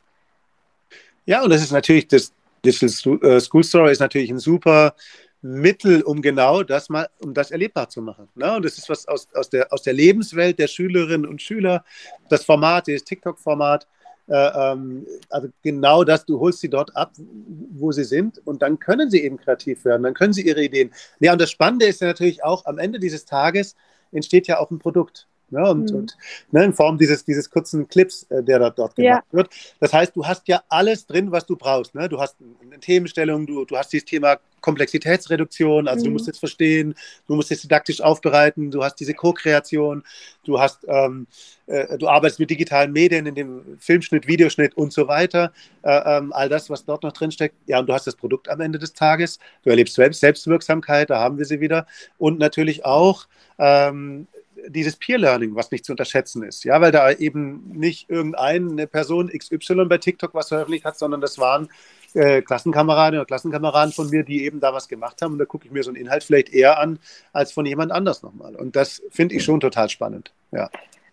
Ja, 1.26 1.42
und 1.42 1.50
das 1.50 1.62
ist 1.62 1.72
natürlich, 1.72 2.06
das 2.08 2.32
Digital 2.64 3.18
äh, 3.22 3.40
School 3.40 3.64
Story 3.64 3.92
ist 3.92 4.00
natürlich 4.00 4.30
ein 4.30 4.38
super 4.38 4.94
Mittel, 5.42 6.02
um 6.02 6.22
genau 6.22 6.62
das 6.62 6.88
mal, 6.88 7.08
um 7.20 7.34
das 7.34 7.50
erlebbar 7.50 7.88
zu 7.88 8.02
machen. 8.02 8.28
Ne? 8.34 8.56
Und 8.56 8.64
das 8.64 8.78
ist 8.78 8.88
was 8.88 9.06
aus, 9.06 9.28
aus, 9.34 9.50
der, 9.50 9.72
aus 9.72 9.82
der 9.82 9.92
Lebenswelt 9.92 10.58
der 10.58 10.66
Schülerinnen 10.66 11.26
und 11.26 11.40
Schüler. 11.40 11.84
Das 12.28 12.44
Format, 12.44 12.88
das 12.88 13.04
TikTok-Format, 13.04 13.86
äh, 14.28 14.34
ähm, 14.34 15.06
also 15.30 15.48
genau 15.62 16.02
das, 16.04 16.24
du 16.24 16.40
holst 16.40 16.60
sie 16.60 16.70
dort 16.70 16.96
ab, 16.96 17.12
wo 17.16 17.92
sie 17.92 18.04
sind 18.04 18.40
und 18.44 18.62
dann 18.62 18.78
können 18.78 19.10
sie 19.10 19.22
eben 19.22 19.36
kreativ 19.36 19.84
werden, 19.84 20.02
dann 20.02 20.14
können 20.14 20.32
sie 20.32 20.46
ihre 20.46 20.64
Ideen. 20.64 20.92
Ja, 21.20 21.32
und 21.32 21.40
das 21.40 21.50
Spannende 21.50 21.86
ist 21.86 22.00
ja 22.00 22.08
natürlich 22.08 22.42
auch, 22.42 22.66
am 22.66 22.78
Ende 22.78 22.98
dieses 22.98 23.24
Tages 23.24 23.76
entsteht 24.10 24.48
ja 24.48 24.58
auch 24.58 24.70
ein 24.70 24.78
Produkt. 24.78 25.28
Ne, 25.48 25.70
und, 25.70 25.90
mhm. 25.90 25.96
und 25.98 26.16
ne, 26.50 26.64
in 26.64 26.72
Form 26.72 26.98
dieses, 26.98 27.24
dieses 27.24 27.48
kurzen 27.48 27.86
Clips, 27.86 28.24
äh, 28.30 28.42
der 28.42 28.58
da, 28.58 28.70
dort 28.70 28.96
gemacht 28.96 29.24
ja. 29.30 29.36
wird. 29.36 29.48
Das 29.78 29.92
heißt, 29.92 30.16
du 30.16 30.26
hast 30.26 30.48
ja 30.48 30.62
alles 30.68 31.06
drin, 31.06 31.30
was 31.30 31.46
du 31.46 31.54
brauchst. 31.54 31.94
Ne? 31.94 32.08
Du 32.08 32.20
hast 32.20 32.36
eine 32.60 32.80
Themenstellung, 32.80 33.46
du, 33.46 33.64
du 33.64 33.76
hast 33.76 33.92
dieses 33.92 34.06
Thema 34.06 34.38
Komplexitätsreduktion, 34.60 35.86
also 35.86 36.00
mhm. 36.00 36.04
du 36.06 36.10
musst 36.14 36.28
es 36.28 36.38
verstehen, 36.38 36.96
du 37.28 37.36
musst 37.36 37.52
es 37.52 37.62
didaktisch 37.62 38.00
aufbereiten, 38.00 38.72
du 38.72 38.82
hast 38.82 38.96
diese 38.96 39.14
Co-Kreation, 39.14 40.02
du 40.44 40.58
hast, 40.58 40.84
ähm, 40.88 41.28
äh, 41.66 41.96
du 41.96 42.08
arbeitest 42.08 42.40
mit 42.40 42.50
digitalen 42.50 42.90
Medien, 42.90 43.26
in 43.26 43.36
dem 43.36 43.78
Filmschnitt, 43.78 44.26
Videoschnitt 44.26 44.76
und 44.76 44.92
so 44.92 45.06
weiter. 45.06 45.52
Äh, 45.82 46.18
ähm, 46.18 46.32
all 46.32 46.48
das, 46.48 46.68
was 46.70 46.84
dort 46.84 47.04
noch 47.04 47.12
drin 47.12 47.30
steckt. 47.30 47.54
Ja, 47.66 47.78
und 47.78 47.88
du 47.88 47.92
hast 47.92 48.08
das 48.08 48.16
Produkt 48.16 48.48
am 48.48 48.60
Ende 48.60 48.80
des 48.80 48.94
Tages. 48.94 49.38
Du 49.62 49.70
erlebst 49.70 49.94
Selbst 49.94 50.18
Selbstwirksamkeit, 50.18 51.10
da 51.10 51.20
haben 51.20 51.38
wir 51.38 51.44
sie 51.44 51.60
wieder. 51.60 51.86
Und 52.18 52.40
natürlich 52.40 52.84
auch 52.84 53.28
ähm, 53.58 54.26
dieses 54.68 54.96
Peer 54.96 55.18
Learning, 55.18 55.54
was 55.54 55.70
nicht 55.70 55.84
zu 55.84 55.92
unterschätzen 55.92 56.42
ist. 56.42 56.64
Ja, 56.64 56.80
weil 56.80 56.92
da 56.92 57.10
eben 57.10 57.70
nicht 57.72 58.08
irgendeine 58.10 58.86
Person 58.86 59.28
XY 59.28 59.86
bei 59.86 59.98
TikTok 59.98 60.34
was 60.34 60.48
veröffentlicht 60.48 60.84
hat, 60.84 60.98
sondern 60.98 61.20
das 61.20 61.38
waren 61.38 61.68
äh, 62.14 62.42
Klassenkameraden 62.42 63.18
oder 63.18 63.26
Klassenkameraden 63.26 63.92
von 63.92 64.08
mir, 64.10 64.24
die 64.24 64.44
eben 64.44 64.60
da 64.60 64.72
was 64.72 64.88
gemacht 64.88 65.20
haben. 65.22 65.32
Und 65.32 65.38
da 65.38 65.44
gucke 65.44 65.66
ich 65.66 65.72
mir 65.72 65.82
so 65.82 65.90
einen 65.90 65.96
Inhalt 65.96 66.24
vielleicht 66.24 66.52
eher 66.52 66.78
an 66.78 66.98
als 67.32 67.52
von 67.52 67.66
jemand 67.66 67.92
anders 67.92 68.22
nochmal. 68.22 68.56
Und 68.56 68.76
das 68.76 69.02
finde 69.10 69.34
ich 69.34 69.44
schon 69.44 69.60
total 69.60 69.88
spannend. 69.88 70.32
Ja. 70.52 70.70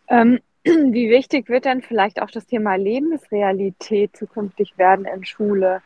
Ähm, 0.08 0.39
wie 0.64 1.10
wichtig 1.10 1.50
wird 1.50 1.66
denn 1.66 1.82
vielleicht 1.82 2.22
auch 2.22 2.32
das 2.32 2.46
Thema 2.46 2.76
Lebensrealität 2.76 4.16
zukünftig 4.16 4.78
werden 4.78 5.06
in 5.06 5.26
Schule? 5.26 5.82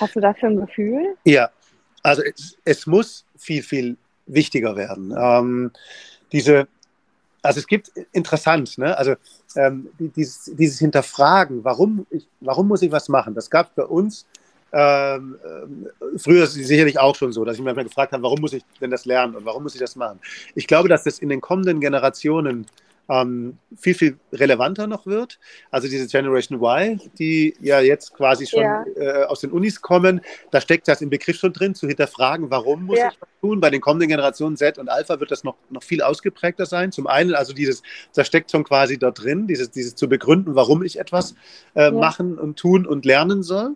Hast 0.00 0.16
du 0.16 0.20
dafür 0.20 0.50
ein 0.50 0.60
Gefühl? 0.60 1.16
Ja, 1.24 1.50
also 2.02 2.22
es, 2.22 2.56
es 2.64 2.86
muss 2.86 3.24
viel, 3.36 3.62
viel 3.62 3.96
wichtiger 4.26 4.76
werden. 4.76 5.14
Ähm, 5.16 5.72
diese, 6.32 6.68
also 7.42 7.60
es 7.60 7.66
gibt 7.66 7.90
interessant, 8.12 8.78
ne? 8.78 8.96
also 8.96 9.14
ähm, 9.56 9.88
dieses, 9.98 10.50
dieses, 10.54 10.78
Hinterfragen, 10.78 11.64
warum, 11.64 12.06
ich, 12.10 12.26
warum 12.40 12.68
muss 12.68 12.82
ich 12.82 12.92
was 12.92 13.08
machen, 13.08 13.34
das 13.34 13.48
gab 13.50 13.68
es 13.68 13.72
bei 13.74 13.84
uns 13.84 14.26
ähm, 14.72 15.38
äh, 15.42 16.18
früher 16.18 16.46
sicherlich 16.46 16.98
auch 16.98 17.14
schon 17.14 17.32
so, 17.32 17.44
dass 17.44 17.56
ich 17.56 17.62
mir 17.62 17.74
gefragt 17.74 18.12
habe, 18.12 18.22
warum 18.22 18.40
muss 18.40 18.52
ich 18.52 18.62
denn 18.80 18.90
das 18.90 19.06
lernen 19.06 19.34
und 19.34 19.44
warum 19.46 19.62
muss 19.62 19.74
ich 19.74 19.80
das 19.80 19.96
machen. 19.96 20.20
Ich 20.54 20.66
glaube, 20.66 20.90
dass 20.90 21.04
das 21.04 21.20
in 21.20 21.30
den 21.30 21.40
kommenden 21.40 21.80
Generationen 21.80 22.66
ähm, 23.08 23.58
viel, 23.76 23.94
viel 23.94 24.18
relevanter 24.32 24.86
noch 24.86 25.06
wird. 25.06 25.38
Also 25.70 25.88
diese 25.88 26.06
Generation 26.06 26.60
Y, 26.60 27.00
die 27.18 27.54
ja 27.60 27.80
jetzt 27.80 28.14
quasi 28.14 28.46
schon 28.46 28.62
ja. 28.62 28.84
äh, 28.96 29.24
aus 29.24 29.40
den 29.40 29.50
Unis 29.50 29.80
kommen, 29.80 30.20
da 30.50 30.60
steckt 30.60 30.88
das 30.88 31.00
im 31.00 31.10
Begriff 31.10 31.38
schon 31.38 31.52
drin, 31.52 31.74
zu 31.74 31.86
hinterfragen, 31.86 32.50
warum 32.50 32.84
muss 32.84 32.98
ja. 32.98 33.08
ich 33.08 33.18
das 33.18 33.28
tun. 33.40 33.60
Bei 33.60 33.70
den 33.70 33.80
kommenden 33.80 34.08
Generationen 34.08 34.56
Z 34.56 34.78
und 34.78 34.88
Alpha 34.88 35.20
wird 35.20 35.30
das 35.30 35.44
noch, 35.44 35.56
noch 35.70 35.82
viel 35.82 36.02
ausgeprägter 36.02 36.66
sein. 36.66 36.92
Zum 36.92 37.06
einen, 37.06 37.34
also 37.34 37.52
dieses, 37.52 37.82
das 38.14 38.26
steckt 38.26 38.50
schon 38.50 38.64
quasi 38.64 38.98
dort 38.98 39.22
drin, 39.22 39.46
dieses, 39.46 39.70
dieses 39.70 39.94
zu 39.94 40.08
begründen, 40.08 40.54
warum 40.54 40.82
ich 40.82 40.98
etwas 40.98 41.34
äh, 41.74 41.84
ja. 41.84 41.90
machen 41.90 42.38
und 42.38 42.58
tun 42.58 42.86
und 42.86 43.04
lernen 43.04 43.42
soll. 43.42 43.74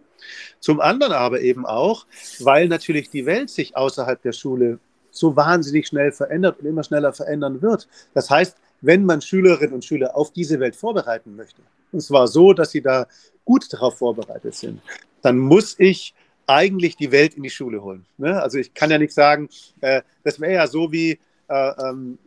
Zum 0.61 0.81
anderen 0.81 1.13
aber 1.13 1.41
eben 1.41 1.67
auch, 1.67 2.07
weil 2.39 2.69
natürlich 2.69 3.11
die 3.11 3.27
Welt 3.27 3.51
sich 3.51 3.77
außerhalb 3.77 4.23
der 4.23 4.33
Schule 4.33 4.79
so 5.11 5.37
wahnsinnig 5.37 5.87
schnell 5.87 6.13
verändert 6.13 6.61
und 6.61 6.67
immer 6.67 6.85
schneller 6.85 7.13
verändern 7.13 7.61
wird. 7.61 7.89
Das 8.15 8.31
heißt, 8.31 8.57
wenn 8.83 9.05
man 9.05 9.23
Schülerinnen 9.23 9.75
und 9.75 9.85
Schüler 9.85 10.17
auf 10.17 10.33
diese 10.33 10.61
Welt 10.61 10.77
vorbereiten 10.77 11.35
möchte, 11.37 11.63
und 11.93 12.01
zwar 12.01 12.29
so, 12.29 12.53
dass 12.53 12.73
sie 12.73 12.83
da 12.83 13.07
gut 13.45 13.73
darauf 13.73 13.99
vorbereitet 13.99 14.55
sind, 14.55 14.81
dann 15.23 15.39
muss 15.39 15.77
ich 15.79 16.15
eigentlich 16.47 16.97
die 16.97 17.13
Welt 17.13 17.35
in 17.35 17.43
die 17.43 17.51
Schule 17.51 17.83
holen. 17.83 18.05
Ne? 18.19 18.41
Also 18.43 18.59
ich 18.59 18.75
kann 18.75 18.91
ja 18.91 18.99
nicht 18.99 19.13
sagen, 19.13 19.49
äh, 19.81 20.03
das 20.25 20.41
wäre 20.41 20.55
ja 20.55 20.67
so 20.67 20.91
wie, 20.91 21.19
äh, 21.49 21.71
ähm, 21.81 22.19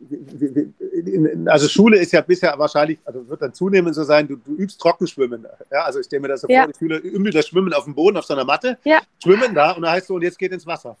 also 1.46 1.68
Schule 1.68 1.98
ist 1.98 2.12
ja 2.12 2.22
bisher 2.22 2.58
wahrscheinlich, 2.58 2.98
also 3.04 3.28
wird 3.28 3.42
dann 3.42 3.52
zunehmend 3.52 3.94
so 3.94 4.04
sein, 4.04 4.26
du, 4.26 4.36
du 4.36 4.52
übst 4.54 4.80
Trockenschwimmen. 4.80 5.46
Ja? 5.70 5.82
Also 5.82 6.00
ich 6.00 6.06
stelle 6.06 6.22
mir 6.22 6.28
das 6.28 6.40
so 6.40 6.48
ja. 6.48 6.64
vor, 6.64 6.72
die 6.72 6.78
Schüler 6.78 6.98
üben 6.98 7.30
das 7.30 7.46
Schwimmen 7.46 7.72
auf 7.74 7.84
dem 7.84 7.94
Boden, 7.94 8.16
auf 8.16 8.24
so 8.24 8.34
einer 8.34 8.44
Matte, 8.44 8.78
ja. 8.84 9.00
schwimmen 9.22 9.54
da 9.54 9.72
und 9.72 9.82
dann 9.82 9.92
heißt 9.92 10.06
so, 10.06 10.14
und 10.14 10.22
jetzt 10.22 10.38
geht 10.38 10.52
ins 10.52 10.66
Wasser. 10.66 10.96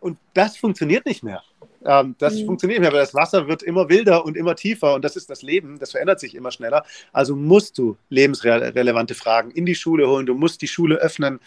Und 0.00 0.18
das 0.34 0.56
funktioniert 0.56 1.06
nicht 1.06 1.22
mehr. 1.24 1.42
Ähm, 1.86 2.16
das 2.18 2.34
mhm. 2.34 2.46
funktioniert 2.46 2.80
nicht 2.80 2.88
mehr, 2.88 2.92
weil 2.92 3.04
das 3.04 3.14
Wasser 3.14 3.48
wird 3.48 3.62
immer 3.62 3.88
wilder 3.88 4.24
und 4.24 4.36
immer 4.36 4.56
tiefer 4.56 4.94
und 4.94 5.04
das 5.04 5.16
ist 5.16 5.30
das 5.30 5.42
Leben, 5.42 5.78
das 5.78 5.92
verändert 5.92 6.20
sich 6.20 6.34
immer 6.34 6.50
schneller. 6.50 6.84
Also 7.12 7.36
musst 7.36 7.78
du 7.78 7.96
lebensrelevante 8.10 9.14
Fragen 9.14 9.50
in 9.52 9.66
die 9.66 9.74
Schule 9.74 10.08
holen, 10.08 10.26
du 10.26 10.34
musst 10.34 10.62
die 10.62 10.68
Schule 10.68 10.96
öffnen, 10.96 11.40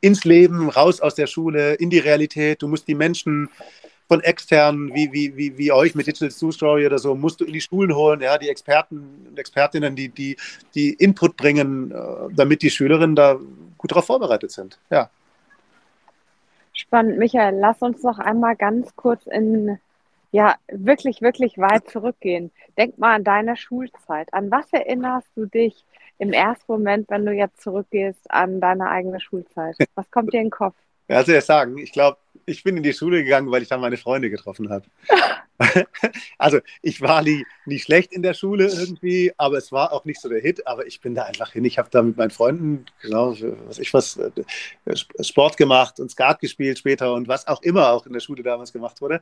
ins 0.00 0.24
Leben, 0.24 0.68
raus 0.68 1.00
aus 1.00 1.14
der 1.14 1.26
Schule, 1.26 1.74
in 1.74 1.90
die 1.90 1.98
Realität. 1.98 2.62
Du 2.62 2.68
musst 2.68 2.86
die 2.86 2.94
Menschen 2.94 3.48
von 4.08 4.20
externen, 4.20 4.94
wie, 4.94 5.12
wie, 5.12 5.36
wie, 5.36 5.58
wie 5.58 5.72
euch 5.72 5.94
mit 5.94 6.06
Digital 6.06 6.30
Zoo 6.30 6.52
Story 6.52 6.86
oder 6.86 6.98
so, 6.98 7.14
musst 7.14 7.40
du 7.40 7.44
in 7.44 7.52
die 7.52 7.60
Schulen 7.60 7.94
holen, 7.94 8.20
ja, 8.20 8.38
die 8.38 8.48
Experten 8.48 9.26
und 9.28 9.38
Expertinnen, 9.38 9.96
die, 9.96 10.10
die, 10.10 10.36
die 10.74 10.92
Input 10.92 11.36
bringen, 11.36 11.90
äh, 11.90 11.96
damit 12.32 12.62
die 12.62 12.70
Schülerinnen 12.70 13.16
da 13.16 13.36
gut 13.78 13.90
darauf 13.90 14.06
vorbereitet 14.06 14.52
sind. 14.52 14.78
Ja. 14.90 15.10
Spannend. 16.72 17.18
Michael, 17.18 17.56
lass 17.58 17.82
uns 17.82 18.02
noch 18.02 18.18
einmal 18.18 18.54
ganz 18.54 18.94
kurz 18.94 19.26
in, 19.26 19.78
ja, 20.36 20.56
wirklich, 20.68 21.22
wirklich 21.22 21.56
weit 21.56 21.88
zurückgehen. 21.88 22.52
Denk 22.76 22.98
mal 22.98 23.14
an 23.14 23.24
deine 23.24 23.56
Schulzeit. 23.56 24.34
An 24.34 24.50
was 24.50 24.70
erinnerst 24.70 25.30
du 25.34 25.46
dich 25.46 25.86
im 26.18 26.34
ersten 26.34 26.70
Moment, 26.70 27.08
wenn 27.08 27.24
du 27.24 27.32
jetzt 27.32 27.62
zurückgehst 27.62 28.30
an 28.30 28.60
deine 28.60 28.90
eigene 28.90 29.18
Schulzeit? 29.18 29.76
Was 29.94 30.10
kommt 30.10 30.34
dir 30.34 30.40
in 30.40 30.48
den 30.48 30.50
Kopf? 30.50 30.76
Ja, 31.08 31.16
also 31.16 31.32
ich 31.32 31.42
sagen, 31.42 31.78
ich 31.78 31.90
glaube, 31.90 32.18
ich 32.46 32.62
bin 32.62 32.76
in 32.76 32.82
die 32.82 32.92
Schule 32.92 33.24
gegangen, 33.24 33.50
weil 33.50 33.62
ich 33.62 33.68
da 33.68 33.76
meine 33.76 33.96
Freunde 33.96 34.30
getroffen 34.30 34.70
habe. 34.70 34.86
also 36.38 36.60
ich 36.80 37.00
war 37.00 37.22
nie, 37.22 37.44
nie 37.64 37.78
schlecht 37.78 38.12
in 38.12 38.22
der 38.22 38.34
Schule 38.34 38.68
irgendwie, 38.68 39.32
aber 39.36 39.58
es 39.58 39.72
war 39.72 39.92
auch 39.92 40.04
nicht 40.04 40.20
so 40.20 40.28
der 40.28 40.40
Hit. 40.40 40.66
Aber 40.66 40.86
ich 40.86 41.00
bin 41.00 41.14
da 41.14 41.24
einfach 41.24 41.52
hin. 41.52 41.64
Ich 41.64 41.78
habe 41.78 41.88
da 41.90 42.02
mit 42.02 42.16
meinen 42.16 42.30
Freunden, 42.30 42.86
genau, 43.02 43.36
was 43.66 43.78
ich 43.78 43.92
was, 43.92 44.16
äh, 44.16 44.30
Sport 45.20 45.56
gemacht 45.56 45.98
und 45.98 46.10
Skat 46.10 46.38
gespielt 46.40 46.78
später 46.78 47.12
und 47.14 47.26
was 47.26 47.48
auch 47.48 47.62
immer 47.62 47.90
auch 47.90 48.06
in 48.06 48.12
der 48.12 48.20
Schule 48.20 48.44
damals 48.44 48.72
gemacht 48.72 49.00
wurde. 49.00 49.20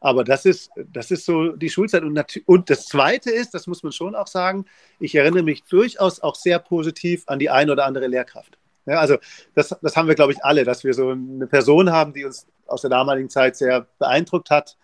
Aber 0.00 0.22
das 0.22 0.44
ist, 0.44 0.70
das 0.92 1.10
ist 1.10 1.24
so 1.24 1.52
die 1.52 1.70
Schulzeit. 1.70 2.02
Und, 2.02 2.22
und 2.44 2.68
das 2.68 2.86
Zweite 2.86 3.30
ist, 3.30 3.54
das 3.54 3.66
muss 3.66 3.82
man 3.82 3.92
schon 3.92 4.14
auch 4.14 4.26
sagen, 4.26 4.66
ich 5.00 5.14
erinnere 5.14 5.42
mich 5.42 5.64
durchaus 5.64 6.20
auch 6.20 6.34
sehr 6.34 6.58
positiv 6.58 7.22
an 7.26 7.38
die 7.38 7.48
ein 7.48 7.70
oder 7.70 7.86
andere 7.86 8.06
Lehrkraft. 8.06 8.58
Ja, 8.86 9.00
also 9.00 9.16
das, 9.54 9.74
das 9.82 9.96
haben 9.96 10.06
wir, 10.06 10.14
glaube 10.14 10.32
ich, 10.32 10.44
alle, 10.44 10.64
dass 10.64 10.84
wir 10.84 10.94
so 10.94 11.10
eine 11.10 11.48
Person 11.48 11.90
haben, 11.90 12.12
die 12.12 12.24
uns 12.24 12.46
aus 12.68 12.82
der 12.82 12.90
damaligen 12.90 13.30
Zeit 13.30 13.56
sehr 13.56 13.86
beeindruckt 13.98 14.50
hat 14.50 14.76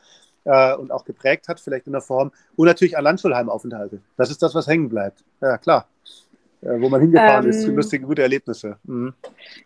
äh, 0.45 0.75
und 0.75 0.91
auch 0.91 1.05
geprägt 1.05 1.49
hat, 1.49 1.61
vielleicht 1.61 1.87
in 1.87 1.93
der 1.93 2.03
Form. 2.03 2.33
Und 2.57 2.67
natürlich 2.67 2.97
an 2.97 3.05
Landschulheimaufenthalte. 3.05 4.01
Das 4.17 4.31
ist 4.31 4.43
das, 4.43 4.55
was 4.55 4.67
hängen 4.67 4.89
bleibt. 4.89 5.25
Ja, 5.41 5.59
klar. 5.59 5.87
Äh, 6.63 6.81
wo 6.81 6.89
man 6.89 7.01
hingefahren 7.01 7.45
ähm, 7.45 7.51
ist, 7.51 7.67
lustige, 7.67 8.07
gute 8.07 8.23
Erlebnisse. 8.23 8.77
Mhm. 8.85 9.15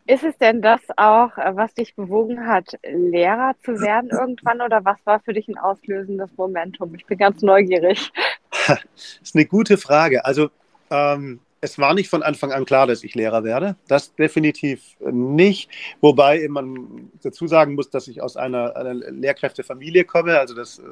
Ist 0.06 0.24
es 0.24 0.36
denn 0.38 0.62
das 0.62 0.80
auch, 0.96 1.36
äh, 1.36 1.54
was 1.54 1.74
dich 1.74 1.94
bewogen 1.94 2.46
hat, 2.46 2.78
Lehrer 2.82 3.54
zu 3.62 3.80
werden 3.80 4.10
irgendwann 4.10 4.62
oder 4.62 4.84
was 4.84 4.96
war 5.04 5.20
für 5.20 5.34
dich 5.34 5.46
ein 5.48 5.58
auslösendes 5.58 6.30
Momentum? 6.38 6.94
Ich 6.94 7.04
bin 7.04 7.18
ganz 7.18 7.42
neugierig. 7.42 8.10
das 8.66 8.80
ist 9.22 9.34
eine 9.34 9.44
gute 9.44 9.76
Frage. 9.76 10.24
Also 10.24 10.48
ähm, 10.90 11.40
es 11.66 11.80
war 11.80 11.94
nicht 11.94 12.08
von 12.08 12.22
Anfang 12.22 12.52
an 12.52 12.64
klar, 12.64 12.86
dass 12.86 13.02
ich 13.02 13.16
Lehrer 13.16 13.42
werde. 13.42 13.74
Das 13.88 14.14
definitiv 14.14 14.96
nicht. 15.00 15.68
Wobei 16.00 16.46
man 16.48 17.10
dazu 17.24 17.48
sagen 17.48 17.74
muss, 17.74 17.90
dass 17.90 18.06
ich 18.06 18.22
aus 18.22 18.36
einer, 18.36 18.76
einer 18.76 18.94
Lehrkräftefamilie 18.94 20.04
komme. 20.04 20.38
Also 20.38 20.54
das 20.54 20.78
äh, 20.78 20.82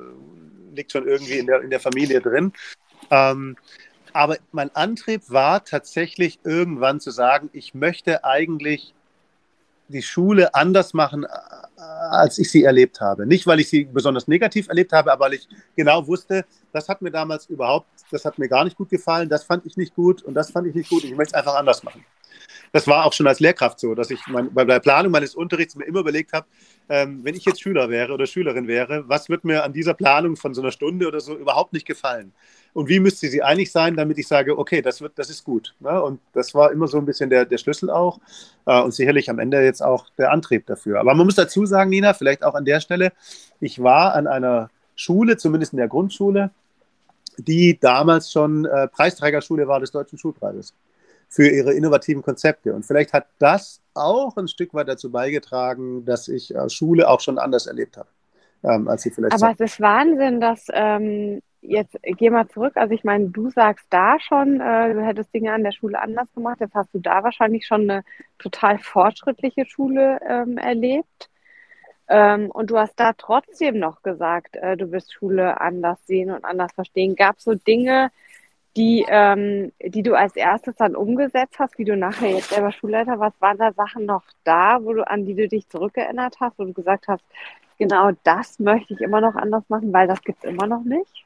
liegt 0.74 0.90
schon 0.90 1.06
irgendwie 1.06 1.38
in 1.38 1.46
der, 1.46 1.62
in 1.62 1.70
der 1.70 1.78
Familie 1.78 2.20
drin. 2.20 2.52
Ähm, 3.12 3.56
aber 4.12 4.36
mein 4.50 4.74
Antrieb 4.74 5.22
war 5.28 5.64
tatsächlich 5.64 6.40
irgendwann 6.42 6.98
zu 6.98 7.12
sagen, 7.12 7.50
ich 7.52 7.72
möchte 7.74 8.24
eigentlich 8.24 8.94
die 9.88 10.02
Schule 10.02 10.54
anders 10.54 10.94
machen, 10.94 11.24
äh, 11.24 11.28
als 12.10 12.38
ich 12.38 12.50
sie 12.50 12.64
erlebt 12.64 13.00
habe. 13.00 13.26
Nicht, 13.26 13.46
weil 13.46 13.60
ich 13.60 13.68
sie 13.68 13.84
besonders 13.84 14.28
negativ 14.28 14.68
erlebt 14.68 14.92
habe, 14.92 15.12
aber 15.12 15.26
weil 15.26 15.34
ich 15.34 15.48
genau 15.76 16.06
wusste, 16.06 16.44
das 16.72 16.88
hat 16.88 17.02
mir 17.02 17.10
damals 17.10 17.46
überhaupt, 17.46 17.88
das 18.10 18.24
hat 18.24 18.38
mir 18.38 18.48
gar 18.48 18.64
nicht 18.64 18.76
gut 18.76 18.90
gefallen, 18.90 19.28
das 19.28 19.44
fand 19.44 19.66
ich 19.66 19.76
nicht 19.76 19.94
gut 19.94 20.22
und 20.22 20.34
das 20.34 20.50
fand 20.50 20.66
ich 20.66 20.74
nicht 20.74 20.90
gut 20.90 21.04
und 21.04 21.10
ich 21.10 21.16
möchte 21.16 21.34
es 21.34 21.38
einfach 21.38 21.56
anders 21.58 21.82
machen. 21.82 22.04
Das 22.72 22.88
war 22.88 23.04
auch 23.04 23.12
schon 23.12 23.26
als 23.28 23.38
Lehrkraft 23.38 23.78
so, 23.78 23.94
dass 23.94 24.10
ich 24.10 24.20
mein, 24.26 24.52
bei 24.52 24.64
der 24.64 24.80
Planung 24.80 25.12
meines 25.12 25.34
Unterrichts 25.34 25.76
mir 25.76 25.84
immer 25.84 26.00
überlegt 26.00 26.32
habe, 26.32 26.46
ähm, 26.88 27.20
wenn 27.22 27.34
ich 27.34 27.44
jetzt 27.44 27.62
Schüler 27.62 27.88
wäre 27.88 28.12
oder 28.12 28.26
Schülerin 28.26 28.66
wäre, 28.66 29.08
was 29.08 29.28
wird 29.28 29.44
mir 29.44 29.62
an 29.62 29.72
dieser 29.72 29.94
Planung 29.94 30.36
von 30.36 30.54
so 30.54 30.60
einer 30.60 30.72
Stunde 30.72 31.06
oder 31.06 31.20
so 31.20 31.36
überhaupt 31.36 31.72
nicht 31.72 31.86
gefallen? 31.86 32.32
Und 32.74 32.88
wie 32.88 32.98
müsste 32.98 33.28
sie 33.28 33.42
einig 33.42 33.70
sein, 33.70 33.96
damit 33.96 34.18
ich 34.18 34.26
sage, 34.26 34.58
okay, 34.58 34.82
das, 34.82 35.00
wird, 35.00 35.16
das 35.16 35.30
ist 35.30 35.44
gut. 35.44 35.74
Ne? 35.78 36.02
Und 36.02 36.20
das 36.32 36.54
war 36.54 36.72
immer 36.72 36.88
so 36.88 36.98
ein 36.98 37.06
bisschen 37.06 37.30
der, 37.30 37.46
der 37.46 37.56
Schlüssel 37.58 37.88
auch 37.88 38.18
äh, 38.66 38.82
und 38.82 38.92
sicherlich 38.92 39.30
am 39.30 39.38
Ende 39.38 39.62
jetzt 39.62 39.80
auch 39.80 40.06
der 40.18 40.32
Antrieb 40.32 40.66
dafür. 40.66 40.98
Aber 40.98 41.14
man 41.14 41.24
muss 41.24 41.36
dazu 41.36 41.64
sagen, 41.66 41.90
Nina, 41.90 42.14
vielleicht 42.14 42.42
auch 42.44 42.54
an 42.54 42.64
der 42.64 42.80
Stelle, 42.80 43.12
ich 43.60 43.80
war 43.80 44.14
an 44.14 44.26
einer 44.26 44.70
Schule, 44.96 45.36
zumindest 45.36 45.72
in 45.72 45.78
der 45.78 45.88
Grundschule, 45.88 46.50
die 47.38 47.78
damals 47.78 48.32
schon 48.32 48.64
äh, 48.64 48.88
Preisträgerschule 48.88 49.68
war 49.68 49.78
des 49.78 49.92
Deutschen 49.92 50.18
Schulpreises 50.18 50.74
für 51.28 51.48
ihre 51.48 51.72
innovativen 51.72 52.22
Konzepte. 52.22 52.74
Und 52.74 52.84
vielleicht 52.84 53.12
hat 53.12 53.26
das 53.38 53.80
auch 53.94 54.36
ein 54.36 54.48
Stück 54.48 54.74
weit 54.74 54.88
dazu 54.88 55.10
beigetragen, 55.10 56.04
dass 56.04 56.26
ich 56.26 56.54
äh, 56.54 56.68
Schule 56.68 57.08
auch 57.08 57.20
schon 57.20 57.38
anders 57.38 57.66
erlebt 57.66 57.96
habe, 57.96 58.08
ähm, 58.64 58.88
als 58.88 59.02
sie 59.02 59.10
vielleicht. 59.10 59.34
Aber 59.34 59.52
es 59.52 59.60
ist 59.60 59.80
Wahnsinn, 59.80 60.40
dass 60.40 60.66
ähm, 60.72 61.40
jetzt 61.66 61.98
geh 62.02 62.30
mal 62.30 62.48
zurück. 62.48 62.76
Also 62.76 62.94
ich 62.94 63.04
meine, 63.04 63.28
du 63.28 63.50
sagst 63.50 63.86
da 63.90 64.18
schon, 64.20 64.60
äh, 64.60 64.92
du 64.94 65.04
hättest 65.04 65.32
Dinge 65.34 65.52
an 65.52 65.64
der 65.64 65.72
Schule 65.72 66.00
anders 66.00 66.32
gemacht. 66.34 66.60
Jetzt 66.60 66.74
hast 66.74 66.92
du 66.94 66.98
da 66.98 67.22
wahrscheinlich 67.24 67.66
schon 67.66 67.90
eine 67.90 68.04
total 68.38 68.78
fortschrittliche 68.78 69.64
Schule 69.66 70.20
ähm, 70.28 70.58
erlebt. 70.58 71.30
Ähm, 72.08 72.50
und 72.50 72.70
du 72.70 72.78
hast 72.78 73.00
da 73.00 73.12
trotzdem 73.14 73.78
noch 73.78 74.02
gesagt, 74.02 74.56
äh, 74.56 74.76
du 74.76 74.92
wirst 74.92 75.14
Schule 75.14 75.60
anders 75.60 76.06
sehen 76.06 76.30
und 76.30 76.44
anders 76.44 76.72
verstehen. 76.72 77.16
Gab 77.16 77.38
es 77.38 77.44
so 77.44 77.54
Dinge, 77.54 78.10
die, 78.76 79.06
ähm, 79.08 79.72
die 79.80 80.02
du 80.02 80.14
als 80.14 80.36
erstes 80.36 80.76
dann 80.76 80.96
umgesetzt 80.96 81.58
hast, 81.58 81.78
wie 81.78 81.84
du 81.84 81.96
nachher 81.96 82.30
jetzt 82.30 82.50
selber 82.50 82.72
Schulleiter 82.72 83.18
warst? 83.18 83.40
Waren 83.40 83.58
da 83.58 83.72
Sachen 83.72 84.04
noch 84.04 84.24
da, 84.44 84.80
wo 84.82 84.92
du, 84.92 85.08
an 85.08 85.24
die 85.24 85.34
du 85.34 85.48
dich 85.48 85.68
zurückerinnert 85.68 86.36
hast, 86.40 86.58
wo 86.58 86.64
du 86.64 86.72
gesagt 86.72 87.08
hast, 87.08 87.24
genau 87.78 88.10
das 88.24 88.58
möchte 88.58 88.94
ich 88.94 89.00
immer 89.00 89.20
noch 89.20 89.36
anders 89.36 89.64
machen, 89.68 89.92
weil 89.92 90.08
das 90.08 90.22
gibt 90.22 90.44
es 90.44 90.50
immer 90.50 90.66
noch 90.66 90.84
nicht? 90.84 91.24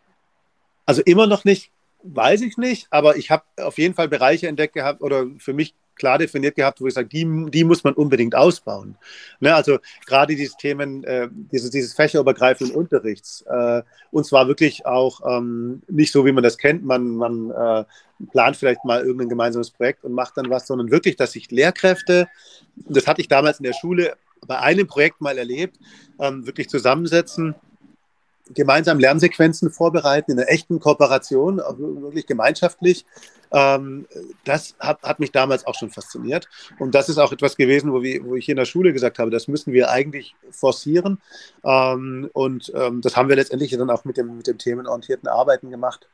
Also 0.89 1.03
immer 1.05 1.26
noch 1.26 1.45
nicht, 1.45 1.70
weiß 2.03 2.41
ich 2.41 2.57
nicht, 2.57 2.86
aber 2.89 3.18
ich 3.18 3.30
habe 3.30 3.43
auf 3.59 3.76
jeden 3.76 3.93
Fall 3.93 4.09
Bereiche 4.09 4.49
entdeckt 4.49 4.72
gehabt 4.72 5.03
oder 5.03 5.26
für 5.36 5.53
mich 5.53 5.74
klar 5.97 6.16
definiert 6.16 6.55
gehabt, 6.55 6.80
wo 6.80 6.86
ich 6.86 6.95
sage, 6.95 7.09
die, 7.09 7.26
die 7.51 7.64
muss 7.64 7.84
man 7.84 7.93
unbedingt 7.93 8.34
ausbauen. 8.34 8.97
Ne, 9.39 9.55
also 9.55 9.80
gerade 10.07 10.34
diese 10.34 10.57
Themen, 10.57 11.05
äh, 11.05 11.28
dieses, 11.30 11.68
dieses 11.68 11.93
fächerübergreifenden 11.93 12.74
Unterrichts. 12.74 13.43
Äh, 13.43 13.82
und 14.12 14.24
zwar 14.24 14.49
wirklich 14.49 14.86
auch 14.86 15.20
ähm, 15.28 15.82
nicht 15.89 16.11
so, 16.11 16.24
wie 16.24 16.32
man 16.32 16.43
das 16.43 16.57
kennt, 16.57 16.86
man, 16.86 17.16
man 17.16 17.51
äh, 17.51 17.84
plant 18.32 18.57
vielleicht 18.57 18.82
mal 18.86 19.03
irgendein 19.03 19.28
gemeinsames 19.28 19.70
Projekt 19.70 20.05
und 20.05 20.12
macht 20.14 20.39
dann 20.39 20.49
was, 20.49 20.66
sondern 20.66 20.91
wirklich, 20.91 21.16
dass 21.16 21.32
sich 21.32 21.51
Lehrkräfte, 21.51 22.28
das 22.76 23.07
hatte 23.07 23.20
ich 23.20 23.28
damals 23.28 23.59
in 23.59 23.64
der 23.64 23.74
Schule 23.74 24.16
bei 24.47 24.59
einem 24.59 24.86
Projekt 24.86 25.20
mal 25.20 25.36
erlebt, 25.36 25.76
ähm, 26.18 26.47
wirklich 26.47 26.70
zusammensetzen 26.70 27.57
gemeinsam 28.55 28.99
Lernsequenzen 28.99 29.70
vorbereiten 29.70 30.32
in 30.32 30.38
einer 30.38 30.49
echten 30.51 30.80
Kooperation, 30.80 31.59
wirklich 31.59 32.26
gemeinschaftlich. 32.26 33.05
Ähm, 33.51 34.07
das 34.44 34.74
hat, 34.78 35.03
hat, 35.03 35.20
mich 35.20 35.32
damals 35.32 35.66
auch 35.66 35.74
schon 35.74 35.90
fasziniert. 35.90 36.49
Und 36.78 36.94
das 36.94 37.09
ist 37.09 37.18
auch 37.18 37.32
etwas 37.32 37.57
gewesen, 37.57 37.92
wo, 37.92 38.03
wir, 38.03 38.24
wo 38.24 38.34
ich 38.34 38.49
in 38.49 38.57
der 38.57 38.66
Schule 38.66 38.92
gesagt 38.92 39.18
habe, 39.18 39.30
das 39.30 39.49
müssen 39.49 39.72
wir 39.72 39.90
eigentlich 39.90 40.34
forcieren. 40.51 41.20
Ähm, 41.64 42.28
und 42.32 42.72
ähm, 42.74 43.01
das 43.01 43.16
haben 43.16 43.28
wir 43.28 43.36
letztendlich 43.36 43.70
dann 43.70 43.90
auch 43.90 44.05
mit 44.05 44.16
dem, 44.16 44.36
mit 44.36 44.46
dem 44.46 44.59
themenorientierten 44.59 45.28
Arbeiten 45.28 45.70
gemacht. 45.70 46.09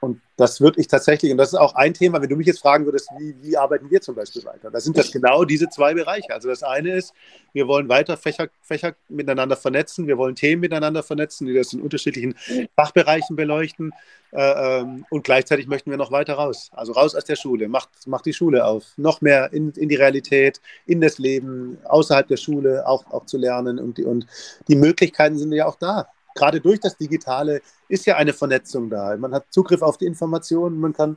Und 0.00 0.20
das 0.36 0.62
würde 0.62 0.80
ich 0.80 0.88
tatsächlich, 0.88 1.30
und 1.30 1.36
das 1.36 1.52
ist 1.52 1.58
auch 1.58 1.74
ein 1.74 1.92
Thema, 1.92 2.22
wenn 2.22 2.30
du 2.30 2.36
mich 2.36 2.46
jetzt 2.46 2.60
fragen 2.60 2.86
würdest, 2.86 3.10
wie, 3.18 3.36
wie 3.42 3.56
arbeiten 3.58 3.90
wir 3.90 4.00
zum 4.00 4.14
Beispiel 4.14 4.42
weiter? 4.44 4.70
Da 4.70 4.80
sind 4.80 4.96
das 4.96 5.12
genau 5.12 5.44
diese 5.44 5.68
zwei 5.68 5.92
Bereiche. 5.92 6.32
Also 6.32 6.48
das 6.48 6.62
eine 6.62 6.94
ist, 6.94 7.12
wir 7.52 7.68
wollen 7.68 7.90
weiter 7.90 8.16
Fächer, 8.16 8.48
Fächer 8.62 8.94
miteinander 9.10 9.56
vernetzen, 9.56 10.06
wir 10.06 10.16
wollen 10.16 10.34
Themen 10.34 10.60
miteinander 10.60 11.02
vernetzen, 11.02 11.46
die 11.46 11.52
das 11.52 11.74
in 11.74 11.82
unterschiedlichen 11.82 12.34
Fachbereichen 12.74 13.36
beleuchten. 13.36 13.92
Äh, 14.32 14.80
ähm, 14.80 15.04
und 15.10 15.24
gleichzeitig 15.24 15.66
möchten 15.66 15.90
wir 15.90 15.98
noch 15.98 16.12
weiter 16.12 16.34
raus. 16.34 16.70
Also 16.72 16.92
raus 16.92 17.14
aus 17.14 17.24
der 17.24 17.36
Schule, 17.36 17.68
macht, 17.68 17.90
macht 18.06 18.24
die 18.24 18.32
Schule 18.32 18.64
auf. 18.64 18.84
Noch 18.96 19.20
mehr 19.20 19.52
in, 19.52 19.70
in 19.72 19.90
die 19.90 19.96
Realität, 19.96 20.62
in 20.86 21.02
das 21.02 21.18
Leben, 21.18 21.76
außerhalb 21.84 22.26
der 22.26 22.38
Schule 22.38 22.86
auch, 22.86 23.04
auch 23.10 23.26
zu 23.26 23.36
lernen. 23.36 23.78
Und 23.78 23.98
die, 23.98 24.04
und 24.04 24.26
die 24.68 24.76
Möglichkeiten 24.76 25.36
sind 25.36 25.52
ja 25.52 25.66
auch 25.66 25.76
da 25.76 26.08
gerade 26.34 26.60
durch 26.60 26.80
das 26.80 26.96
Digitale 26.96 27.62
ist 27.88 28.06
ja 28.06 28.16
eine 28.16 28.32
Vernetzung 28.32 28.90
da. 28.90 29.16
Man 29.16 29.32
hat 29.32 29.46
Zugriff 29.50 29.82
auf 29.82 29.98
die 29.98 30.06
Informationen, 30.06 30.80
man 30.80 30.92
kann 30.92 31.16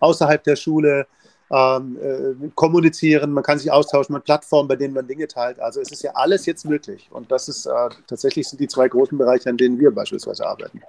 außerhalb 0.00 0.42
der 0.44 0.56
Schule 0.56 1.06
ähm, 1.50 1.98
äh, 2.00 2.48
kommunizieren, 2.54 3.32
man 3.32 3.42
kann 3.42 3.58
sich 3.58 3.70
austauschen, 3.70 4.12
man 4.12 4.22
Plattformen, 4.22 4.68
bei 4.68 4.76
denen 4.76 4.94
man 4.94 5.06
Dinge 5.06 5.26
teilt. 5.28 5.60
Also 5.60 5.80
es 5.80 5.90
ist 5.90 6.02
ja 6.02 6.12
alles 6.14 6.46
jetzt 6.46 6.64
möglich. 6.64 7.08
Und 7.10 7.30
das 7.32 7.48
ist 7.48 7.66
äh, 7.66 7.88
tatsächlich 8.06 8.48
sind 8.48 8.60
die 8.60 8.68
zwei 8.68 8.88
großen 8.88 9.16
Bereiche, 9.16 9.48
an 9.48 9.56
denen 9.56 9.78
wir 9.78 9.90
beispielsweise 9.90 10.46
arbeiten. 10.46 10.82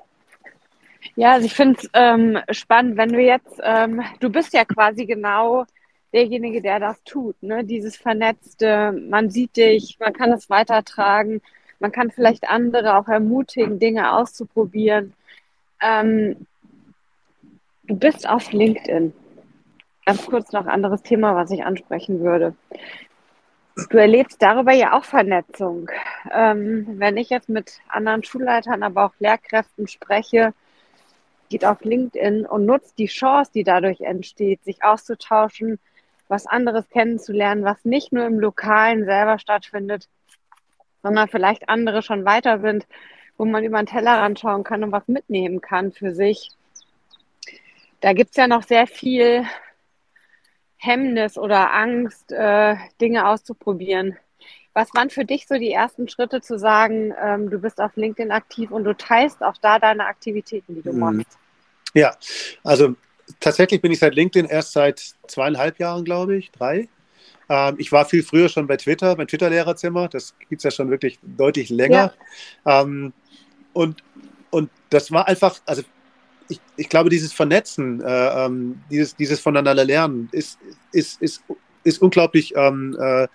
Ja, 1.15 1.33
also 1.33 1.45
ich 1.45 1.53
finde 1.53 1.79
es 1.81 1.89
ähm, 1.93 2.37
spannend, 2.51 2.97
wenn 2.97 3.13
du 3.13 3.21
jetzt, 3.21 3.59
ähm, 3.63 4.01
du 4.19 4.29
bist 4.29 4.53
ja 4.53 4.65
quasi 4.65 5.05
genau 5.05 5.65
derjenige, 6.13 6.61
der 6.61 6.79
das 6.79 7.01
tut, 7.03 7.41
ne? 7.41 7.63
Dieses 7.63 7.95
Vernetzte, 7.95 8.91
man 8.91 9.29
sieht 9.29 9.55
dich, 9.55 9.97
man 9.99 10.13
kann 10.13 10.31
es 10.31 10.49
weitertragen 10.49 11.41
man 11.79 11.91
kann 11.91 12.11
vielleicht 12.11 12.49
andere 12.49 12.97
auch 12.97 13.07
ermutigen, 13.07 13.79
Dinge 13.79 14.13
auszuprobieren. 14.13 15.13
Ähm, 15.81 16.45
du 17.83 17.95
bist 17.95 18.27
auf 18.27 18.51
LinkedIn. 18.51 19.13
Ganz 20.05 20.25
kurz 20.25 20.51
noch 20.51 20.61
ein 20.61 20.69
anderes 20.69 21.03
Thema, 21.03 21.35
was 21.35 21.51
ich 21.51 21.63
ansprechen 21.63 22.21
würde. 22.21 22.55
Du 23.89 23.97
erlebst 23.97 24.41
darüber 24.41 24.73
ja 24.73 24.97
auch 24.97 25.05
Vernetzung. 25.05 25.89
Ähm, 26.31 26.85
wenn 26.99 27.15
ich 27.15 27.29
jetzt 27.29 27.47
mit 27.47 27.79
anderen 27.87 28.23
Schulleitern, 28.23 28.83
aber 28.83 29.05
auch 29.05 29.13
Lehrkräften 29.19 29.87
spreche, 29.87 30.53
geht 31.49 31.65
auf 31.65 31.81
LinkedIn 31.81 32.45
und 32.45 32.65
nutzt 32.65 32.97
die 32.99 33.07
Chance, 33.07 33.51
die 33.53 33.63
dadurch 33.63 34.01
entsteht, 34.01 34.63
sich 34.63 34.83
auszutauschen, 34.83 35.79
was 36.27 36.45
anderes 36.45 36.89
kennenzulernen, 36.89 37.63
was 37.63 37.85
nicht 37.85 38.11
nur 38.11 38.25
im 38.25 38.39
Lokalen 38.39 39.05
selber 39.05 39.39
stattfindet, 39.39 40.07
sondern 41.03 41.27
vielleicht 41.27 41.69
andere 41.69 42.01
schon 42.01 42.25
weiter 42.25 42.59
sind, 42.59 42.85
wo 43.37 43.45
man 43.45 43.63
über 43.63 43.77
den 43.77 43.87
Tellerrand 43.87 44.39
schauen 44.39 44.63
kann 44.63 44.83
und 44.83 44.91
was 44.91 45.07
mitnehmen 45.07 45.61
kann 45.61 45.91
für 45.91 46.13
sich. 46.13 46.51
Da 48.01 48.13
gibt 48.13 48.31
es 48.31 48.37
ja 48.37 48.47
noch 48.47 48.63
sehr 48.63 48.87
viel 48.87 49.45
Hemmnis 50.77 51.37
oder 51.37 51.73
Angst, 51.73 52.31
äh, 52.31 52.75
Dinge 53.01 53.27
auszuprobieren. 53.27 54.17
Was 54.73 54.93
waren 54.93 55.09
für 55.09 55.25
dich 55.25 55.47
so 55.47 55.55
die 55.55 55.71
ersten 55.71 56.07
Schritte 56.07 56.41
zu 56.41 56.57
sagen, 56.57 57.13
ähm, 57.21 57.49
du 57.49 57.59
bist 57.59 57.81
auf 57.81 57.95
LinkedIn 57.95 58.31
aktiv 58.31 58.71
und 58.71 58.85
du 58.85 58.95
teilst 58.95 59.41
auch 59.43 59.57
da 59.57 59.79
deine 59.79 60.05
Aktivitäten, 60.05 60.75
die 60.75 60.81
du 60.81 60.93
mhm. 60.93 60.99
machst? 60.99 61.37
Ja, 61.93 62.15
also 62.63 62.95
tatsächlich 63.39 63.81
bin 63.81 63.91
ich 63.91 63.99
seit 63.99 64.15
LinkedIn 64.15 64.49
erst 64.49 64.73
seit 64.73 64.99
zweieinhalb 65.27 65.79
Jahren, 65.79 66.05
glaube 66.05 66.37
ich, 66.37 66.51
drei. 66.51 66.87
Ähm, 67.49 67.75
ich 67.77 67.91
war 67.91 68.05
viel 68.05 68.23
früher 68.23 68.47
schon 68.47 68.67
bei 68.67 68.77
Twitter, 68.77 69.15
beim 69.15 69.27
Twitter-Lehrerzimmer. 69.27 70.07
Das 70.07 70.35
gibt 70.47 70.59
es 70.59 70.63
ja 70.63 70.71
schon 70.71 70.89
wirklich 70.89 71.19
deutlich 71.21 71.69
länger. 71.69 72.13
Ja. 72.65 72.81
Ähm, 72.81 73.13
und, 73.73 74.03
und 74.51 74.69
das 74.89 75.11
war 75.11 75.27
einfach, 75.27 75.59
also 75.65 75.81
ich, 76.47 76.59
ich 76.77 76.89
glaube, 76.89 77.09
dieses 77.09 77.33
Vernetzen, 77.33 78.01
äh, 78.01 78.45
ähm, 78.45 78.81
dieses, 78.89 79.15
dieses 79.15 79.39
voneinander 79.39 79.83
lernen 79.83 80.29
ist, 80.31 80.59
ist, 80.91 81.21
ist, 81.21 81.43
ist 81.83 82.01
unglaublich, 82.01 82.53
ähm, 82.55 82.97
äh, 82.99 83.27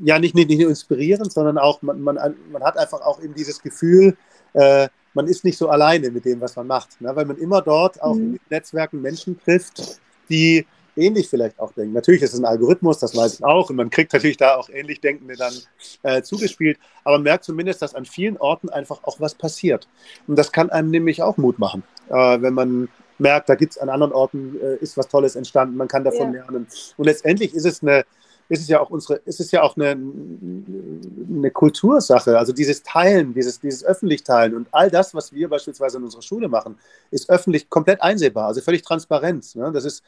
ja, 0.00 0.18
nicht, 0.18 0.34
nicht, 0.34 0.48
nicht 0.48 0.60
nur 0.60 0.70
inspirierend, 0.70 1.32
sondern 1.32 1.58
auch, 1.58 1.82
man, 1.82 2.00
man, 2.00 2.18
man 2.52 2.62
hat 2.62 2.76
einfach 2.76 3.00
auch 3.00 3.22
eben 3.22 3.34
dieses 3.34 3.60
Gefühl, 3.60 4.16
äh, 4.54 4.88
man 5.14 5.26
ist 5.26 5.44
nicht 5.44 5.58
so 5.58 5.68
alleine 5.68 6.10
mit 6.10 6.24
dem, 6.24 6.40
was 6.40 6.54
man 6.54 6.66
macht, 6.66 7.00
ne? 7.00 7.14
weil 7.14 7.24
man 7.24 7.36
immer 7.38 7.60
dort 7.60 8.00
auch 8.00 8.14
mhm. 8.14 8.34
in 8.34 8.40
Netzwerken 8.50 9.02
Menschen 9.02 9.38
trifft, 9.40 10.00
die 10.28 10.66
ähnlich 10.98 11.28
vielleicht 11.28 11.58
auch 11.58 11.72
denken. 11.72 11.94
Natürlich 11.94 12.22
ist 12.22 12.34
es 12.34 12.38
ein 12.38 12.44
Algorithmus, 12.44 12.98
das 12.98 13.16
weiß 13.16 13.34
ich 13.34 13.44
auch, 13.44 13.70
und 13.70 13.76
man 13.76 13.90
kriegt 13.90 14.12
natürlich 14.12 14.36
da 14.36 14.56
auch 14.56 14.68
ähnlich 14.68 15.00
Denkende 15.00 15.36
dann 15.36 15.54
äh, 16.02 16.22
zugespielt, 16.22 16.78
aber 17.04 17.16
man 17.16 17.24
merkt 17.24 17.44
zumindest, 17.44 17.80
dass 17.82 17.94
an 17.94 18.04
vielen 18.04 18.36
Orten 18.36 18.68
einfach 18.68 19.00
auch 19.04 19.20
was 19.20 19.34
passiert. 19.34 19.88
Und 20.26 20.36
das 20.36 20.52
kann 20.52 20.70
einem 20.70 20.90
nämlich 20.90 21.22
auch 21.22 21.36
Mut 21.36 21.58
machen, 21.58 21.82
äh, 22.08 22.42
wenn 22.42 22.54
man 22.54 22.88
merkt, 23.18 23.48
da 23.48 23.54
gibt 23.54 23.72
es 23.72 23.78
an 23.78 23.88
anderen 23.88 24.12
Orten, 24.12 24.60
äh, 24.60 24.76
ist 24.76 24.96
was 24.96 25.08
Tolles 25.08 25.36
entstanden, 25.36 25.76
man 25.76 25.88
kann 25.88 26.04
davon 26.04 26.32
ja. 26.32 26.42
lernen. 26.42 26.66
Und 26.96 27.04
letztendlich 27.04 27.54
ist 27.54 27.66
es 27.66 27.82
eine, 27.82 28.04
ist 28.48 28.62
es 28.62 28.68
ja 28.68 28.80
auch 28.80 28.90
unsere, 28.90 29.16
ist 29.24 29.40
es 29.40 29.50
ja 29.50 29.62
auch 29.62 29.76
eine, 29.76 29.90
eine 29.90 31.50
Kultursache. 31.50 32.38
Also 32.38 32.52
dieses 32.52 32.82
Teilen, 32.82 33.34
dieses, 33.34 33.60
dieses 33.60 33.84
öffentlich 33.84 34.24
Teilen 34.24 34.54
und 34.54 34.68
all 34.72 34.90
das, 34.90 35.14
was 35.14 35.32
wir 35.32 35.48
beispielsweise 35.48 35.98
in 35.98 36.04
unserer 36.04 36.22
Schule 36.22 36.48
machen, 36.48 36.78
ist 37.10 37.28
öffentlich 37.28 37.68
komplett 37.68 38.02
einsehbar, 38.02 38.46
also 38.46 38.60
völlig 38.60 38.82
transparent. 38.82 39.54
Ne? 39.54 39.70
Das 39.72 39.84
ist 39.84 40.02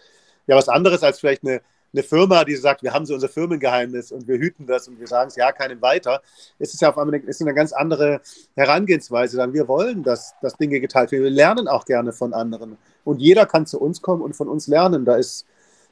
ja 0.50 0.56
was 0.56 0.68
anderes 0.68 1.02
als 1.02 1.20
vielleicht 1.20 1.44
eine, 1.44 1.60
eine 1.92 2.02
Firma, 2.02 2.44
die 2.44 2.56
sagt, 2.56 2.82
wir 2.82 2.92
haben 2.92 3.06
so 3.06 3.14
unser 3.14 3.28
Firmengeheimnis 3.28 4.10
und 4.10 4.26
wir 4.26 4.36
hüten 4.38 4.66
das 4.66 4.88
und 4.88 4.98
wir 4.98 5.06
sagen 5.06 5.28
es 5.28 5.36
ja 5.36 5.52
keinem 5.52 5.80
weiter. 5.80 6.22
Es 6.58 6.74
ist 6.74 6.82
ja 6.82 6.90
auf 6.90 6.98
einmal 6.98 7.14
eine, 7.14 7.24
ist 7.24 7.40
eine 7.40 7.54
ganz 7.54 7.72
andere 7.72 8.20
Herangehensweise. 8.56 9.36
Dann 9.36 9.52
wir 9.52 9.68
wollen, 9.68 10.02
dass, 10.02 10.34
dass 10.42 10.54
Dinge 10.54 10.80
geteilt 10.80 11.12
werden. 11.12 11.24
Wir 11.24 11.30
lernen 11.30 11.68
auch 11.68 11.84
gerne 11.84 12.12
von 12.12 12.34
anderen. 12.34 12.78
Und 13.04 13.20
jeder 13.20 13.46
kann 13.46 13.66
zu 13.66 13.80
uns 13.80 14.02
kommen 14.02 14.22
und 14.22 14.34
von 14.34 14.48
uns 14.48 14.66
lernen. 14.66 15.04
Da 15.04 15.16
ist 15.16 15.46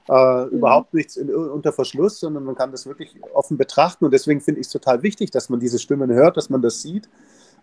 äh, 0.09 0.45
mhm. 0.45 0.51
überhaupt 0.51 0.93
nichts 0.93 1.17
in, 1.17 1.33
unter 1.33 1.73
Verschluss, 1.73 2.19
sondern 2.19 2.45
man 2.45 2.57
kann 2.57 2.73
das 2.73 2.87
wirklich 2.87 3.15
offen 3.33 3.57
betrachten. 3.57 4.05
Und 4.05 4.13
deswegen 4.13 4.41
finde 4.41 4.61
ich 4.61 4.67
es 4.67 4.73
total 4.73 5.03
wichtig, 5.05 5.31
dass 5.31 5.49
man 5.49 5.61
diese 5.61 5.79
Stimmen 5.79 6.13
hört, 6.13 6.37
dass 6.37 6.51
man 6.51 6.63
das 6.63 6.83
sieht, 6.83 7.09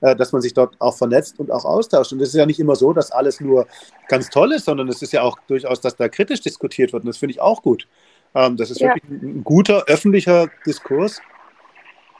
dass 0.02 0.32
man 0.32 0.42
sich 0.42 0.54
dort 0.54 0.76
auch 0.80 0.98
vernetzt 0.98 1.40
und 1.40 1.52
auch 1.52 1.66
austauscht. 1.66 2.14
Und 2.14 2.22
es 2.22 2.30
ist 2.30 2.36
ja 2.36 2.46
nicht 2.46 2.60
immer 2.60 2.76
so, 2.76 2.94
dass 2.94 3.12
alles 3.12 3.40
nur 3.40 3.68
ganz 4.08 4.30
toll 4.30 4.52
ist, 4.54 4.66
sondern 4.66 4.88
es 4.90 5.02
ist 5.02 5.14
ja 5.14 5.22
auch 5.22 5.38
durchaus, 5.48 5.82
dass 5.82 5.96
da 5.96 6.10
kritisch 6.10 6.42
diskutiert 6.42 6.94
wird. 6.94 7.04
Und 7.04 7.10
das 7.10 7.18
finde 7.18 7.32
ich 7.32 7.42
auch 7.42 7.62
gut. 7.62 7.88
Ähm, 8.36 8.58
das 8.58 8.70
ist 8.70 8.82
ja. 8.82 8.90
wirklich 8.90 9.10
ein, 9.10 9.44
guter 9.44 9.86
öffentlicher 9.88 10.48
Diskurs. 10.66 11.22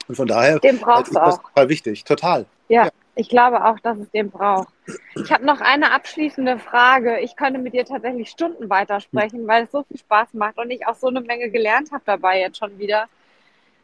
Und 0.08 0.14
von 0.14 0.26
daher 0.26 0.58
Den 0.58 0.78
brauchst 0.78 1.14
du 1.14 1.20
auch. 1.20 1.42
total 1.42 1.68
wichtig, 1.68 2.04
total. 2.04 2.46
Ja, 2.68 2.84
ja, 2.84 2.90
ich 3.14 3.28
glaube 3.28 3.64
auch, 3.64 3.78
dass 3.80 3.98
es 3.98 4.10
den 4.10 4.30
braucht. 4.30 4.68
Ich 5.14 5.32
habe 5.32 5.44
noch 5.44 5.60
eine 5.60 5.92
abschließende 5.92 6.58
Frage. 6.58 7.18
Ich 7.20 7.36
könnte 7.36 7.58
mit 7.58 7.74
dir 7.74 7.84
tatsächlich 7.84 8.30
Stunden 8.30 8.70
weitersprechen, 8.70 9.46
weil 9.46 9.64
es 9.64 9.72
so 9.72 9.82
viel 9.84 9.98
Spaß 9.98 10.34
macht 10.34 10.58
und 10.58 10.70
ich 10.70 10.86
auch 10.86 10.94
so 10.94 11.08
eine 11.08 11.20
Menge 11.20 11.50
gelernt 11.50 11.92
habe 11.92 12.02
dabei 12.06 12.40
jetzt 12.40 12.58
schon 12.58 12.78
wieder. 12.78 13.08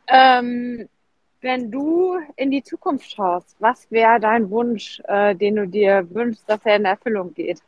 Ähm, 0.06 0.88
wenn 1.42 1.70
du 1.70 2.18
in 2.36 2.50
die 2.50 2.62
Zukunft 2.62 3.10
schaust, 3.10 3.56
was 3.58 3.90
wäre 3.90 4.18
dein 4.20 4.48
Wunsch, 4.50 5.02
äh, 5.06 5.34
den 5.34 5.56
du 5.56 5.66
dir 5.66 6.06
wünschst, 6.10 6.44
dass 6.48 6.60
er 6.64 6.76
in 6.76 6.84
Erfüllung 6.84 7.34
geht? 7.34 7.60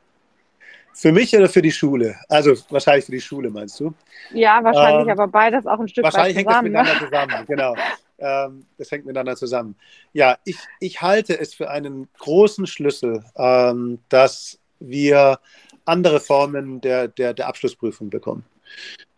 Für 0.93 1.11
mich 1.11 1.37
oder 1.37 1.49
für 1.49 1.61
die 1.61 1.73
Schule? 1.73 2.15
Also 2.29 2.55
wahrscheinlich 2.71 3.05
für 3.07 3.13
die 3.13 3.21
Schule, 3.21 3.51
meinst 3.51 3.81
du? 3.81 3.93
Ja, 4.33 4.63
wahrscheinlich, 4.63 5.07
ähm, 5.07 5.11
aber 5.11 5.27
beides 5.27 5.67
auch 5.67 5.81
ein 5.81 5.89
Stück 5.89 6.05
weit 6.05 6.13
zusammen. 6.13 6.37
Wahrscheinlich 6.37 6.37
hängt 6.37 6.51
es 6.51 6.63
miteinander 6.63 6.99
zusammen, 7.05 7.47
genau. 7.49 7.75
Ähm, 8.19 8.67
das 8.79 8.91
hängt 8.93 9.05
miteinander 9.05 9.37
zusammen. 9.37 9.77
Ja, 10.13 10.39
ich, 10.45 10.57
ich 10.79 11.03
halte 11.03 11.39
es 11.39 11.53
für 11.53 11.69
einen 11.69 12.09
großen 12.19 12.69
Schlüssel, 12.69 13.25
ähm, 13.37 13.99
dass 14.09 14.61
wir 14.79 15.41
andere 15.85 16.21
Formen 16.21 16.81
der, 16.81 17.09
der, 17.09 17.35
der 17.35 17.49
Abschlussprüfung 17.49 18.09
bekommen. 18.09 18.45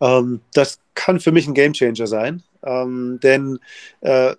Ähm, 0.01 0.41
das 0.55 0.81
kann 0.95 1.21
für 1.21 1.31
mich 1.31 1.47
ein 1.47 1.55
Gamechanger 1.55 2.07
sein, 2.07 2.43
ähm, 2.65 3.21
denn 3.23 3.59
äh, 4.01 4.35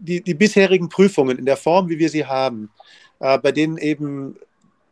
die, 0.00 0.22
die 0.22 0.34
bisherigen 0.34 0.88
Prüfungen 0.88 1.38
in 1.38 1.46
der 1.46 1.56
Form, 1.56 1.88
wie 1.88 1.98
wir 1.98 2.08
sie 2.08 2.26
haben, 2.26 2.70
äh, 3.20 3.38
bei 3.38 3.52
denen 3.52 3.76
eben 3.78 4.36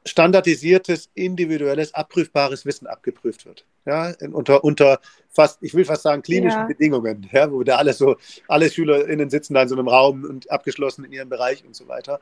standardisiertes, 0.05 1.11
individuelles, 1.15 1.95
abprüfbares 1.95 2.65
Wissen 2.65 2.87
abgeprüft 2.87 3.47
wird. 3.47 3.65
Ja, 3.85 4.13
unter, 4.33 4.65
unter 4.65 5.01
fast, 5.31 5.59
ich 5.63 5.75
will 5.75 5.85
fast 5.85 6.03
sagen, 6.03 6.23
klinischen 6.23 6.61
ja. 6.61 6.67
Bedingungen, 6.67 7.29
ja, 7.33 7.51
wo 7.51 7.63
da 7.63 7.77
alle 7.77 7.93
so, 7.93 8.17
alle 8.47 8.71
SchülerInnen 8.71 9.31
sitzen 9.31 9.55
da 9.55 9.63
in 9.63 9.69
so 9.69 9.77
einem 9.77 9.89
Raum 9.89 10.25
und 10.25 10.51
abgeschlossen 10.51 11.05
in 11.05 11.13
ihrem 11.13 11.29
Bereich 11.29 11.65
und 11.65 11.75
so 11.75 11.89
weiter. 11.89 12.21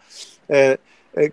Äh, 0.49 0.78
äh, 1.12 1.30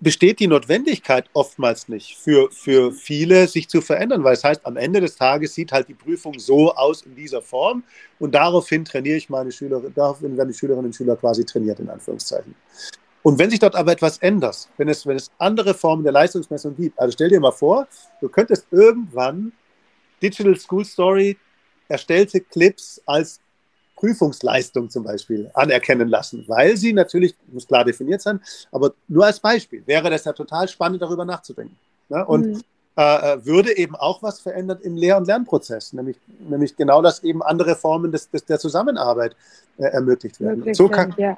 besteht 0.00 0.40
die 0.40 0.46
Notwendigkeit 0.46 1.28
oftmals 1.32 1.88
nicht 1.88 2.16
für, 2.16 2.50
für 2.50 2.92
viele, 2.92 3.48
sich 3.48 3.68
zu 3.68 3.80
verändern, 3.80 4.24
weil 4.24 4.34
es 4.34 4.44
heißt, 4.44 4.64
am 4.64 4.76
Ende 4.76 5.00
des 5.00 5.16
Tages 5.16 5.54
sieht 5.54 5.72
halt 5.72 5.88
die 5.88 5.94
Prüfung 5.94 6.38
so 6.38 6.72
aus 6.74 7.02
in 7.02 7.14
dieser 7.14 7.42
Form 7.42 7.82
und 8.18 8.34
daraufhin 8.34 8.84
trainiere 8.84 9.16
ich 9.16 9.28
meine 9.28 9.50
Schüler, 9.50 9.82
daraufhin 9.94 10.36
werden 10.36 10.50
die 10.50 10.58
Schülerinnen 10.58 10.86
und 10.86 10.94
Schüler 10.94 11.16
quasi 11.16 11.44
trainiert, 11.44 11.80
in 11.80 11.88
Anführungszeichen. 11.88 12.54
Und 13.22 13.38
wenn 13.38 13.50
sich 13.50 13.58
dort 13.58 13.74
aber 13.74 13.92
etwas 13.92 14.18
ändert, 14.18 14.68
wenn 14.76 14.88
es, 14.88 15.06
wenn 15.06 15.16
es 15.16 15.30
andere 15.38 15.74
Formen 15.74 16.04
der 16.04 16.12
Leistungsmessung 16.12 16.76
gibt, 16.76 16.98
also 16.98 17.12
stell 17.12 17.28
dir 17.28 17.40
mal 17.40 17.52
vor, 17.52 17.88
du 18.20 18.28
könntest 18.28 18.66
irgendwann 18.70 19.52
Digital 20.22 20.56
School 20.56 20.84
Story 20.84 21.36
erstellte 21.88 22.40
Clips 22.40 23.02
als 23.06 23.40
Prüfungsleistung 23.98 24.90
zum 24.90 25.02
Beispiel 25.02 25.50
anerkennen 25.54 26.08
lassen, 26.08 26.44
weil 26.46 26.76
sie 26.76 26.92
natürlich, 26.92 27.34
muss 27.48 27.66
klar 27.66 27.84
definiert 27.84 28.22
sein, 28.22 28.40
aber 28.70 28.92
nur 29.08 29.26
als 29.26 29.40
Beispiel 29.40 29.82
wäre 29.86 30.08
das 30.08 30.24
ja 30.24 30.32
total 30.32 30.68
spannend, 30.68 31.02
darüber 31.02 31.24
nachzudenken. 31.24 31.76
Ne? 32.08 32.24
Und 32.24 32.46
mhm. 32.46 32.60
äh, 32.96 33.34
äh 33.34 33.44
würde 33.44 33.76
eben 33.76 33.96
auch 33.96 34.22
was 34.22 34.40
verändert 34.40 34.82
im 34.82 34.96
Lehr- 34.96 35.16
und 35.16 35.26
Lernprozess, 35.26 35.92
nämlich, 35.92 36.16
nämlich 36.38 36.76
genau, 36.76 37.02
dass 37.02 37.24
eben 37.24 37.42
andere 37.42 37.74
Formen 37.74 38.12
des, 38.12 38.30
des 38.30 38.44
der 38.44 38.60
Zusammenarbeit 38.60 39.34
äh, 39.78 39.86
ermöglicht 39.86 40.40
werden. 40.40 40.72
so 40.74 40.88
kann, 40.88 41.14
ja. 41.16 41.36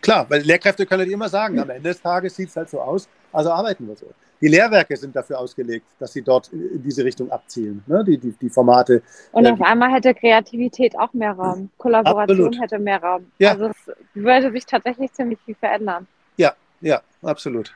Klar, 0.00 0.26
weil 0.28 0.42
Lehrkräfte 0.42 0.86
können 0.86 1.00
halt 1.00 1.10
immer 1.10 1.28
sagen, 1.28 1.58
am 1.58 1.70
Ende 1.70 1.90
des 1.90 2.00
Tages 2.00 2.36
sieht 2.36 2.48
es 2.48 2.56
halt 2.56 2.70
so 2.70 2.80
aus, 2.80 3.08
also 3.32 3.50
arbeiten 3.50 3.86
wir 3.86 3.96
so. 3.96 4.06
Die 4.40 4.48
Lehrwerke 4.48 4.96
sind 4.96 5.14
dafür 5.14 5.38
ausgelegt, 5.38 5.86
dass 5.98 6.12
sie 6.12 6.22
dort 6.22 6.48
in 6.52 6.82
diese 6.82 7.04
Richtung 7.04 7.30
abzielen, 7.30 7.82
ne? 7.86 8.02
die, 8.04 8.16
die, 8.16 8.32
die 8.32 8.48
Formate. 8.48 9.02
Und 9.32 9.46
auf 9.46 9.60
einmal 9.60 9.92
hätte 9.92 10.14
Kreativität 10.14 10.98
auch 10.98 11.12
mehr 11.12 11.32
Raum, 11.32 11.70
Kollaboration 11.76 12.46
absolut. 12.46 12.60
hätte 12.60 12.78
mehr 12.78 13.02
Raum. 13.02 13.30
Ja. 13.38 13.52
Also 13.52 13.66
es 13.66 13.92
würde 14.14 14.50
sich 14.50 14.64
tatsächlich 14.64 15.12
ziemlich 15.12 15.38
viel 15.44 15.54
verändern. 15.54 16.06
Ja, 16.36 16.54
ja, 16.80 17.02
absolut. 17.22 17.74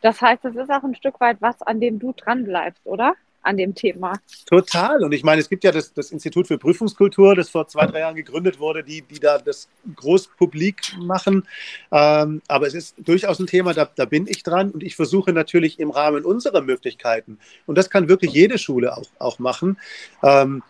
Das 0.00 0.20
heißt, 0.20 0.44
es 0.44 0.56
ist 0.56 0.70
auch 0.70 0.82
ein 0.82 0.94
Stück 0.94 1.20
weit 1.20 1.38
was, 1.40 1.62
an 1.62 1.80
dem 1.80 1.98
du 1.98 2.12
dran 2.12 2.44
bleibst, 2.44 2.84
oder? 2.84 3.14
An 3.46 3.56
dem 3.56 3.74
Thema. 3.74 4.14
Total. 4.46 5.02
Und 5.02 5.12
ich 5.12 5.22
meine, 5.22 5.40
es 5.40 5.48
gibt 5.48 5.64
ja 5.64 5.72
das, 5.72 5.92
das 5.92 6.10
Institut 6.10 6.48
für 6.48 6.58
Prüfungskultur, 6.58 7.34
das 7.34 7.48
vor 7.48 7.68
zwei, 7.68 7.86
drei 7.86 8.00
Jahren 8.00 8.16
gegründet 8.16 8.58
wurde, 8.58 8.82
die, 8.82 9.02
die 9.02 9.20
da 9.20 9.38
das 9.38 9.68
groß 9.94 10.28
publik 10.36 10.96
machen. 10.98 11.46
Ähm, 11.92 12.42
aber 12.48 12.66
es 12.66 12.74
ist 12.74 12.96
durchaus 12.98 13.38
ein 13.38 13.46
Thema, 13.46 13.72
da, 13.72 13.88
da 13.94 14.04
bin 14.04 14.26
ich 14.26 14.42
dran 14.42 14.70
und 14.70 14.82
ich 14.82 14.96
versuche 14.96 15.32
natürlich 15.32 15.78
im 15.78 15.90
Rahmen 15.90 16.24
unserer 16.24 16.60
Möglichkeiten, 16.60 17.38
und 17.66 17.78
das 17.78 17.90
kann 17.90 18.08
wirklich 18.08 18.32
jede 18.32 18.58
Schule 18.58 18.96
auch, 18.96 19.06
auch 19.18 19.38
machen, 19.38 19.78
ähm, 20.22 20.62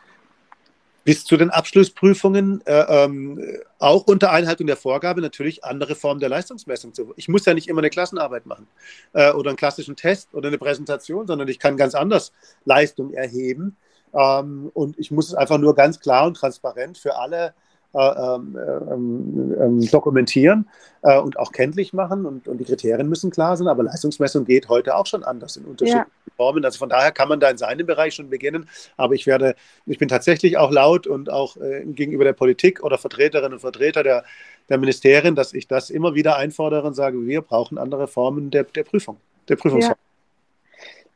bis 1.07 1.24
zu 1.24 1.36
den 1.36 1.50
Abschlussprüfungen 1.50 2.66
äh, 2.66 2.84
ähm, 2.88 3.40
auch 3.78 4.09
unter 4.09 4.32
Einhaltung 4.32 4.66
der 4.66 4.76
Vorgabe 4.76 5.20
natürlich 5.20 5.62
andere 5.62 5.94
Formen 5.94 6.18
der 6.18 6.28
Leistungsmessung 6.28 6.94
zu. 6.94 7.14
Ich 7.14 7.28
muss 7.28 7.46
ja 7.46 7.54
nicht 7.54 7.68
immer 7.68 7.80
eine 7.80 7.90
Klassenarbeit 7.90 8.44
machen 8.44 8.66
äh, 9.12 9.30
oder 9.30 9.50
einen 9.50 9.57
klassischen 9.57 9.94
Test 9.94 10.34
oder 10.34 10.48
eine 10.48 10.59
Präsentation, 10.59 11.28
sondern 11.28 11.46
ich 11.46 11.61
kann 11.61 11.76
ganz 11.76 11.94
anders 11.94 12.32
Leistung 12.64 13.12
erheben. 13.12 13.76
Ähm, 14.12 14.68
und 14.74 14.98
ich 14.98 15.12
muss 15.12 15.28
es 15.28 15.34
einfach 15.34 15.59
nur 15.59 15.76
ganz 15.76 16.00
klar 16.00 16.26
und 16.26 16.36
transparent 16.36 16.98
für 16.98 17.16
alle 17.16 17.54
äh, 17.97 18.34
ähm, 18.34 18.59
ähm, 18.90 19.57
ähm, 19.59 19.90
dokumentieren 19.90 20.68
äh, 21.01 21.18
und 21.18 21.38
auch 21.38 21.51
kenntlich 21.51 21.94
machen 21.94 22.26
und, 22.26 22.47
und, 22.47 22.59
die 22.59 22.64
Kriterien 22.64 23.09
müssen 23.09 23.30
klar 23.30 23.57
sein, 23.57 23.68
aber 23.68 23.84
Leistungsmessung 23.84 24.44
geht 24.44 24.68
heute 24.68 24.97
auch 24.97 25.07
schon 25.07 25.24
anders 25.24 25.57
in 25.57 25.64
unterschiedlichen 25.64 26.11
ja. 26.26 26.32
Formen. 26.36 26.62
Also 26.64 26.78
von 26.78 26.90
daher 26.90 27.11
kann 27.11 27.28
man 27.28 27.40
da 27.40 27.49
in 27.49 27.57
seinem 27.57 27.86
Bereich 27.86 28.14
schon 28.14 28.28
beginnen, 28.28 28.68
aber 28.99 29.14
ich 29.14 29.26
werde, 29.26 29.55
ich 29.86 29.97
bin 29.99 30.09
tatsächlich 30.09 30.59
auch 30.59 30.70
laut 30.70 31.07
und 31.07 31.30
auch 31.30 31.57
äh, 31.57 31.84
gegenüber 31.86 32.24
der 32.24 32.34
Politik 32.34 32.84
oder 32.84 32.99
Vertreterinnen 32.99 33.55
und 33.55 33.61
Vertreter 33.61 34.03
der, 34.03 34.24
der 34.68 34.76
Ministerien, 34.76 35.34
dass 35.34 35.55
ich 35.55 35.66
das 35.66 35.88
immer 35.88 36.14
wieder 36.14 36.36
einfordere 36.36 36.86
und 36.86 36.94
sage, 36.94 37.24
wir 37.26 37.40
brauchen 37.40 37.78
andere 37.78 38.09
Formen 38.09 38.51
der, 38.51 38.64
der 38.64 38.84
Prüfung, 38.84 39.16
der 39.49 39.57
Prüfungsform. 39.57 39.97
Ja. 39.99 40.05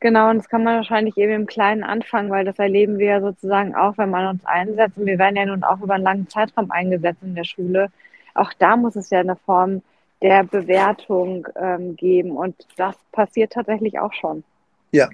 Genau, 0.01 0.31
und 0.31 0.39
das 0.39 0.49
kann 0.49 0.63
man 0.63 0.77
wahrscheinlich 0.77 1.15
eben 1.17 1.31
im 1.31 1.45
Kleinen 1.45 1.83
anfangen, 1.83 2.31
weil 2.31 2.43
das 2.43 2.57
erleben 2.57 2.97
wir 2.97 3.05
ja 3.05 3.21
sozusagen 3.21 3.75
auch, 3.75 3.99
wenn 3.99 4.09
man 4.09 4.27
uns 4.27 4.43
einsetzt. 4.45 4.97
Und 4.97 5.05
wir 5.05 5.19
werden 5.19 5.35
ja 5.35 5.45
nun 5.45 5.63
auch 5.63 5.79
über 5.79 5.93
einen 5.93 6.03
langen 6.03 6.27
Zeitraum 6.27 6.71
eingesetzt 6.71 7.21
in 7.21 7.35
der 7.35 7.43
Schule. 7.43 7.89
Auch 8.33 8.51
da 8.57 8.75
muss 8.75 8.95
es 8.95 9.11
ja 9.11 9.19
eine 9.19 9.35
Form 9.35 9.83
der 10.23 10.43
Bewertung 10.43 11.47
ähm, 11.55 11.95
geben. 11.95 12.31
Und 12.31 12.55
das 12.77 12.95
passiert 13.11 13.53
tatsächlich 13.53 13.99
auch 13.99 14.11
schon. 14.11 14.43
Ja, 14.91 15.07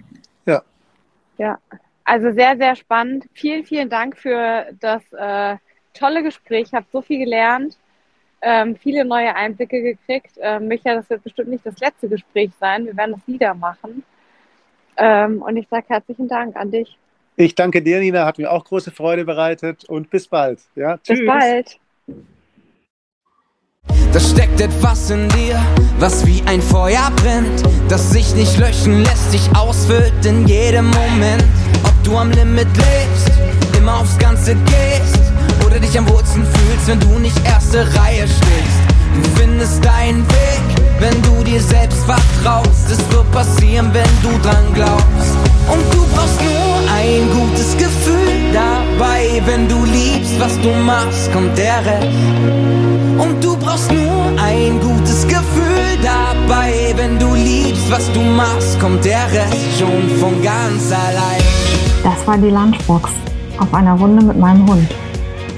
ja. 0.46 0.62
Ja, 1.38 1.58
also 2.06 2.32
sehr, 2.32 2.56
sehr 2.56 2.78
spannend. 2.78 3.26
Vielen, 3.34 3.66
vielen 3.66 3.90
Dank 3.90 4.18
für 4.18 4.68
das 4.80 5.04
äh, 5.12 5.58
tolle 5.94 6.24
Gespräch. 6.24 6.68
Ich 6.68 6.74
habe 6.74 6.86
so 6.94 7.02
viel 7.02 7.20
gelernt, 7.20 7.78
ähm, 8.42 8.78
viele 8.78 9.04
neue 9.04 9.36
Einblicke 9.36 9.82
gekriegt. 9.82 10.32
Ähm, 10.40 10.70
Micha, 10.70 10.96
das 10.96 11.10
wird 11.10 11.26
bestimmt 11.26 11.50
nicht 11.50 11.66
das 11.66 11.78
letzte 11.80 12.08
Gespräch 12.08 12.52
sein. 12.58 12.86
Wir 12.86 12.96
werden 12.96 13.16
das 13.18 13.28
wieder 13.28 13.54
machen. 13.54 14.06
Ähm, 14.98 15.42
und 15.42 15.58
ich 15.58 15.68
sage 15.70 15.86
herzlichen 15.88 16.28
Dank 16.28 16.56
an 16.56 16.72
dich. 16.72 16.98
Ich 17.36 17.54
danke 17.54 17.82
dir, 17.82 18.00
Nina. 18.00 18.26
Hat 18.26 18.40
mir 18.40 18.52
auch 18.52 18.66
große 18.66 18.92
Freude 18.92 19.24
bereitet. 19.24 19.86
Und 19.86 20.10
bis 20.10 20.28
bald. 20.28 20.60
Ja, 20.76 20.98
bis 20.98 21.18
tschüss. 21.18 21.28
bald. 21.28 21.80
Da 24.12 24.20
steckt 24.20 24.60
etwas 24.60 25.12
in 25.12 25.30
dir, 25.30 25.62
was 26.00 26.26
wie 26.26 26.42
ein 26.48 26.62
Feuer 26.62 27.12
brennt, 27.18 27.64
das 27.90 28.10
sich 28.10 28.34
nicht 28.36 28.58
löschen 28.58 29.04
lässt, 29.04 29.32
sich 29.32 29.56
ausfüllt 29.56 30.26
in 30.26 30.48
jedem 30.48 30.86
Moment. 30.86 31.44
Ob 31.84 31.94
du 32.04 32.18
am 32.18 32.32
Limit 32.32 32.68
lebst, 32.76 33.32
immer 33.78 34.00
aufs 34.00 34.18
Ganze 34.18 34.56
gehst 34.56 35.20
oder 35.66 35.80
dich 35.80 35.98
am 35.98 36.10
Wurzeln 36.10 36.46
fühlst, 36.46 36.88
wenn 36.88 37.00
du 37.00 37.20
nicht 37.20 37.38
erste 37.46 37.80
Reihe 38.00 38.28
stehst. 38.28 38.80
Du 39.14 39.42
findest 39.42 39.86
deinen 39.86 40.28
Weg, 40.28 40.57
wenn 41.00 41.22
du 41.22 41.44
dir 41.44 41.62
selbst 41.62 42.04
vertraust. 42.06 42.90
Es 42.90 43.00
wird 43.12 43.32
passieren, 43.32 43.90
wenn 43.94 44.14
du 44.22 44.38
dran 44.42 44.66
glaubst. 44.74 45.32
Und 45.72 45.84
du 45.94 46.06
brauchst 46.14 46.40
nur 46.42 46.78
ein 46.96 47.30
gutes 47.32 47.78
Gefühl 47.78 48.52
dabei, 48.54 49.42
wenn 49.46 49.68
du 49.68 49.84
liebst, 49.86 50.40
was 50.40 50.60
du 50.62 50.70
machst, 50.86 51.32
kommt 51.34 51.58
der 51.58 51.86
Rest. 51.86 52.08
Und 53.18 53.44
du 53.44 53.58
brauchst 53.58 53.92
nur 53.92 54.26
ein 54.42 54.80
gutes 54.80 55.28
Gefühl 55.28 55.98
dabei. 56.02 56.94
Wenn 56.96 57.20
du 57.20 57.34
liebst, 57.36 57.90
was 57.92 58.12
du 58.14 58.22
machst, 58.22 58.80
kommt 58.80 59.04
der 59.06 59.26
Rest 59.32 59.80
schon 59.80 60.10
von 60.20 60.42
ganz 60.42 60.92
allein. 60.92 61.42
Das 62.04 62.26
war 62.26 62.38
die 62.38 62.50
Lunchbox 62.50 63.12
auf 63.60 63.74
einer 63.74 63.94
Runde 63.94 64.24
mit 64.24 64.38
meinem 64.38 64.68
Hund. 64.70 64.90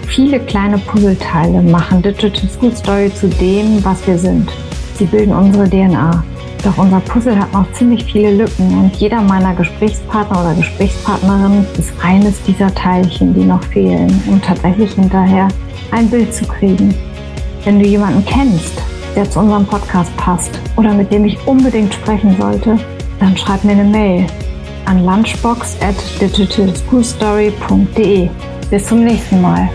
Viele 0.08 0.40
kleine 0.40 0.80
Puzzleteile 0.80 1.62
machen 1.62 2.02
Digital 2.02 2.50
School 2.50 2.76
Story 2.76 3.12
zu 3.14 3.28
dem, 3.28 3.84
was 3.86 4.06
wir 4.08 4.18
sind. 4.18 4.50
Sie 5.00 5.06
bilden 5.06 5.34
unsere 5.34 5.68
DNA. 5.70 6.24
Doch 6.62 6.78
unser 6.78 7.00
Puzzle 7.00 7.40
hat 7.40 7.54
noch 7.54 7.72
ziemlich 7.72 8.04
viele 8.04 8.36
Lücken 8.36 8.78
und 8.78 8.94
jeder 8.98 9.22
meiner 9.22 9.56
Gesprächspartner 9.56 10.42
oder 10.42 10.54
Gesprächspartnerin 10.56 11.66
ist 11.78 11.94
eines 12.04 12.44
dieser 12.44 12.76
Teilchen, 12.76 13.34
die 13.34 13.46
noch 13.46 13.64
fehlen, 13.64 14.22
um 14.28 14.42
tatsächlich 14.42 14.92
hinterher 14.92 15.48
ein 15.92 16.10
Bild 16.10 16.34
zu 16.34 16.44
kriegen. 16.46 16.94
Wenn 17.64 17.80
du 17.80 17.88
jemanden 17.88 18.26
kennst, 18.26 18.74
der 19.16 19.30
zu 19.30 19.40
unserem 19.40 19.66
Podcast 19.66 20.14
passt 20.18 20.60
oder 20.76 20.94
mit 20.94 21.14
dem 21.14 21.24
ich 21.24 21.38
unbedingt 21.48 21.94
sprechen 21.94 22.36
sollte, 22.38 22.78
dann 23.22 23.38
schreib 23.38 23.64
mir 23.64 23.72
eine 23.72 23.86
Mail 23.86 24.28
an 24.84 25.06
lunchbox 25.06 25.78
at 25.82 25.96
digitalschoolstory.de. 26.20 28.30
Bis 28.70 28.86
zum 28.86 29.06
nächsten 29.06 29.42
Mal. 29.42 29.70